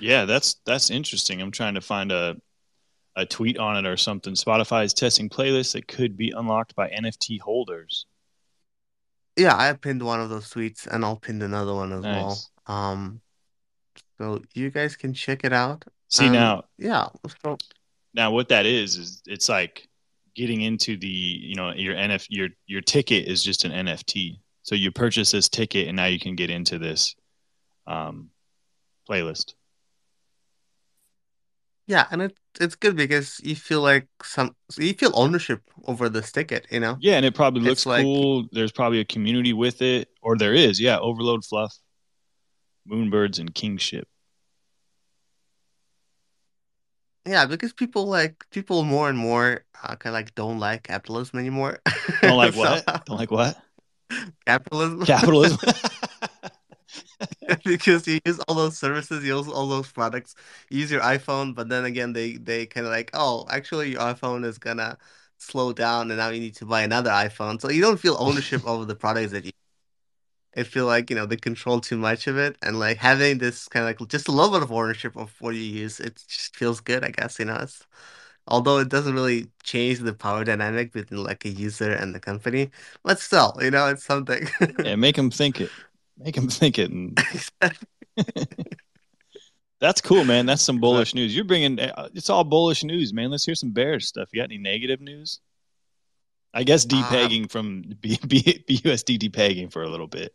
Yeah, 0.00 0.24
that's 0.24 0.56
that's 0.64 0.90
interesting. 0.90 1.40
I'm 1.40 1.50
trying 1.50 1.74
to 1.74 1.80
find 1.80 2.10
a 2.12 2.36
a 3.16 3.26
tweet 3.26 3.58
on 3.58 3.76
it 3.76 3.88
or 3.88 3.96
something. 3.96 4.34
Spotify 4.34 4.84
is 4.84 4.92
testing 4.94 5.28
playlists 5.28 5.72
that 5.72 5.86
could 5.88 6.16
be 6.16 6.30
unlocked 6.30 6.74
by 6.74 6.88
NFT 6.88 7.38
holders. 7.38 8.06
Yeah, 9.36 9.56
I 9.56 9.72
pinned 9.72 10.02
one 10.02 10.20
of 10.20 10.30
those 10.30 10.50
tweets 10.50 10.86
and 10.86 11.04
I'll 11.04 11.16
pin 11.16 11.42
another 11.42 11.74
one 11.74 11.92
as 11.92 12.02
well. 12.02 12.38
Um 12.66 13.20
so 14.18 14.42
you 14.54 14.70
guys 14.70 14.96
can 14.96 15.12
check 15.12 15.44
it 15.44 15.52
out. 15.52 15.84
See 16.08 16.26
Um, 16.26 16.32
now, 16.32 16.64
yeah. 16.78 17.08
So 17.42 17.58
now 18.12 18.30
what 18.30 18.48
that 18.48 18.66
is 18.66 18.96
is 18.96 19.22
it's 19.26 19.48
like 19.48 19.88
getting 20.34 20.62
into 20.62 20.96
the 20.96 21.06
you 21.06 21.54
know 21.54 21.72
your 21.72 21.94
NF 21.94 22.26
your 22.28 22.48
your 22.66 22.80
ticket 22.80 23.26
is 23.26 23.42
just 23.42 23.64
an 23.64 23.72
NFT. 23.72 24.38
So 24.62 24.74
you 24.74 24.90
purchase 24.90 25.30
this 25.30 25.48
ticket 25.48 25.88
and 25.88 25.96
now 25.96 26.06
you 26.06 26.18
can 26.18 26.36
get 26.36 26.50
into 26.50 26.78
this 26.78 27.14
um, 27.86 28.30
playlist. 29.08 29.54
Yeah, 31.86 32.06
and 32.10 32.22
it 32.22 32.38
it's 32.60 32.76
good 32.76 32.96
because 32.96 33.40
you 33.42 33.56
feel 33.56 33.82
like 33.82 34.06
some 34.22 34.54
you 34.78 34.94
feel 34.94 35.10
ownership 35.14 35.60
over 35.86 36.08
this 36.08 36.32
ticket, 36.32 36.66
you 36.70 36.80
know? 36.80 36.96
Yeah, 37.00 37.16
and 37.16 37.26
it 37.26 37.34
probably 37.34 37.60
looks 37.60 37.80
It's 37.80 37.86
like. 37.86 38.06
There's 38.52 38.72
probably 38.72 39.00
a 39.00 39.04
community 39.04 39.52
with 39.52 39.82
it, 39.82 40.08
or 40.22 40.36
there 40.36 40.54
is. 40.54 40.80
Yeah, 40.80 40.98
Overlord 40.98 41.44
Fluff, 41.44 41.76
Moonbirds, 42.88 43.38
and 43.38 43.54
Kingship. 43.54 44.06
yeah, 47.26 47.46
because 47.46 47.72
people 47.72 48.06
like 48.06 48.44
people 48.50 48.84
more 48.84 49.08
and 49.08 49.16
more 49.16 49.64
uh, 49.82 49.96
kind 49.96 50.06
of 50.06 50.12
like 50.12 50.34
don't 50.34 50.58
like 50.58 50.82
capitalism 50.84 51.38
anymore. 51.38 51.80
Don't 52.20 52.36
like 52.36 52.52
So 52.54 52.60
what? 52.60 52.86
Don't 53.06 53.16
like 53.16 53.30
what? 53.30 53.56
capitalism. 54.46 55.04
Capitalism. 55.04 55.58
Because 57.64 58.06
you 58.06 58.20
use 58.24 58.38
all 58.40 58.54
those 58.54 58.78
services, 58.78 59.24
you 59.24 59.36
use 59.36 59.48
all 59.48 59.68
those 59.68 59.90
products, 59.90 60.34
you 60.70 60.80
use 60.80 60.90
your 60.90 61.00
iPhone, 61.00 61.54
but 61.54 61.68
then 61.68 61.84
again 61.84 62.12
they 62.12 62.32
they 62.34 62.66
kind 62.66 62.86
of 62.86 62.92
like, 62.92 63.10
oh, 63.14 63.46
actually 63.50 63.92
your 63.92 64.00
iPhone 64.00 64.44
is 64.44 64.58
gonna 64.58 64.96
slow 65.38 65.72
down 65.72 66.10
and 66.10 66.18
now 66.18 66.28
you 66.28 66.40
need 66.40 66.54
to 66.56 66.66
buy 66.66 66.82
another 66.82 67.10
iPhone. 67.10 67.60
So 67.60 67.70
you 67.70 67.82
don't 67.82 67.98
feel 67.98 68.16
ownership 68.18 68.66
over 68.66 68.84
the 68.84 68.94
products 68.94 69.32
that 69.32 69.44
you 69.44 69.52
I 70.56 70.62
feel 70.64 70.86
like, 70.86 71.10
you 71.10 71.16
know, 71.16 71.26
they 71.26 71.36
control 71.36 71.80
too 71.80 71.96
much 71.98 72.26
of 72.26 72.36
it 72.38 72.56
and 72.62 72.78
like 72.78 72.98
having 72.98 73.38
this 73.38 73.68
kind 73.68 73.84
of 73.88 74.00
like 74.00 74.08
just 74.10 74.28
a 74.28 74.32
little 74.32 74.52
bit 74.52 74.62
of 74.62 74.72
ownership 74.72 75.16
of 75.16 75.34
what 75.40 75.54
you 75.54 75.62
use, 75.62 76.00
it 76.00 76.22
just 76.28 76.56
feels 76.56 76.80
good, 76.80 77.04
I 77.04 77.10
guess, 77.10 77.38
you 77.38 77.44
know. 77.46 77.56
It's, 77.62 77.86
although 78.48 78.78
it 78.78 78.88
doesn't 78.90 79.14
really 79.14 79.50
change 79.64 80.00
the 80.00 80.14
power 80.14 80.44
dynamic 80.44 80.92
between 80.92 81.24
like 81.24 81.44
a 81.44 81.50
user 81.50 81.92
and 81.92 82.14
the 82.14 82.20
company, 82.20 82.70
but 83.04 83.20
still, 83.20 83.54
you 83.60 83.70
know, 83.70 83.88
it's 83.88 84.04
something. 84.04 84.48
yeah, 84.82 84.96
make 84.96 85.16
them 85.16 85.30
think 85.30 85.60
it. 85.60 85.72
Make 86.16 86.34
them 86.36 86.48
think 86.48 86.78
it. 86.78 86.90
And 86.90 87.18
that's 89.80 90.00
cool, 90.00 90.24
man. 90.24 90.46
That's 90.46 90.62
some 90.62 90.80
bullish 90.80 91.14
news. 91.14 91.34
You're 91.34 91.44
bringing. 91.44 91.78
uh, 91.80 92.08
It's 92.14 92.30
all 92.30 92.44
bullish 92.44 92.84
news, 92.84 93.12
man. 93.12 93.30
Let's 93.30 93.44
hear 93.44 93.54
some 93.54 93.72
bears 93.72 94.06
stuff. 94.08 94.28
You 94.32 94.40
got 94.40 94.44
any 94.44 94.58
negative 94.58 95.00
news? 95.00 95.40
I 96.54 96.62
guess 96.64 96.86
Uh, 96.86 96.88
depegging 96.88 97.50
from 97.50 97.82
B, 98.00 98.18
B, 98.26 98.64
BUSD 98.68 99.18
depegging 99.18 99.72
for 99.72 99.82
a 99.82 99.90
little 99.90 100.06
bit. 100.06 100.34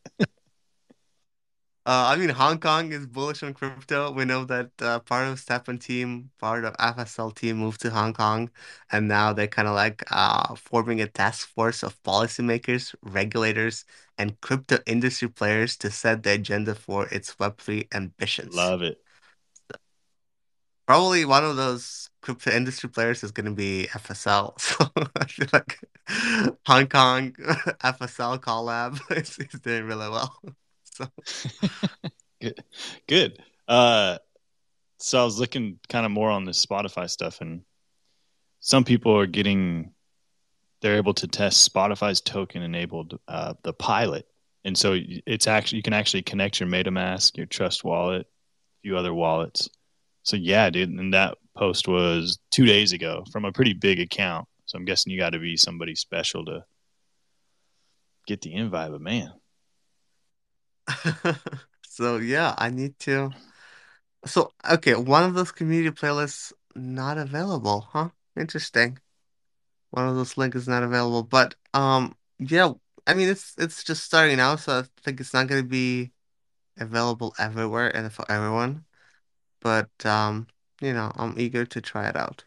Uh, 1.86 2.14
I 2.14 2.18
mean, 2.18 2.30
Hong 2.30 2.60
Kong 2.60 2.92
is 2.92 3.08
bullish 3.08 3.42
on 3.42 3.54
crypto. 3.56 4.12
We 4.12 4.24
know 4.26 4.46
that 4.46 4.70
uh, 4.82 5.00
part 5.00 5.28
of 5.28 5.40
STEPN 5.40 5.80
team, 5.80 6.30
part 6.38 6.64
of 6.64 6.76
FSL 6.78 7.32
team 7.32 7.58
moved 7.58 7.82
to 7.82 7.90
Hong 7.90 8.14
Kong, 8.14 8.52
and 8.92 9.08
now 9.08 9.34
they're 9.34 9.48
kind 9.48 9.68
of 9.68 9.74
like 9.74 10.04
uh, 10.12 10.54
forming 10.56 11.02
a 11.02 11.08
task 11.08 11.48
force 11.48 11.82
of 11.82 12.02
policymakers, 12.04 12.94
regulators, 13.02 13.86
and 14.20 14.40
crypto 14.42 14.78
industry 14.86 15.30
players 15.30 15.78
to 15.78 15.90
set 15.90 16.22
the 16.22 16.32
agenda 16.34 16.76
for 16.76 17.08
its 17.08 17.34
Web3 17.40 17.88
ambitions. 17.92 18.54
Love 18.56 18.84
it. 18.84 19.02
Probably 20.86 21.26
one 21.26 21.46
of 21.46 21.56
those 21.56 22.09
crypto 22.22 22.52
industry 22.52 22.90
players 22.90 23.24
is 23.24 23.32
going 23.32 23.46
to 23.46 23.52
be 23.52 23.88
FSL. 23.92 24.54
So 24.60 24.90
I 25.16 25.26
feel 25.26 25.48
like 25.54 25.80
Hong 26.66 26.88
Kong 26.88 27.32
FSL 27.32 28.40
collab 28.40 29.00
is, 29.18 29.38
is 29.38 29.60
doing 29.60 29.86
really 29.86 30.10
well. 30.10 30.36
So. 30.92 31.08
Good. 32.42 32.64
Good. 33.08 33.44
Uh, 33.70 34.18
so 34.98 35.22
I 35.22 35.24
was 35.24 35.40
looking 35.40 35.80
kind 35.88 36.06
of 36.06 36.12
more 36.12 36.30
on 36.30 36.44
the 36.44 36.52
Spotify 36.52 37.10
stuff, 37.10 37.40
and 37.40 37.62
some 38.60 38.84
people 38.84 39.18
are 39.18 39.26
getting 39.26 39.94
they're 40.82 40.98
able 40.98 41.14
to 41.14 41.28
test 41.28 41.72
Spotify's 41.72 42.20
token 42.20 42.64
enabled 42.64 43.18
uh, 43.30 43.54
the 43.64 43.72
pilot, 43.72 44.28
and 44.66 44.78
so 44.78 44.98
it's 44.98 45.48
actually 45.48 45.78
you 45.78 45.84
can 45.84 45.94
actually 45.94 46.24
connect 46.24 46.60
your 46.60 46.68
MetaMask, 46.68 47.38
your 47.38 47.46
Trust 47.46 47.86
Wallet, 47.86 48.24
a 48.24 48.82
few 48.82 48.98
other 48.98 49.14
wallets. 49.14 49.70
So 50.24 50.36
yeah, 50.36 50.70
dude, 50.70 50.90
and 50.90 51.14
that 51.14 51.38
post 51.58 51.88
was 51.88 52.40
two 52.52 52.66
days 52.66 52.94
ago 52.94 53.24
from 53.32 53.46
a 53.46 53.52
pretty 53.52 53.74
big 53.74 54.00
account. 54.00 54.48
So 54.66 54.78
I'm 54.78 54.86
guessing 54.86 55.12
you 55.12 55.20
got 55.20 55.32
to 55.32 55.40
be 55.40 55.58
somebody 55.58 55.96
special 55.96 56.46
to 56.46 56.64
get 58.28 58.42
the 58.42 58.54
invite, 58.54 58.92
but 58.92 59.02
man. 59.02 59.34
So 62.00 62.16
yeah, 62.16 62.56
I 62.58 62.70
need 62.70 62.98
to. 63.00 63.32
So 64.26 64.54
okay, 64.70 64.96
one 64.96 65.24
of 65.24 65.34
those 65.34 65.52
community 65.52 65.92
playlists 65.92 66.54
not 66.76 67.18
available, 67.18 67.82
huh? 67.92 68.12
Interesting. 68.38 69.00
One 69.90 70.08
of 70.08 70.16
those 70.16 70.38
links 70.38 70.56
is 70.56 70.68
not 70.68 70.84
available, 70.84 71.24
but 71.24 71.56
um, 71.74 72.16
yeah. 72.40 72.72
I 73.06 73.16
mean, 73.16 73.28
it's 73.28 73.54
it's 73.58 73.84
just 73.84 74.06
starting 74.06 74.40
out, 74.40 74.62
so 74.62 74.80
I 74.80 74.84
think 75.04 75.20
it's 75.20 75.34
not 75.34 75.48
going 75.48 75.62
to 75.62 75.68
be 75.68 76.12
available 76.80 77.34
everywhere 77.38 77.94
and 77.94 78.14
for 78.14 78.24
everyone. 78.32 78.86
But 79.62 79.90
um, 80.06 80.48
you 80.82 80.94
know, 80.94 81.12
I'm 81.16 81.36
eager 81.38 81.66
to 81.66 81.82
try 81.82 82.08
it 82.08 82.16
out. 82.16 82.44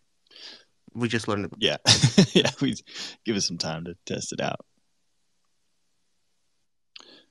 We 0.95 1.09
just 1.09 1.29
learned 1.29 1.47
about. 1.47 1.63
Yeah, 1.63 1.77
yeah. 2.33 2.51
We 2.61 2.77
give 3.25 3.37
us 3.37 3.47
some 3.47 3.59
time 3.59 3.85
to 3.85 3.97
test 4.07 4.33
it 4.33 4.41
out. 4.41 4.65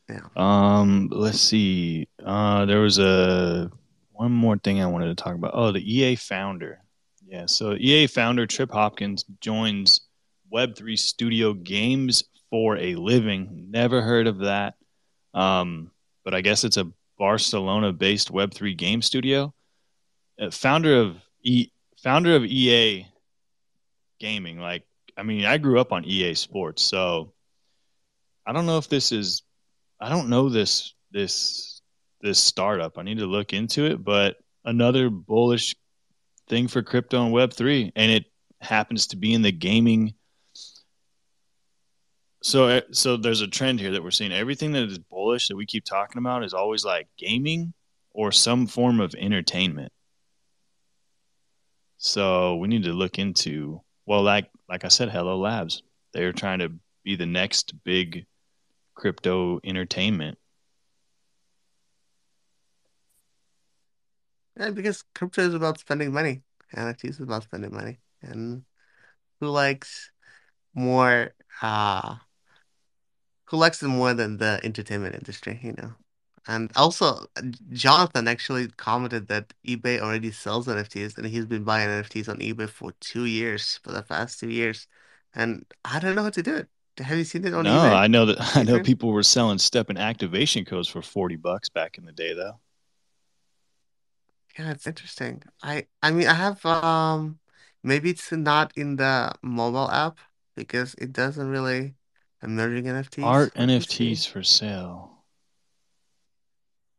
Yeah. 0.09 0.27
Um, 0.35 1.09
let's 1.11 1.39
see. 1.39 2.07
Uh, 2.23 2.65
there 2.65 2.79
was 2.79 2.99
a 2.99 3.71
one 4.11 4.31
more 4.31 4.57
thing 4.57 4.81
I 4.81 4.87
wanted 4.87 5.15
to 5.15 5.23
talk 5.23 5.35
about. 5.35 5.51
Oh, 5.53 5.71
the 5.71 5.79
EA 5.79 6.15
founder. 6.15 6.79
Yeah, 7.25 7.45
so 7.45 7.73
EA 7.73 8.07
founder 8.07 8.45
Trip 8.45 8.69
Hawkins 8.71 9.23
joins 9.39 10.01
Web3 10.53 10.97
Studio 10.97 11.53
Games 11.53 12.25
for 12.49 12.77
a 12.77 12.95
living. 12.95 13.67
Never 13.71 14.01
heard 14.01 14.27
of 14.27 14.39
that. 14.39 14.75
Um, 15.33 15.91
but 16.25 16.35
I 16.35 16.41
guess 16.41 16.65
it's 16.65 16.77
a 16.77 16.91
Barcelona-based 17.17 18.31
Web3 18.31 18.77
game 18.77 19.01
studio. 19.01 19.53
Uh, 20.39 20.51
founder 20.51 21.01
of 21.01 21.17
E 21.43 21.71
founder 22.01 22.35
of 22.35 22.45
EA 22.45 23.07
Gaming. 24.19 24.59
Like, 24.59 24.83
I 25.17 25.23
mean, 25.23 25.45
I 25.45 25.57
grew 25.57 25.79
up 25.79 25.91
on 25.91 26.05
EA 26.05 26.35
Sports, 26.35 26.83
so 26.83 27.33
I 28.45 28.53
don't 28.53 28.65
know 28.65 28.77
if 28.77 28.89
this 28.89 29.11
is. 29.11 29.43
I 29.99 30.09
don't 30.09 30.29
know 30.29 30.49
this 30.49 30.93
this 31.11 31.81
this 32.21 32.39
startup. 32.39 32.97
I 32.97 33.03
need 33.03 33.19
to 33.19 33.25
look 33.25 33.53
into 33.53 33.85
it, 33.85 34.03
but 34.03 34.37
another 34.63 35.09
bullish 35.09 35.75
thing 36.47 36.67
for 36.67 36.81
crypto 36.81 37.25
and 37.25 37.33
Web3, 37.33 37.91
and 37.95 38.11
it 38.11 38.25
happens 38.59 39.07
to 39.07 39.17
be 39.17 39.33
in 39.33 39.41
the 39.41 39.51
gaming. 39.51 40.13
So, 42.43 42.67
uh, 42.67 42.81
so 42.91 43.17
there's 43.17 43.41
a 43.41 43.47
trend 43.47 43.79
here 43.79 43.91
that 43.91 44.03
we're 44.03 44.11
seeing. 44.11 44.31
Everything 44.31 44.71
that 44.73 44.83
is 44.83 44.97
bullish 44.97 45.47
that 45.47 45.55
we 45.55 45.65
keep 45.65 45.85
talking 45.85 46.19
about 46.19 46.43
is 46.43 46.53
always 46.53 46.83
like 46.83 47.07
gaming 47.17 47.73
or 48.13 48.31
some 48.31 48.67
form 48.67 48.99
of 48.99 49.15
entertainment. 49.15 49.91
So 52.03 52.55
we 52.55 52.67
need 52.67 52.83
to 52.85 52.93
look 52.93 53.19
into 53.19 53.79
well, 54.07 54.23
like 54.23 54.49
like 54.67 54.83
I 54.83 54.87
said, 54.87 55.09
Hello 55.09 55.37
Labs. 55.37 55.83
They're 56.13 56.33
trying 56.33 56.57
to 56.57 56.73
be 57.03 57.15
the 57.15 57.27
next 57.27 57.75
big 57.83 58.25
crypto 58.95 59.59
entertainment. 59.63 60.39
Yeah, 64.59 64.71
because 64.71 65.03
crypto 65.13 65.43
is 65.43 65.53
about 65.53 65.79
spending 65.79 66.11
money. 66.11 66.41
NFTs 66.75 67.09
is 67.11 67.19
about 67.19 67.43
spending 67.43 67.71
money. 67.71 67.99
And 68.23 68.63
who 69.39 69.49
likes 69.49 70.09
more 70.73 71.35
uh 71.61 72.15
who 73.45 73.57
likes 73.57 73.83
it 73.83 73.89
more 73.89 74.15
than 74.15 74.37
the 74.37 74.59
entertainment 74.63 75.13
industry, 75.13 75.59
you 75.61 75.73
know? 75.73 75.93
And 76.47 76.71
also, 76.75 77.25
Jonathan 77.71 78.27
actually 78.27 78.67
commented 78.69 79.27
that 79.27 79.53
eBay 79.67 79.99
already 79.99 80.31
sells 80.31 80.67
NFTs, 80.67 81.17
and 81.17 81.27
he's 81.27 81.45
been 81.45 81.63
buying 81.63 81.87
NFTs 81.87 82.27
on 82.29 82.37
eBay 82.37 82.67
for 82.67 82.93
two 82.99 83.25
years, 83.25 83.79
for 83.83 83.91
the 83.91 84.01
past 84.01 84.39
two 84.39 84.49
years. 84.49 84.87
And 85.35 85.65
I 85.85 85.99
don't 85.99 86.15
know 86.15 86.23
how 86.23 86.31
to 86.31 86.41
do 86.41 86.55
it. 86.55 86.67
Have 86.97 87.17
you 87.17 87.23
seen 87.23 87.45
it 87.45 87.53
on 87.53 87.65
eBay? 87.65 87.69
No, 87.69 87.79
eBay? 87.79 87.95
I 87.95 88.07
know 88.07 88.25
that 88.25 88.37
I 88.57 88.63
know 88.63 88.81
people 88.81 89.11
were 89.11 89.23
selling 89.23 89.57
STEPN 89.57 89.97
activation 89.97 90.65
codes 90.65 90.87
for 90.87 91.01
40 91.01 91.35
bucks 91.35 91.69
back 91.69 91.97
in 91.97 92.05
the 92.05 92.11
day 92.11 92.33
though. 92.33 92.59
Yeah, 94.57 94.71
it's 94.71 94.87
interesting. 94.87 95.43
I 95.63 95.85
I 96.01 96.11
mean, 96.11 96.27
I 96.27 96.33
have 96.33 96.65
um 96.65 97.39
maybe 97.83 98.09
it's 98.09 98.31
not 98.31 98.73
in 98.75 98.95
the 98.95 99.31
mobile 99.41 99.89
app 99.89 100.17
because 100.55 100.95
it 100.95 101.13
doesn't 101.13 101.47
really 101.47 101.95
emerging 102.43 102.85
NFTs. 102.85 103.23
Art 103.23 103.53
Let 103.55 103.67
me 103.67 103.79
see. 103.79 104.11
NFTs 104.11 104.27
for 104.27 104.43
sale. 104.43 105.10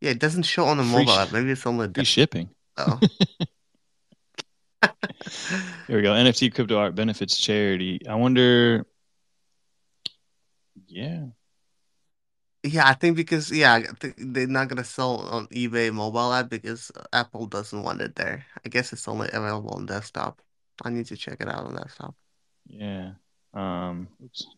Yeah, 0.03 0.11
it 0.11 0.18
doesn't 0.18 0.42
show 0.42 0.64
on 0.64 0.78
the 0.78 0.82
Free 0.82 1.05
mobile 1.05 1.12
sh- 1.12 1.18
app. 1.18 1.32
Maybe 1.32 1.53
it's 1.53 1.64
on 1.64 1.76
the 1.76 1.88
free 1.94 2.05
shipping. 2.05 2.50
Oh. 2.76 2.98
Here 5.86 5.96
we 5.96 6.03
go. 6.03 6.11
NFT 6.11 6.53
crypto 6.53 6.76
art 6.76 6.96
benefits 6.96 7.38
charity. 7.38 8.00
I 8.09 8.16
wonder 8.16 8.84
yeah. 10.88 11.26
Yeah, 12.64 12.88
I 12.88 12.94
think 12.94 13.14
because 13.16 13.53
yeah, 13.53 13.74
I 13.74 13.82
think 14.00 14.16
they're 14.18 14.48
not 14.48 14.66
gonna 14.66 14.82
sell 14.82 15.20
on 15.20 15.46
eBay 15.48 15.92
mobile 15.92 16.32
app 16.32 16.50
because 16.50 16.90
Apple 17.12 17.46
doesn't 17.46 17.84
want 17.84 18.00
it 18.00 18.16
there. 18.16 18.44
I 18.66 18.70
guess 18.70 18.92
it's 18.92 19.07
only 19.07 19.28
available 19.32 19.70
on 19.70 19.86
desktop. 19.86 20.42
I 20.82 20.90
need 20.90 21.07
to 21.07 21.16
check 21.16 21.40
it 21.40 21.46
out 21.46 21.64
on 21.64 21.76
desktop. 21.76 22.16
Yeah. 22.66 23.12
Um 23.55 24.09
oops. 24.20 24.48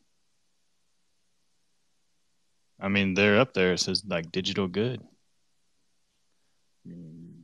I 2.80 2.88
mean, 2.88 3.12
they're 3.12 3.38
up 3.38 3.52
there. 3.52 3.74
It 3.74 3.80
says 3.80 4.02
like 4.06 4.32
digital 4.32 4.68
good. 4.68 5.02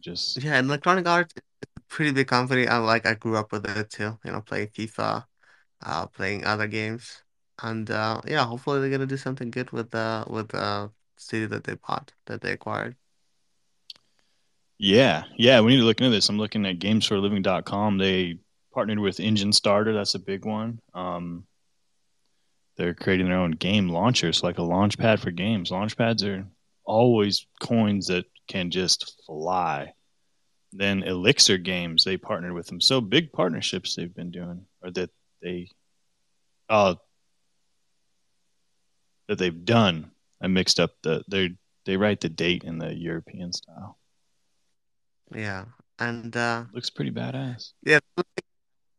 Just 0.00 0.36
Yeah, 0.36 0.56
and 0.58 0.68
Electronic 0.68 1.06
Arts 1.06 1.34
is 1.34 1.42
a 1.76 1.80
pretty 1.88 2.12
big 2.12 2.28
company. 2.28 2.66
I 2.68 2.78
like 2.78 3.06
I 3.06 3.14
grew 3.14 3.36
up 3.36 3.52
with 3.52 3.66
it 3.66 3.90
too, 3.90 4.18
you 4.24 4.32
know, 4.32 4.40
playing 4.42 4.68
FIFA, 4.68 5.26
uh 5.82 6.06
playing 6.08 6.44
other 6.44 6.66
games. 6.68 7.22
And 7.62 7.90
uh 7.90 8.20
yeah, 8.26 8.44
hopefully 8.46 8.80
they're 8.80 8.90
gonna 8.90 9.06
do 9.06 9.16
something 9.16 9.50
good 9.50 9.70
with 9.72 9.94
uh 9.94 10.24
with 10.28 10.54
uh 10.54 10.88
city 11.16 11.46
that 11.46 11.64
they 11.64 11.74
bought, 11.76 12.12
that 12.26 12.40
they 12.42 12.52
acquired. 12.52 12.96
yeah, 14.78 15.24
yeah. 15.36 15.60
We 15.60 15.72
need 15.72 15.78
to 15.78 15.84
look 15.84 16.00
into 16.00 16.10
this. 16.10 16.28
I'm 16.28 16.38
looking 16.38 16.64
at 16.66 16.78
GamesForALiving.com. 16.78 17.98
They 17.98 18.38
partnered 18.72 18.98
with 18.98 19.18
Enjinstarter. 19.18 19.92
That's 19.94 20.14
a 20.14 20.18
big 20.18 20.46
one. 20.46 20.80
Um, 20.94 21.46
they're 22.76 22.94
creating 22.94 23.26
their 23.28 23.36
own 23.36 23.50
game 23.52 23.90
launchers, 23.90 24.42
like 24.42 24.58
a 24.58 24.62
launch 24.62 24.96
pad 24.96 25.20
for 25.20 25.30
games. 25.30 25.70
Launch 25.70 25.96
pads 25.98 26.24
are 26.24 26.46
always 26.84 27.46
coins 27.60 28.06
that 28.06 28.24
can 28.50 28.70
just 28.70 29.22
fly. 29.26 29.94
Then 30.72 31.02
Elixir 31.04 31.56
Games, 31.56 32.04
they 32.04 32.16
partnered 32.16 32.52
with 32.52 32.66
them. 32.66 32.80
So 32.80 33.00
big 33.00 33.32
partnerships 33.32 33.94
they've 33.94 34.14
been 34.14 34.30
doing, 34.30 34.66
or 34.82 34.90
that 34.90 35.10
they, 35.42 35.68
uh, 36.68 36.96
that 39.28 39.38
they've 39.38 39.64
done. 39.64 40.10
I 40.42 40.48
mixed 40.48 40.80
up 40.80 40.90
the 41.02 41.22
they 41.28 41.50
they 41.86 41.96
write 41.96 42.20
the 42.20 42.28
date 42.28 42.64
in 42.64 42.78
the 42.78 42.92
European 42.94 43.52
style. 43.52 43.98
Yeah. 45.34 45.66
And 45.98 46.36
uh 46.36 46.64
Looks 46.72 46.90
pretty 46.90 47.10
badass. 47.10 47.72
yeah, 47.84 48.00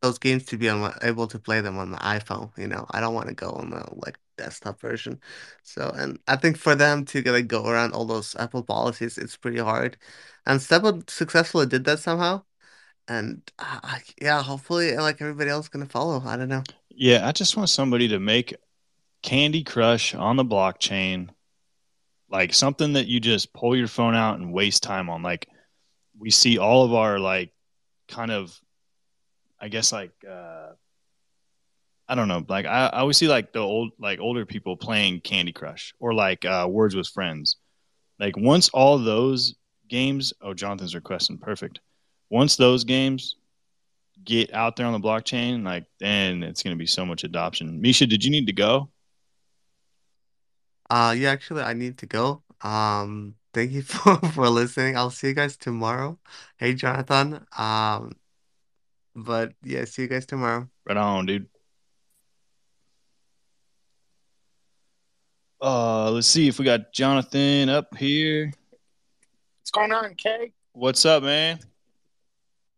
those 0.02 0.20
games 0.20 0.46
to 0.46 0.58
be 0.58 0.68
able 0.68 1.28
to 1.28 1.40
play 1.40 1.62
them 1.62 1.78
on 1.78 1.92
the 1.92 1.98
iPhone, 1.98 2.52
you 2.58 2.68
know. 2.68 2.86
I 2.92 3.00
don't 3.00 3.14
want 3.14 3.28
to 3.30 3.34
go 3.34 3.50
on 3.52 3.70
the 3.72 3.84
like 3.92 4.18
desktop 4.38 4.80
version. 4.80 5.20
So, 5.64 5.92
and 5.96 6.20
I 6.28 6.36
think 6.36 6.58
for 6.58 6.76
them 6.76 7.06
to 7.06 7.22
like 7.32 7.48
go 7.48 7.66
around 7.66 7.94
all 7.94 8.06
those 8.06 8.36
Apple 8.38 8.64
policies, 8.64 9.18
it's 9.18 9.38
pretty 9.38 9.60
hard. 9.60 9.98
And 10.46 10.60
STEPN 10.60 11.10
successfully 11.10 11.66
did 11.68 11.84
that 11.86 12.00
somehow. 12.00 12.44
And 13.08 13.42
uh, 13.60 14.00
yeah, 14.22 14.42
hopefully 14.42 14.96
like 14.98 15.22
everybody 15.22 15.50
else 15.50 15.68
gonna 15.70 15.86
follow. 15.86 16.22
I 16.26 16.38
don't 16.38 16.50
know. 16.50 16.64
Yeah, 16.90 17.28
I 17.28 17.32
just 17.32 17.58
want 17.58 17.70
somebody 17.70 18.10
to 18.10 18.20
make 18.20 18.56
Candy 19.22 19.64
Crush 19.64 20.16
on 20.16 20.36
the 20.36 20.46
blockchain, 20.46 21.30
like 22.30 22.54
something 22.54 22.94
that 22.94 23.08
you 23.08 23.20
just 23.20 23.54
pull 23.54 23.76
your 23.76 23.88
phone 23.88 24.16
out 24.16 24.40
and 24.40 24.54
waste 24.54 24.84
time 24.84 25.10
on. 25.10 25.22
Like 25.24 25.48
we 26.18 26.32
see 26.32 26.58
all 26.58 26.86
of 26.86 26.94
our 26.94 27.20
like 27.20 27.52
kind 28.08 28.32
of, 28.32 28.60
I 29.60 29.68
guess 29.68 29.92
like 29.92 30.12
uh, 30.30 30.72
I 32.12 32.16
don't 32.16 32.28
know, 32.28 32.44
like 32.50 32.66
I, 32.66 32.88
I 32.88 33.00
always 33.00 33.16
see 33.16 33.30
like 33.30 33.54
the 33.54 33.60
old 33.60 33.92
like 33.98 34.20
older 34.20 34.46
people 34.46 34.76
playing 34.76 35.22
Candy 35.22 35.54
Crush 35.54 35.94
or 35.98 36.14
like 36.14 36.44
uh, 36.44 36.68
Words 36.70 36.94
with 36.94 37.08
Friends. 37.08 37.56
Like 38.20 38.36
once 38.36 38.68
all 38.74 38.98
those 38.98 39.56
games, 39.88 40.34
oh 40.42 40.54
Jonathan's 40.54 40.94
requesting 40.94 41.38
perfect. 41.38 41.80
Once 42.30 42.58
those 42.58 42.84
games 42.84 43.38
get 44.26 44.54
out 44.54 44.76
there 44.76 44.88
on 44.88 44.92
the 44.92 45.00
blockchain, 45.00 45.64
like 45.64 45.86
then 46.02 46.44
it's 46.44 46.64
going 46.64 46.76
to 46.76 46.78
be 46.78 46.86
so 46.86 47.06
much 47.06 47.24
adoption. 47.24 47.80
Misha, 47.80 48.06
did 48.06 48.26
you 48.26 48.30
need 48.30 48.48
to 48.48 48.54
go? 48.54 48.90
Uh 50.90 51.16
yeah, 51.18 51.32
actually 51.32 51.62
I 51.62 51.72
need 51.72 51.98
to 52.00 52.08
go. 52.08 52.44
Um 52.60 53.36
thank 53.54 53.72
you 53.72 53.82
for 53.84 54.18
for 54.18 54.50
listening. 54.50 54.98
I'll 54.98 55.12
see 55.12 55.28
you 55.28 55.34
guys 55.34 55.56
tomorrow. 55.56 56.20
Hey 56.58 56.74
Jonathan. 56.74 57.46
Um 57.58 58.18
but 59.16 59.54
yeah, 59.64 59.86
see 59.86 60.02
you 60.02 60.08
guys 60.10 60.26
tomorrow. 60.26 60.68
Right 60.86 60.98
on, 60.98 61.26
dude. 61.26 61.48
Uh, 65.62 66.10
let's 66.10 66.26
see 66.26 66.48
if 66.48 66.58
we 66.58 66.66
got 66.66 66.92
Jonathan 66.92 67.70
up 67.70 67.96
here. 67.96 68.52
What's 69.60 69.70
going 69.70 69.92
on, 69.92 70.16
Kay? 70.16 70.54
What's 70.74 71.06
up, 71.06 71.22
man? 71.22 71.60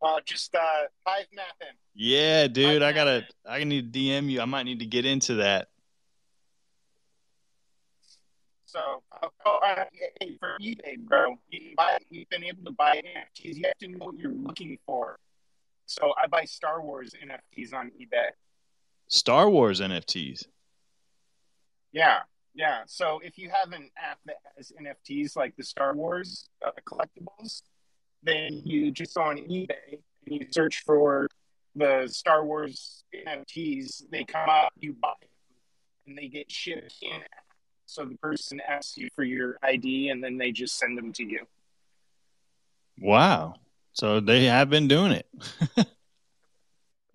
Uh, 0.02 0.20
just 0.26 0.54
uh, 0.54 0.60
hive 1.06 1.28
mapping. 1.34 1.78
Yeah, 1.96 2.48
dude, 2.48 2.84
I 2.84 2.92
gotta, 2.92 3.26
I 3.48 3.64
need 3.64 3.94
to 3.94 4.00
DM 4.00 4.30
you. 4.30 4.42
I 4.42 4.46
might 4.46 4.64
need 4.64 4.80
to 4.80 4.86
get 4.86 5.06
into 5.06 5.36
that. 5.36 5.70
So, 8.66 8.80
uh, 9.22 9.28
oh, 9.46 9.60
uh, 9.66 9.86
hey, 10.20 10.36
for 10.40 10.58
eBay, 10.62 10.98
bro, 10.98 11.36
you 11.50 11.76
buy, 11.78 12.00
you've 12.10 12.28
been 12.30 12.44
able 12.44 12.66
to 12.66 12.72
buy 12.72 12.98
NFTs. 12.98 13.56
You 13.56 13.64
have 13.66 13.78
to 13.78 13.88
know 13.88 14.08
what 14.08 14.18
you're 14.18 14.34
looking 14.34 14.78
for. 14.86 15.20
So, 15.86 16.14
I 16.22 16.28
buy 16.28 16.44
Star 16.44 16.82
Wars 16.82 17.14
NFTs 17.24 17.74
on 17.74 17.92
eBay. 17.92 18.32
Star 19.08 19.50
Wars 19.50 19.80
NFTs. 19.80 20.48
Yeah, 21.94 22.22
yeah. 22.54 22.82
So, 22.86 23.20
if 23.24 23.38
you 23.38 23.50
have 23.50 23.72
an 23.74 23.90
app 23.98 24.20
that 24.26 24.38
has 24.56 24.72
NFTs 24.80 25.36
like 25.36 25.56
the 25.56 25.64
Star 25.64 25.96
Wars 25.96 26.50
uh, 26.66 26.72
collectibles, 26.86 27.62
then 28.24 28.62
you 28.64 28.92
just 28.92 29.16
go 29.16 29.24
on 29.24 29.38
eBay 29.38 30.00
and 30.26 30.42
you 30.42 30.46
search 30.52 30.84
for 30.86 31.28
the 31.76 32.08
Star 32.12 32.46
Wars 32.46 33.04
NFTs, 33.14 34.04
they 34.12 34.24
come 34.24 34.50
out, 34.50 34.72
you 34.80 34.94
buy 34.94 35.14
them, 35.22 35.30
and 36.08 36.18
they 36.18 36.28
get 36.28 36.52
shipped 36.52 36.96
in. 37.02 37.22
So 37.86 38.06
the 38.06 38.16
person 38.18 38.62
asks 38.68 38.98
you 38.98 39.10
for 39.16 39.24
your 39.24 39.58
ID, 39.64 40.10
and 40.10 40.24
then 40.24 40.38
they 40.38 40.52
just 40.52 40.78
send 40.78 40.98
them 40.98 41.12
to 41.14 41.24
you. 41.24 41.46
Wow. 43.00 43.56
So 43.94 44.20
they 44.20 44.46
have 44.46 44.70
been 44.70 44.88
doing 44.88 45.12
it. 45.12 45.28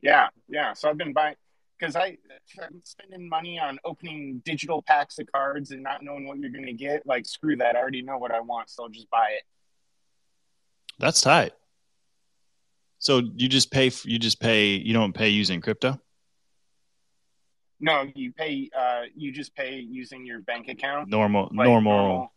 yeah, 0.02 0.28
yeah. 0.48 0.72
So 0.74 0.88
I've 0.88 0.98
been 0.98 1.12
buying 1.12 1.36
because 1.78 1.96
I 1.96 2.16
I'm 2.62 2.80
spending 2.84 3.28
money 3.28 3.58
on 3.58 3.78
opening 3.84 4.42
digital 4.44 4.82
packs 4.82 5.18
of 5.18 5.30
cards 5.32 5.70
and 5.70 5.82
not 5.82 6.02
knowing 6.02 6.26
what 6.26 6.38
you're 6.38 6.50
going 6.50 6.66
to 6.66 6.72
get. 6.72 7.06
Like 7.06 7.26
screw 7.26 7.56
that. 7.56 7.76
I 7.76 7.80
already 7.80 8.02
know 8.02 8.18
what 8.18 8.32
I 8.32 8.40
want, 8.40 8.70
so 8.70 8.84
I'll 8.84 8.88
just 8.88 9.10
buy 9.10 9.28
it. 9.36 9.42
That's 10.98 11.20
tight. 11.20 11.52
So 12.98 13.22
you 13.36 13.48
just 13.48 13.70
pay. 13.70 13.90
You 14.04 14.18
just 14.18 14.40
pay. 14.40 14.70
You 14.70 14.92
don't 14.92 15.12
pay 15.12 15.28
using 15.28 15.60
crypto. 15.60 16.00
No, 17.80 18.06
you 18.14 18.32
pay. 18.32 18.70
Uh, 18.76 19.02
you 19.14 19.30
just 19.32 19.54
pay 19.54 19.76
using 19.78 20.26
your 20.26 20.40
bank 20.40 20.68
account. 20.68 21.08
Normal, 21.08 21.50
like 21.54 21.66
normal. 21.66 21.92
normal 21.92 22.32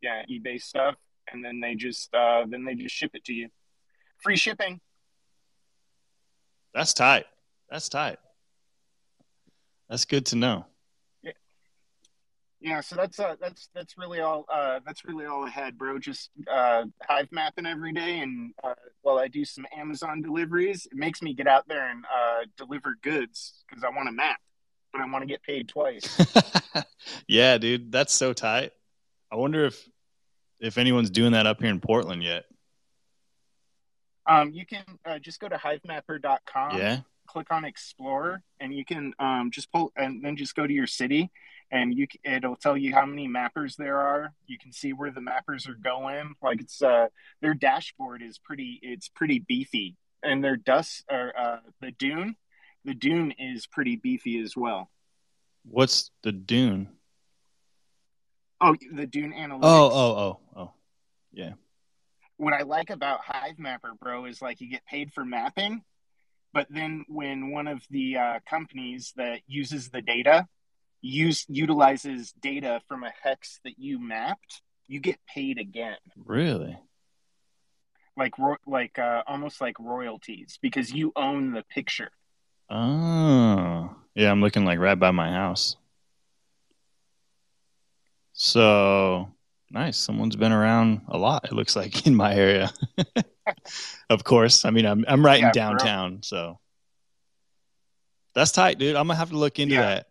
yeah, 0.00 0.22
eBay 0.30 0.60
stuff, 0.60 0.94
and 1.32 1.44
then 1.44 1.60
they 1.60 1.74
just 1.74 2.12
uh, 2.14 2.44
then 2.48 2.64
they 2.64 2.74
just 2.74 2.94
ship 2.94 3.12
it 3.14 3.24
to 3.24 3.32
you, 3.32 3.48
free 4.22 4.36
shipping. 4.36 4.80
That's 6.74 6.94
tight. 6.94 7.26
That's 7.70 7.88
tight. 7.88 8.18
That's 9.88 10.04
good 10.04 10.26
to 10.26 10.36
know. 10.36 10.66
Yeah. 11.22 11.32
Yeah, 12.60 12.80
so 12.80 12.96
that's 12.96 13.18
uh 13.18 13.36
that's 13.40 13.68
that's 13.74 13.96
really 13.96 14.20
all 14.20 14.44
uh 14.52 14.80
that's 14.84 15.04
really 15.04 15.26
all 15.26 15.44
I 15.44 15.50
had, 15.50 15.78
bro. 15.78 15.98
Just 15.98 16.30
uh 16.50 16.84
hive 17.02 17.28
mapping 17.30 17.66
every 17.66 17.92
day 17.92 18.20
and 18.20 18.52
uh 18.62 18.74
while 19.02 19.18
I 19.18 19.28
do 19.28 19.44
some 19.44 19.66
Amazon 19.76 20.22
deliveries, 20.22 20.86
it 20.86 20.96
makes 20.96 21.22
me 21.22 21.34
get 21.34 21.46
out 21.46 21.68
there 21.68 21.90
and 21.90 22.04
uh 22.04 22.44
deliver 22.56 22.96
goods 23.02 23.64
because 23.68 23.84
I 23.84 23.90
want 23.90 24.08
to 24.08 24.12
map, 24.12 24.40
but 24.92 25.00
I 25.00 25.10
want 25.10 25.22
to 25.22 25.26
get 25.26 25.42
paid 25.42 25.68
twice. 25.68 26.18
yeah, 27.28 27.58
dude, 27.58 27.92
that's 27.92 28.12
so 28.12 28.32
tight. 28.32 28.72
I 29.30 29.36
wonder 29.36 29.66
if 29.66 29.88
if 30.60 30.78
anyone's 30.78 31.10
doing 31.10 31.32
that 31.32 31.46
up 31.46 31.60
here 31.60 31.70
in 31.70 31.80
Portland 31.80 32.22
yet. 32.22 32.44
Um, 34.26 34.52
you 34.52 34.66
can 34.66 34.84
uh, 35.06 35.18
just 35.18 35.40
go 35.40 35.48
to 35.48 35.56
hivemapper.com. 35.56 36.76
Yeah 36.76 37.00
click 37.28 37.52
on 37.52 37.64
Explorer, 37.64 38.42
and 38.58 38.74
you 38.74 38.84
can 38.84 39.12
um, 39.18 39.50
just 39.52 39.70
pull 39.70 39.92
and 39.96 40.24
then 40.24 40.36
just 40.36 40.56
go 40.56 40.66
to 40.66 40.72
your 40.72 40.86
city, 40.86 41.30
and 41.70 41.96
you 41.96 42.06
it'll 42.24 42.56
tell 42.56 42.76
you 42.76 42.94
how 42.94 43.06
many 43.06 43.28
mappers 43.28 43.76
there 43.76 43.98
are. 43.98 44.32
You 44.46 44.58
can 44.58 44.72
see 44.72 44.92
where 44.92 45.10
the 45.10 45.20
mappers 45.20 45.68
are 45.68 45.74
going. 45.74 46.34
Like 46.42 46.60
it's 46.60 46.82
uh, 46.82 47.08
their 47.40 47.54
dashboard 47.54 48.22
is 48.22 48.38
pretty. 48.38 48.80
It's 48.82 49.08
pretty 49.08 49.38
beefy, 49.38 49.96
and 50.22 50.42
their 50.42 50.56
dust 50.56 51.04
or 51.10 51.32
uh, 51.38 51.58
the 51.80 51.92
dune, 51.92 52.36
the 52.84 52.94
dune 52.94 53.34
is 53.38 53.66
pretty 53.66 53.96
beefy 53.96 54.40
as 54.40 54.56
well. 54.56 54.90
What's 55.64 56.10
the 56.22 56.32
dune? 56.32 56.88
Oh, 58.60 58.74
the 58.92 59.06
dune 59.06 59.32
analytics. 59.32 59.60
Oh, 59.62 59.90
oh, 59.92 60.16
oh, 60.18 60.60
oh, 60.60 60.72
yeah. 61.32 61.52
What 62.38 62.54
I 62.54 62.62
like 62.62 62.90
about 62.90 63.20
Hivemapper, 63.24 63.98
bro, 64.00 64.24
is 64.24 64.40
like 64.40 64.60
you 64.60 64.70
get 64.70 64.84
paid 64.86 65.12
for 65.12 65.24
mapping, 65.24 65.82
but 66.52 66.66
then 66.70 67.04
when 67.08 67.50
one 67.50 67.66
of 67.66 67.82
the 67.90 68.16
uh, 68.16 68.38
companies 68.48 69.12
that 69.16 69.40
uses 69.46 69.90
the 69.90 70.02
data 70.02 70.46
use 71.00 71.44
utilizes 71.48 72.32
data 72.32 72.80
from 72.88 73.04
a 73.04 73.12
hex 73.22 73.60
that 73.64 73.78
you 73.78 74.00
mapped, 74.00 74.62
you 74.86 75.00
get 75.00 75.18
paid 75.32 75.58
again. 75.58 75.98
Really? 76.16 76.78
Like 78.16 78.34
like 78.66 78.98
uh, 78.98 79.22
almost 79.26 79.60
like 79.60 79.78
royalties 79.78 80.58
because 80.60 80.92
you 80.92 81.12
own 81.14 81.52
the 81.52 81.62
picture. 81.62 82.10
Oh, 82.68 83.94
yeah. 84.14 84.30
I'm 84.30 84.40
looking 84.40 84.64
like 84.64 84.78
right 84.78 84.98
by 84.98 85.10
my 85.12 85.30
house. 85.30 85.76
So 88.32 89.28
nice. 89.70 89.96
Someone's 89.96 90.36
been 90.36 90.52
around 90.52 91.02
a 91.08 91.18
lot. 91.18 91.44
It 91.44 91.52
looks 91.52 91.76
like 91.76 92.06
in 92.06 92.14
my 92.14 92.34
area. 92.34 92.70
of 94.10 94.24
course. 94.24 94.64
I 94.64 94.70
mean, 94.70 94.86
I'm 94.86 95.04
I'm 95.08 95.24
right 95.24 95.40
yeah, 95.40 95.48
in 95.48 95.52
downtown, 95.52 96.22
so 96.22 96.58
that's 98.34 98.52
tight, 98.52 98.78
dude. 98.78 98.96
I'm 98.96 99.06
gonna 99.06 99.18
have 99.18 99.30
to 99.30 99.36
look 99.36 99.58
into 99.58 99.74
yeah. 99.74 99.82
that. 99.82 100.06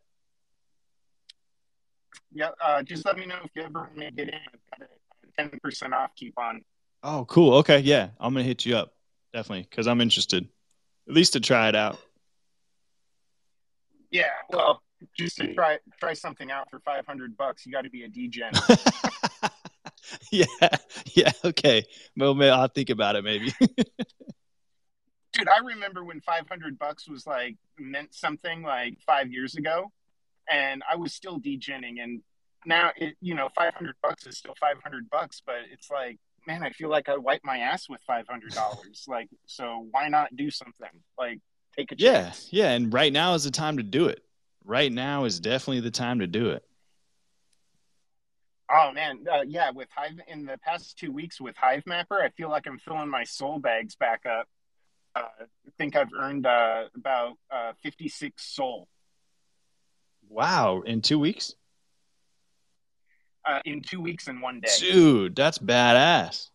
Yeah, 2.33 2.49
uh, 2.63 2.83
just 2.83 3.05
let 3.05 3.17
me 3.17 3.25
know 3.25 3.37
if 3.43 3.51
you 3.55 3.63
ever 3.63 3.79
want 3.79 3.95
to 3.95 4.11
get 4.11 4.29
in. 4.29 4.35
I've 4.35 4.79
got 4.79 4.89
a 4.89 5.49
ten 5.49 5.59
percent 5.61 5.93
off 5.93 6.11
coupon. 6.17 6.63
Oh, 7.03 7.25
cool. 7.25 7.55
Okay, 7.55 7.79
yeah, 7.79 8.09
I'm 8.19 8.33
gonna 8.33 8.43
hit 8.43 8.65
you 8.65 8.75
up 8.75 8.93
definitely 9.33 9.67
because 9.69 9.87
I'm 9.87 10.01
interested, 10.01 10.47
at 11.07 11.13
least 11.13 11.33
to 11.33 11.39
try 11.39 11.69
it 11.69 11.75
out. 11.75 11.99
Yeah, 14.11 14.29
well, 14.49 14.81
just 15.17 15.37
to 15.37 15.53
try 15.53 15.79
try 15.99 16.13
something 16.13 16.51
out 16.51 16.69
for 16.69 16.79
five 16.79 17.05
hundred 17.05 17.37
bucks, 17.37 17.65
you 17.65 17.71
got 17.71 17.83
to 17.83 17.89
be 17.89 18.03
a 18.03 18.09
DJ. 18.09 18.41
yeah, 20.31 20.45
yeah, 21.13 21.31
okay. 21.45 21.85
Well, 22.15 22.33
maybe 22.33 22.49
I'll 22.49 22.67
think 22.67 22.89
about 22.89 23.15
it. 23.15 23.23
Maybe. 23.23 23.53
Dude, 25.33 25.49
I 25.49 25.59
remember 25.63 26.03
when 26.03 26.19
500 26.21 26.79
bucks 26.79 27.07
was 27.07 27.27
like 27.27 27.57
meant 27.77 28.15
something 28.15 28.63
like 28.63 28.97
five 29.05 29.31
years 29.31 29.55
ago, 29.55 29.91
and 30.49 30.81
I 30.89 30.95
was 30.95 31.13
still 31.13 31.39
degenning. 31.39 32.01
And 32.01 32.21
now, 32.65 32.91
it, 32.95 33.15
you 33.21 33.35
know, 33.35 33.49
500 33.55 33.95
bucks 34.01 34.25
is 34.25 34.37
still 34.37 34.55
500 34.59 35.09
bucks, 35.09 35.41
but 35.45 35.57
it's 35.71 35.91
like, 35.91 36.17
man, 36.47 36.63
I 36.63 36.71
feel 36.71 36.89
like 36.89 37.09
I 37.09 37.17
wiped 37.17 37.45
my 37.45 37.59
ass 37.59 37.87
with 37.87 38.01
$500. 38.09 38.23
like, 39.07 39.29
so 39.45 39.87
why 39.91 40.07
not 40.07 40.35
do 40.35 40.49
something? 40.49 40.89
Like, 41.19 41.39
take 41.77 41.91
a 41.91 41.95
chance. 41.95 42.49
Yeah, 42.51 42.63
yeah. 42.65 42.71
And 42.71 42.91
right 42.91 43.13
now 43.13 43.33
is 43.35 43.43
the 43.43 43.51
time 43.51 43.77
to 43.77 43.83
do 43.83 44.07
it. 44.07 44.23
Right 44.67 44.91
now 44.91 45.23
is 45.23 45.39
definitely 45.39 45.79
the 45.79 45.91
time 45.91 46.19
to 46.19 46.27
do 46.27 46.49
it. 46.49 46.63
Oh 48.69 48.91
man, 48.91 49.23
uh, 49.31 49.43
yeah. 49.47 49.71
With 49.71 49.87
Hive 49.95 50.19
in 50.27 50.45
the 50.45 50.57
past 50.57 50.97
two 50.97 51.09
weeks 51.09 51.39
with 51.39 51.55
Hivemapper, 51.55 52.21
I 52.21 52.29
feel 52.35 52.49
like 52.49 52.67
I'm 52.67 52.77
filling 52.77 53.09
my 53.09 53.23
SOL 53.23 53.59
bags 53.59 53.95
back 53.95 54.25
up. 54.25 54.45
Uh, 55.15 55.21
I 55.39 55.71
think 55.77 55.95
I've 55.95 56.11
earned 56.13 56.45
uh, 56.45 56.89
about 56.97 57.37
uh, 57.49 57.71
56 57.81 58.43
SOL. 58.45 58.89
Wow! 60.27 60.81
In 60.81 61.01
two 61.01 61.17
weeks? 61.17 61.55
Uh, 63.45 63.61
in 63.63 63.81
two 63.81 64.01
weeks 64.01 64.27
and 64.27 64.41
one 64.41 64.59
day. 64.59 64.69
Dude, 64.81 65.37
that's 65.37 65.59
badass. 65.59 66.49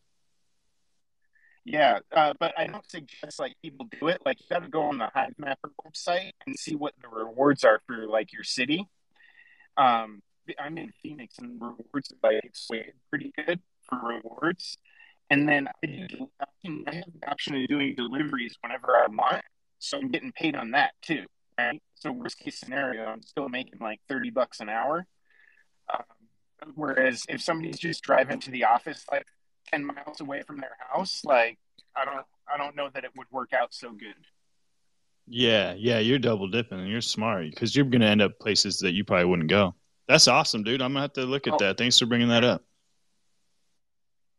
Yeah, 1.64 2.00
uh, 2.10 2.34
but 2.40 2.52
I 2.58 2.66
don't 2.66 2.88
suggest 2.90 3.38
like 3.38 3.54
people 3.62 3.86
do 4.00 4.08
it. 4.08 4.20
Like 4.26 4.40
you 4.40 4.46
got 4.50 4.64
to 4.64 4.68
go 4.68 4.82
on 4.82 4.98
the 4.98 5.10
Hivemapper 5.14 5.70
website 5.86 6.32
and 6.44 6.58
see 6.58 6.74
what 6.74 6.94
the 7.00 7.08
rewards 7.08 7.62
are 7.62 7.80
for 7.86 8.06
like 8.08 8.32
your 8.32 8.42
city. 8.42 8.88
Um, 9.76 10.22
I'm 10.58 10.76
in 10.76 10.92
Phoenix, 11.02 11.38
and 11.38 11.60
rewards 11.60 12.12
like 12.22 12.40
it's 12.42 12.68
pretty 13.10 13.32
good 13.46 13.60
for 13.88 13.98
rewards. 14.02 14.76
And 15.30 15.48
then 15.48 15.68
I, 15.82 15.86
do, 15.86 16.28
I 16.86 16.94
have 16.94 17.04
the 17.20 17.30
option 17.30 17.54
of 17.54 17.68
doing 17.68 17.94
deliveries 17.94 18.56
whenever 18.60 18.96
I 18.96 19.06
want, 19.08 19.44
so 19.78 19.98
I'm 19.98 20.08
getting 20.08 20.32
paid 20.32 20.56
on 20.56 20.72
that 20.72 20.92
too. 21.00 21.24
Right. 21.56 21.80
So 21.94 22.10
worst 22.10 22.38
case 22.38 22.58
scenario, 22.58 23.04
I'm 23.04 23.22
still 23.22 23.48
making 23.48 23.78
like 23.80 24.00
thirty 24.08 24.30
bucks 24.30 24.58
an 24.60 24.68
hour. 24.68 25.06
Um, 25.92 26.72
whereas 26.74 27.22
if 27.28 27.40
somebody's 27.40 27.78
just 27.78 28.02
driving 28.02 28.40
to 28.40 28.50
the 28.50 28.64
office 28.64 29.04
like 29.10 29.26
ten 29.66 29.84
miles 29.84 30.20
away 30.20 30.42
from 30.42 30.58
their 30.58 30.76
house, 30.90 31.22
like 31.24 31.58
I 31.96 32.04
don't, 32.04 32.24
I 32.52 32.56
don't 32.56 32.76
know 32.76 32.88
that 32.92 33.04
it 33.04 33.10
would 33.16 33.26
work 33.30 33.52
out 33.52 33.72
so 33.74 33.90
good. 33.92 34.14
Yeah, 35.26 35.74
yeah, 35.76 35.98
you're 35.98 36.18
double 36.18 36.48
dipping 36.48 36.80
and 36.80 36.88
you're 36.88 37.00
smart 37.00 37.50
because 37.50 37.74
you're 37.76 37.84
going 37.84 38.00
to 38.00 38.08
end 38.08 38.22
up 38.22 38.38
places 38.40 38.78
that 38.80 38.92
you 38.92 39.04
probably 39.04 39.26
wouldn't 39.26 39.50
go. 39.50 39.74
That's 40.08 40.28
awesome, 40.28 40.62
dude. 40.62 40.82
I'm 40.82 40.92
gonna 40.92 41.02
have 41.02 41.12
to 41.14 41.24
look 41.24 41.46
at 41.46 41.54
oh. 41.54 41.58
that. 41.60 41.78
Thanks 41.78 41.98
for 41.98 42.06
bringing 42.06 42.28
that 42.28 42.44
up. 42.44 42.62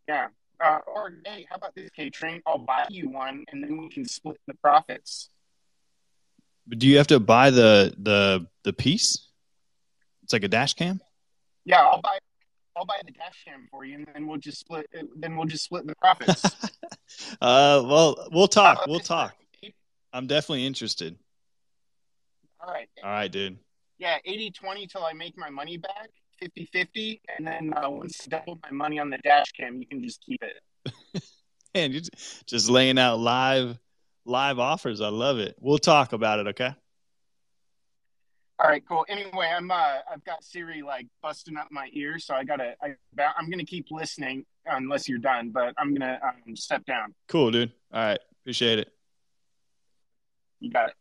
Yeah. 0.07 0.27
Uh, 0.63 0.79
or 0.87 1.11
hey, 1.25 1.45
how 1.49 1.55
about 1.55 1.73
this 1.75 1.89
K 1.91 2.09
train? 2.09 2.41
I'll 2.45 2.57
buy 2.57 2.85
you 2.89 3.09
one, 3.09 3.45
and 3.51 3.63
then 3.63 3.77
we 3.77 3.89
can 3.89 4.05
split 4.05 4.39
the 4.45 4.53
profits. 4.55 5.29
But 6.67 6.79
do 6.79 6.87
you 6.87 6.97
have 6.97 7.07
to 7.07 7.19
buy 7.19 7.49
the 7.49 7.93
the 7.97 8.47
the 8.63 8.73
piece? 8.73 9.27
It's 10.23 10.33
like 10.33 10.43
a 10.43 10.47
dash 10.47 10.73
cam. 10.73 11.01
Yeah, 11.65 11.81
I'll 11.81 12.01
buy. 12.01 12.19
I'll 12.75 12.85
buy 12.85 12.99
the 13.05 13.11
dash 13.11 13.43
cam 13.45 13.67
for 13.69 13.85
you, 13.85 13.95
and 13.95 14.07
then 14.13 14.27
we'll 14.27 14.39
just 14.39 14.59
split. 14.59 14.87
Then 15.15 15.35
we'll 15.37 15.47
just 15.47 15.65
split 15.65 15.85
the 15.85 15.95
profits. 15.95 16.43
uh, 17.41 17.83
well, 17.85 18.27
we'll 18.31 18.47
talk. 18.47 18.79
Uh, 18.79 18.85
we'll 18.87 18.99
talk. 18.99 19.35
I'm 20.11 20.27
definitely 20.27 20.65
interested. 20.65 21.17
All 22.59 22.73
right. 22.73 22.87
All 23.03 23.09
right, 23.09 23.31
dude 23.31 23.57
yeah, 24.03 24.17
80 24.25 24.51
20 24.51 24.87
till 24.87 25.03
I 25.03 25.13
make 25.13 25.37
my 25.37 25.49
money 25.49 25.77
back, 25.77 26.09
50 26.39 26.69
50. 26.71 27.21
And 27.37 27.47
then 27.47 27.73
uh, 27.75 27.89
once 27.89 28.19
I 28.25 28.37
double 28.37 28.59
my 28.63 28.71
money 28.71 28.99
on 28.99 29.09
the 29.09 29.17
dash 29.19 29.51
cam, 29.53 29.79
you 29.79 29.87
can 29.87 30.03
just 30.03 30.21
keep 30.21 30.41
it. 30.43 31.23
Man, 31.73 31.91
you're 31.91 32.01
just 32.45 32.69
laying 32.69 32.99
out 32.99 33.19
live 33.19 33.79
live 34.25 34.59
offers. 34.59 34.99
I 34.99 35.07
love 35.07 35.39
it. 35.39 35.55
We'll 35.59 35.77
talk 35.77 36.13
about 36.13 36.39
it, 36.39 36.47
okay? 36.47 36.75
All 38.63 38.69
right, 38.69 38.83
cool. 38.87 39.05
Anyway, 39.09 39.51
I'm 39.53 39.69
uh, 39.69 39.97
I've 40.09 40.23
got 40.23 40.41
Siri 40.41 40.81
like 40.81 41.05
busting 41.21 41.57
up 41.57 41.67
my 41.69 41.89
ears, 41.91 42.25
so 42.25 42.33
I 42.33 42.45
gotta. 42.45 42.75
I, 42.81 42.95
I'm 43.37 43.49
gonna 43.49 43.65
keep 43.65 43.87
listening 43.91 44.45
unless 44.65 45.09
you're 45.09 45.17
done, 45.19 45.49
but 45.49 45.73
I'm 45.77 45.93
gonna 45.93 46.17
um, 46.23 46.55
step 46.55 46.85
down. 46.85 47.13
Cool, 47.27 47.51
dude. 47.51 47.73
All 47.93 48.01
right, 48.01 48.19
appreciate 48.41 48.79
it. 48.79 48.89
You 50.61 50.71
got 50.71 50.89
it. 50.89 50.95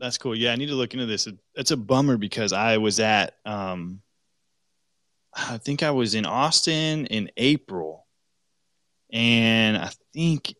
That's 0.00 0.18
cool. 0.18 0.34
Yeah, 0.34 0.50
I 0.50 0.56
need 0.56 0.66
to 0.66 0.74
look 0.74 0.92
into 0.92 1.06
this. 1.06 1.28
It's 1.54 1.70
a 1.70 1.76
bummer 1.76 2.16
because 2.16 2.52
I 2.52 2.78
was 2.78 2.98
at, 2.98 3.34
um, 3.44 4.00
I 5.32 5.58
think 5.58 5.84
I 5.84 5.92
was 5.92 6.16
in 6.16 6.26
Austin 6.26 7.06
in 7.06 7.30
April, 7.36 8.08
and 9.12 9.76
I 9.76 9.92
think 10.12 10.56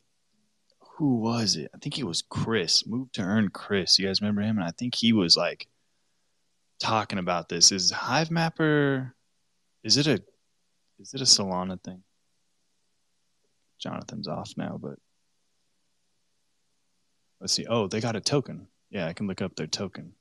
who 1.02 1.16
was 1.16 1.56
it? 1.56 1.68
I 1.74 1.78
think 1.78 1.98
it 1.98 2.04
was 2.04 2.22
Chris. 2.22 2.86
Moved 2.86 3.14
to 3.14 3.22
Earn 3.22 3.48
Chris. 3.48 3.98
You 3.98 4.06
guys 4.06 4.20
remember 4.20 4.40
him? 4.40 4.58
And 4.58 4.64
I 4.64 4.70
think 4.70 4.94
he 4.94 5.12
was 5.12 5.36
like 5.36 5.66
talking 6.78 7.18
about 7.18 7.48
this. 7.48 7.72
Is 7.72 7.90
Hivemapper? 7.90 9.10
Is 9.82 9.96
it 9.96 10.06
a? 10.06 10.22
Is 11.00 11.12
it 11.12 11.20
a 11.20 11.24
Solana 11.24 11.82
thing? 11.82 12.04
Jonathan's 13.80 14.28
off 14.28 14.52
now, 14.56 14.78
but 14.80 14.96
let's 17.40 17.52
see. 17.52 17.66
Oh, 17.68 17.88
they 17.88 18.00
got 18.00 18.14
a 18.14 18.20
token. 18.20 18.68
Yeah, 18.88 19.08
I 19.08 19.12
can 19.12 19.26
look 19.26 19.42
up 19.42 19.56
their 19.56 19.66
token. 19.66 20.12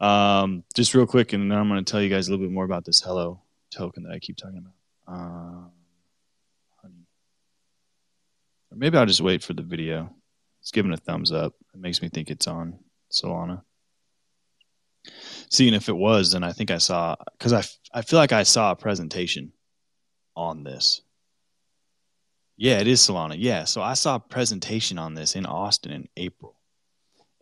Um, 0.00 0.64
just 0.74 0.94
real 0.94 1.06
quick, 1.06 1.34
and 1.34 1.50
then 1.50 1.58
I'm 1.58 1.68
going 1.68 1.84
to 1.84 1.90
tell 1.92 2.00
you 2.00 2.08
guys 2.08 2.28
a 2.28 2.30
little 2.30 2.46
bit 2.46 2.54
more 2.54 2.64
about 2.64 2.86
this 2.86 3.02
Hello 3.02 3.42
token 3.70 4.04
that 4.04 4.12
I 4.12 4.20
keep 4.20 4.38
talking 4.38 4.64
about. 5.06 5.14
Um. 5.14 5.81
Or 8.72 8.76
maybe 8.76 8.96
I'll 8.96 9.06
just 9.06 9.20
wait 9.20 9.42
for 9.42 9.52
the 9.52 9.62
video. 9.62 10.10
It's 10.60 10.70
giving 10.70 10.92
a 10.92 10.96
thumbs 10.96 11.30
up. 11.30 11.54
It 11.74 11.80
makes 11.80 12.00
me 12.00 12.08
think 12.08 12.30
it's 12.30 12.46
on 12.46 12.78
Solana. 13.12 13.62
Seeing 15.50 15.74
if 15.74 15.88
it 15.88 15.96
was, 15.96 16.32
then 16.32 16.42
I 16.42 16.52
think 16.52 16.70
I 16.70 16.78
saw 16.78 17.14
because 17.38 17.52
I, 17.52 17.62
I 17.92 18.02
feel 18.02 18.18
like 18.18 18.32
I 18.32 18.44
saw 18.44 18.70
a 18.70 18.76
presentation 18.76 19.52
on 20.34 20.64
this. 20.64 21.02
Yeah, 22.56 22.78
it 22.78 22.86
is 22.86 23.00
Solana. 23.00 23.34
Yeah, 23.36 23.64
so 23.64 23.82
I 23.82 23.94
saw 23.94 24.14
a 24.14 24.20
presentation 24.20 24.98
on 24.98 25.14
this 25.14 25.36
in 25.36 25.44
Austin 25.44 25.92
in 25.92 26.08
April 26.16 26.56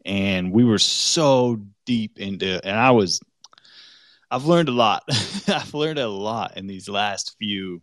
and 0.05 0.53
we 0.53 0.64
were 0.64 0.78
so 0.78 1.61
deep 1.85 2.18
into 2.18 2.61
and 2.66 2.76
i 2.76 2.91
was 2.91 3.20
i've 4.31 4.47
learned 4.47 4.68
a 4.68 4.72
lot 4.72 5.03
i've 5.49 5.74
learned 5.74 5.99
a 5.99 6.09
lot 6.09 6.57
in 6.57 6.66
these 6.66 6.89
last 6.89 7.37
few 7.39 7.81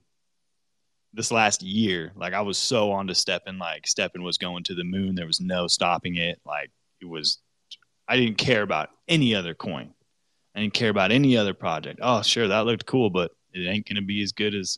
this 1.17 1.31
last 1.31 1.63
year 1.63 2.13
like 2.15 2.33
i 2.33 2.41
was 2.41 2.57
so 2.57 2.91
on 2.91 3.07
to 3.07 3.13
STEPN 3.13 3.59
like 3.59 3.85
STEPN 3.85 4.23
was 4.23 4.37
going 4.37 4.63
to 4.63 4.75
the 4.75 4.83
moon. 4.83 5.15
There 5.15 5.27
was 5.27 5.41
no 5.41 5.67
stopping 5.67 6.15
it. 6.15 6.39
Like 6.45 6.71
it 7.01 7.09
was 7.09 7.39
i 8.07 8.15
didn't 8.15 8.37
care 8.37 8.61
about 8.61 8.89
any 9.07 9.35
other 9.35 9.53
coin. 9.53 9.93
I 10.55 10.61
didn't 10.61 10.73
care 10.73 10.89
about 10.89 11.11
any 11.11 11.35
other 11.35 11.53
project. 11.53 11.99
Oh 12.01 12.21
sure 12.21 12.47
that 12.47 12.65
looked 12.65 12.85
cool 12.85 13.09
but 13.09 13.31
it 13.53 13.67
ain't 13.67 13.87
to 13.87 14.01
be 14.01 14.21
as 14.23 14.31
good 14.31 14.53
as 14.53 14.77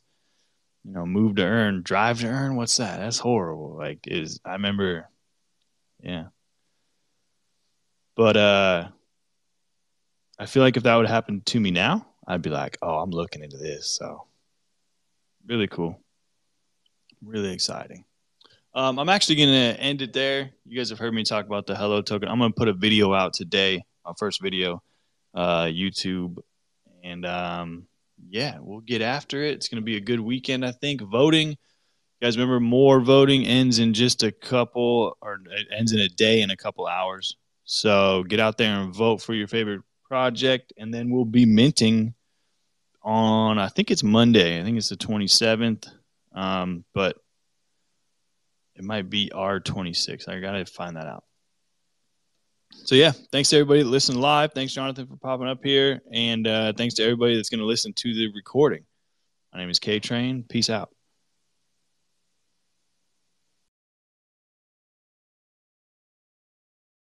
you 0.85 0.93
know 0.93 1.05
move 1.05 1.35
to 1.35 1.43
earn 1.43 1.83
drive 1.83 2.21
to 2.21 2.27
earn. 2.27 2.55
What's 2.55 2.77
that? 2.77 2.99
That's 2.99 3.19
horrible. 3.19 3.75
Like 3.77 3.99
is 4.07 4.39
i 4.45 4.53
remember 4.53 5.09
yeah. 6.01 6.27
But 8.15 8.37
uh, 8.37 8.87
I 10.37 10.45
feel 10.45 10.63
like 10.63 10.77
if 10.77 10.83
that 10.83 10.95
would 10.95 11.07
happen 11.07 11.41
to 11.45 11.59
me 11.59 11.71
now, 11.71 12.07
I'd 12.27 12.41
be 12.41 12.49
like, 12.49 12.77
oh, 12.81 12.99
I'm 12.99 13.11
looking 13.11 13.43
into 13.43 13.57
this. 13.57 13.97
So 13.97 14.27
really 15.47 15.67
cool. 15.67 15.99
Really 17.23 17.53
exciting. 17.53 18.05
Um, 18.73 18.99
I'm 18.99 19.09
actually 19.09 19.35
going 19.35 19.49
to 19.49 19.81
end 19.81 20.01
it 20.01 20.13
there. 20.13 20.51
You 20.65 20.77
guys 20.77 20.89
have 20.89 20.99
heard 20.99 21.13
me 21.13 21.23
talk 21.23 21.45
about 21.45 21.65
the 21.65 21.75
Hello 21.75 22.01
token. 22.01 22.29
I'm 22.29 22.39
going 22.39 22.51
to 22.51 22.55
put 22.55 22.67
a 22.67 22.73
video 22.73 23.13
out 23.13 23.33
today, 23.33 23.83
our 24.05 24.13
first 24.17 24.41
video, 24.41 24.81
uh, 25.33 25.65
YouTube. 25.65 26.37
And 27.03 27.25
um, 27.25 27.87
yeah, 28.29 28.57
we'll 28.59 28.81
get 28.81 29.01
after 29.01 29.41
it. 29.41 29.55
It's 29.55 29.67
going 29.67 29.81
to 29.81 29.85
be 29.85 29.97
a 29.97 30.01
good 30.01 30.19
weekend, 30.19 30.65
I 30.65 30.71
think. 30.71 31.01
Voting. 31.01 31.49
You 31.49 32.25
guys 32.25 32.37
remember 32.37 32.59
more 32.59 32.99
voting 32.99 33.45
ends 33.45 33.79
in 33.79 33.93
just 33.93 34.23
a 34.23 34.31
couple, 34.31 35.17
or 35.21 35.39
it 35.51 35.67
ends 35.75 35.93
in 35.93 35.99
a 35.99 36.09
day 36.09 36.41
in 36.41 36.51
a 36.51 36.57
couple 36.57 36.85
hours. 36.85 37.37
So 37.63 38.23
get 38.23 38.39
out 38.39 38.57
there 38.57 38.79
and 38.79 38.93
vote 38.93 39.21
for 39.21 39.33
your 39.33 39.47
favorite 39.47 39.81
project, 40.05 40.73
and 40.77 40.93
then 40.93 41.09
we'll 41.09 41.25
be 41.25 41.45
minting 41.45 42.13
on 43.01 43.57
I 43.57 43.69
think 43.69 43.91
it's 43.91 44.03
Monday. 44.03 44.59
I 44.59 44.63
think 44.63 44.77
it's 44.77 44.89
the 44.89 44.97
27th, 44.97 45.87
um, 46.39 46.85
but 46.93 47.17
it 48.75 48.83
might 48.83 49.09
be 49.09 49.29
R26. 49.33 50.29
I 50.29 50.39
gotta 50.39 50.65
find 50.65 50.95
that 50.95 51.05
out. 51.05 51.25
So 52.71 52.95
yeah, 52.95 53.11
thanks 53.31 53.49
to 53.49 53.57
everybody 53.57 53.83
that 53.83 53.89
listened 53.89 54.21
live. 54.21 54.53
Thanks 54.53 54.73
Jonathan 54.73 55.07
for 55.07 55.17
popping 55.17 55.47
up 55.47 55.59
here, 55.63 55.99
and 56.13 56.47
uh, 56.47 56.73
thanks 56.77 56.95
to 56.95 57.03
everybody 57.03 57.35
that's 57.35 57.49
going 57.49 57.59
to 57.59 57.65
listen 57.65 57.93
to 57.93 58.13
the 58.13 58.31
recording. 58.33 58.85
My 59.53 59.59
name 59.59 59.69
is 59.69 59.79
K 59.79 59.99
Train. 59.99 60.45
Peace 60.47 60.69
out. 60.69 60.89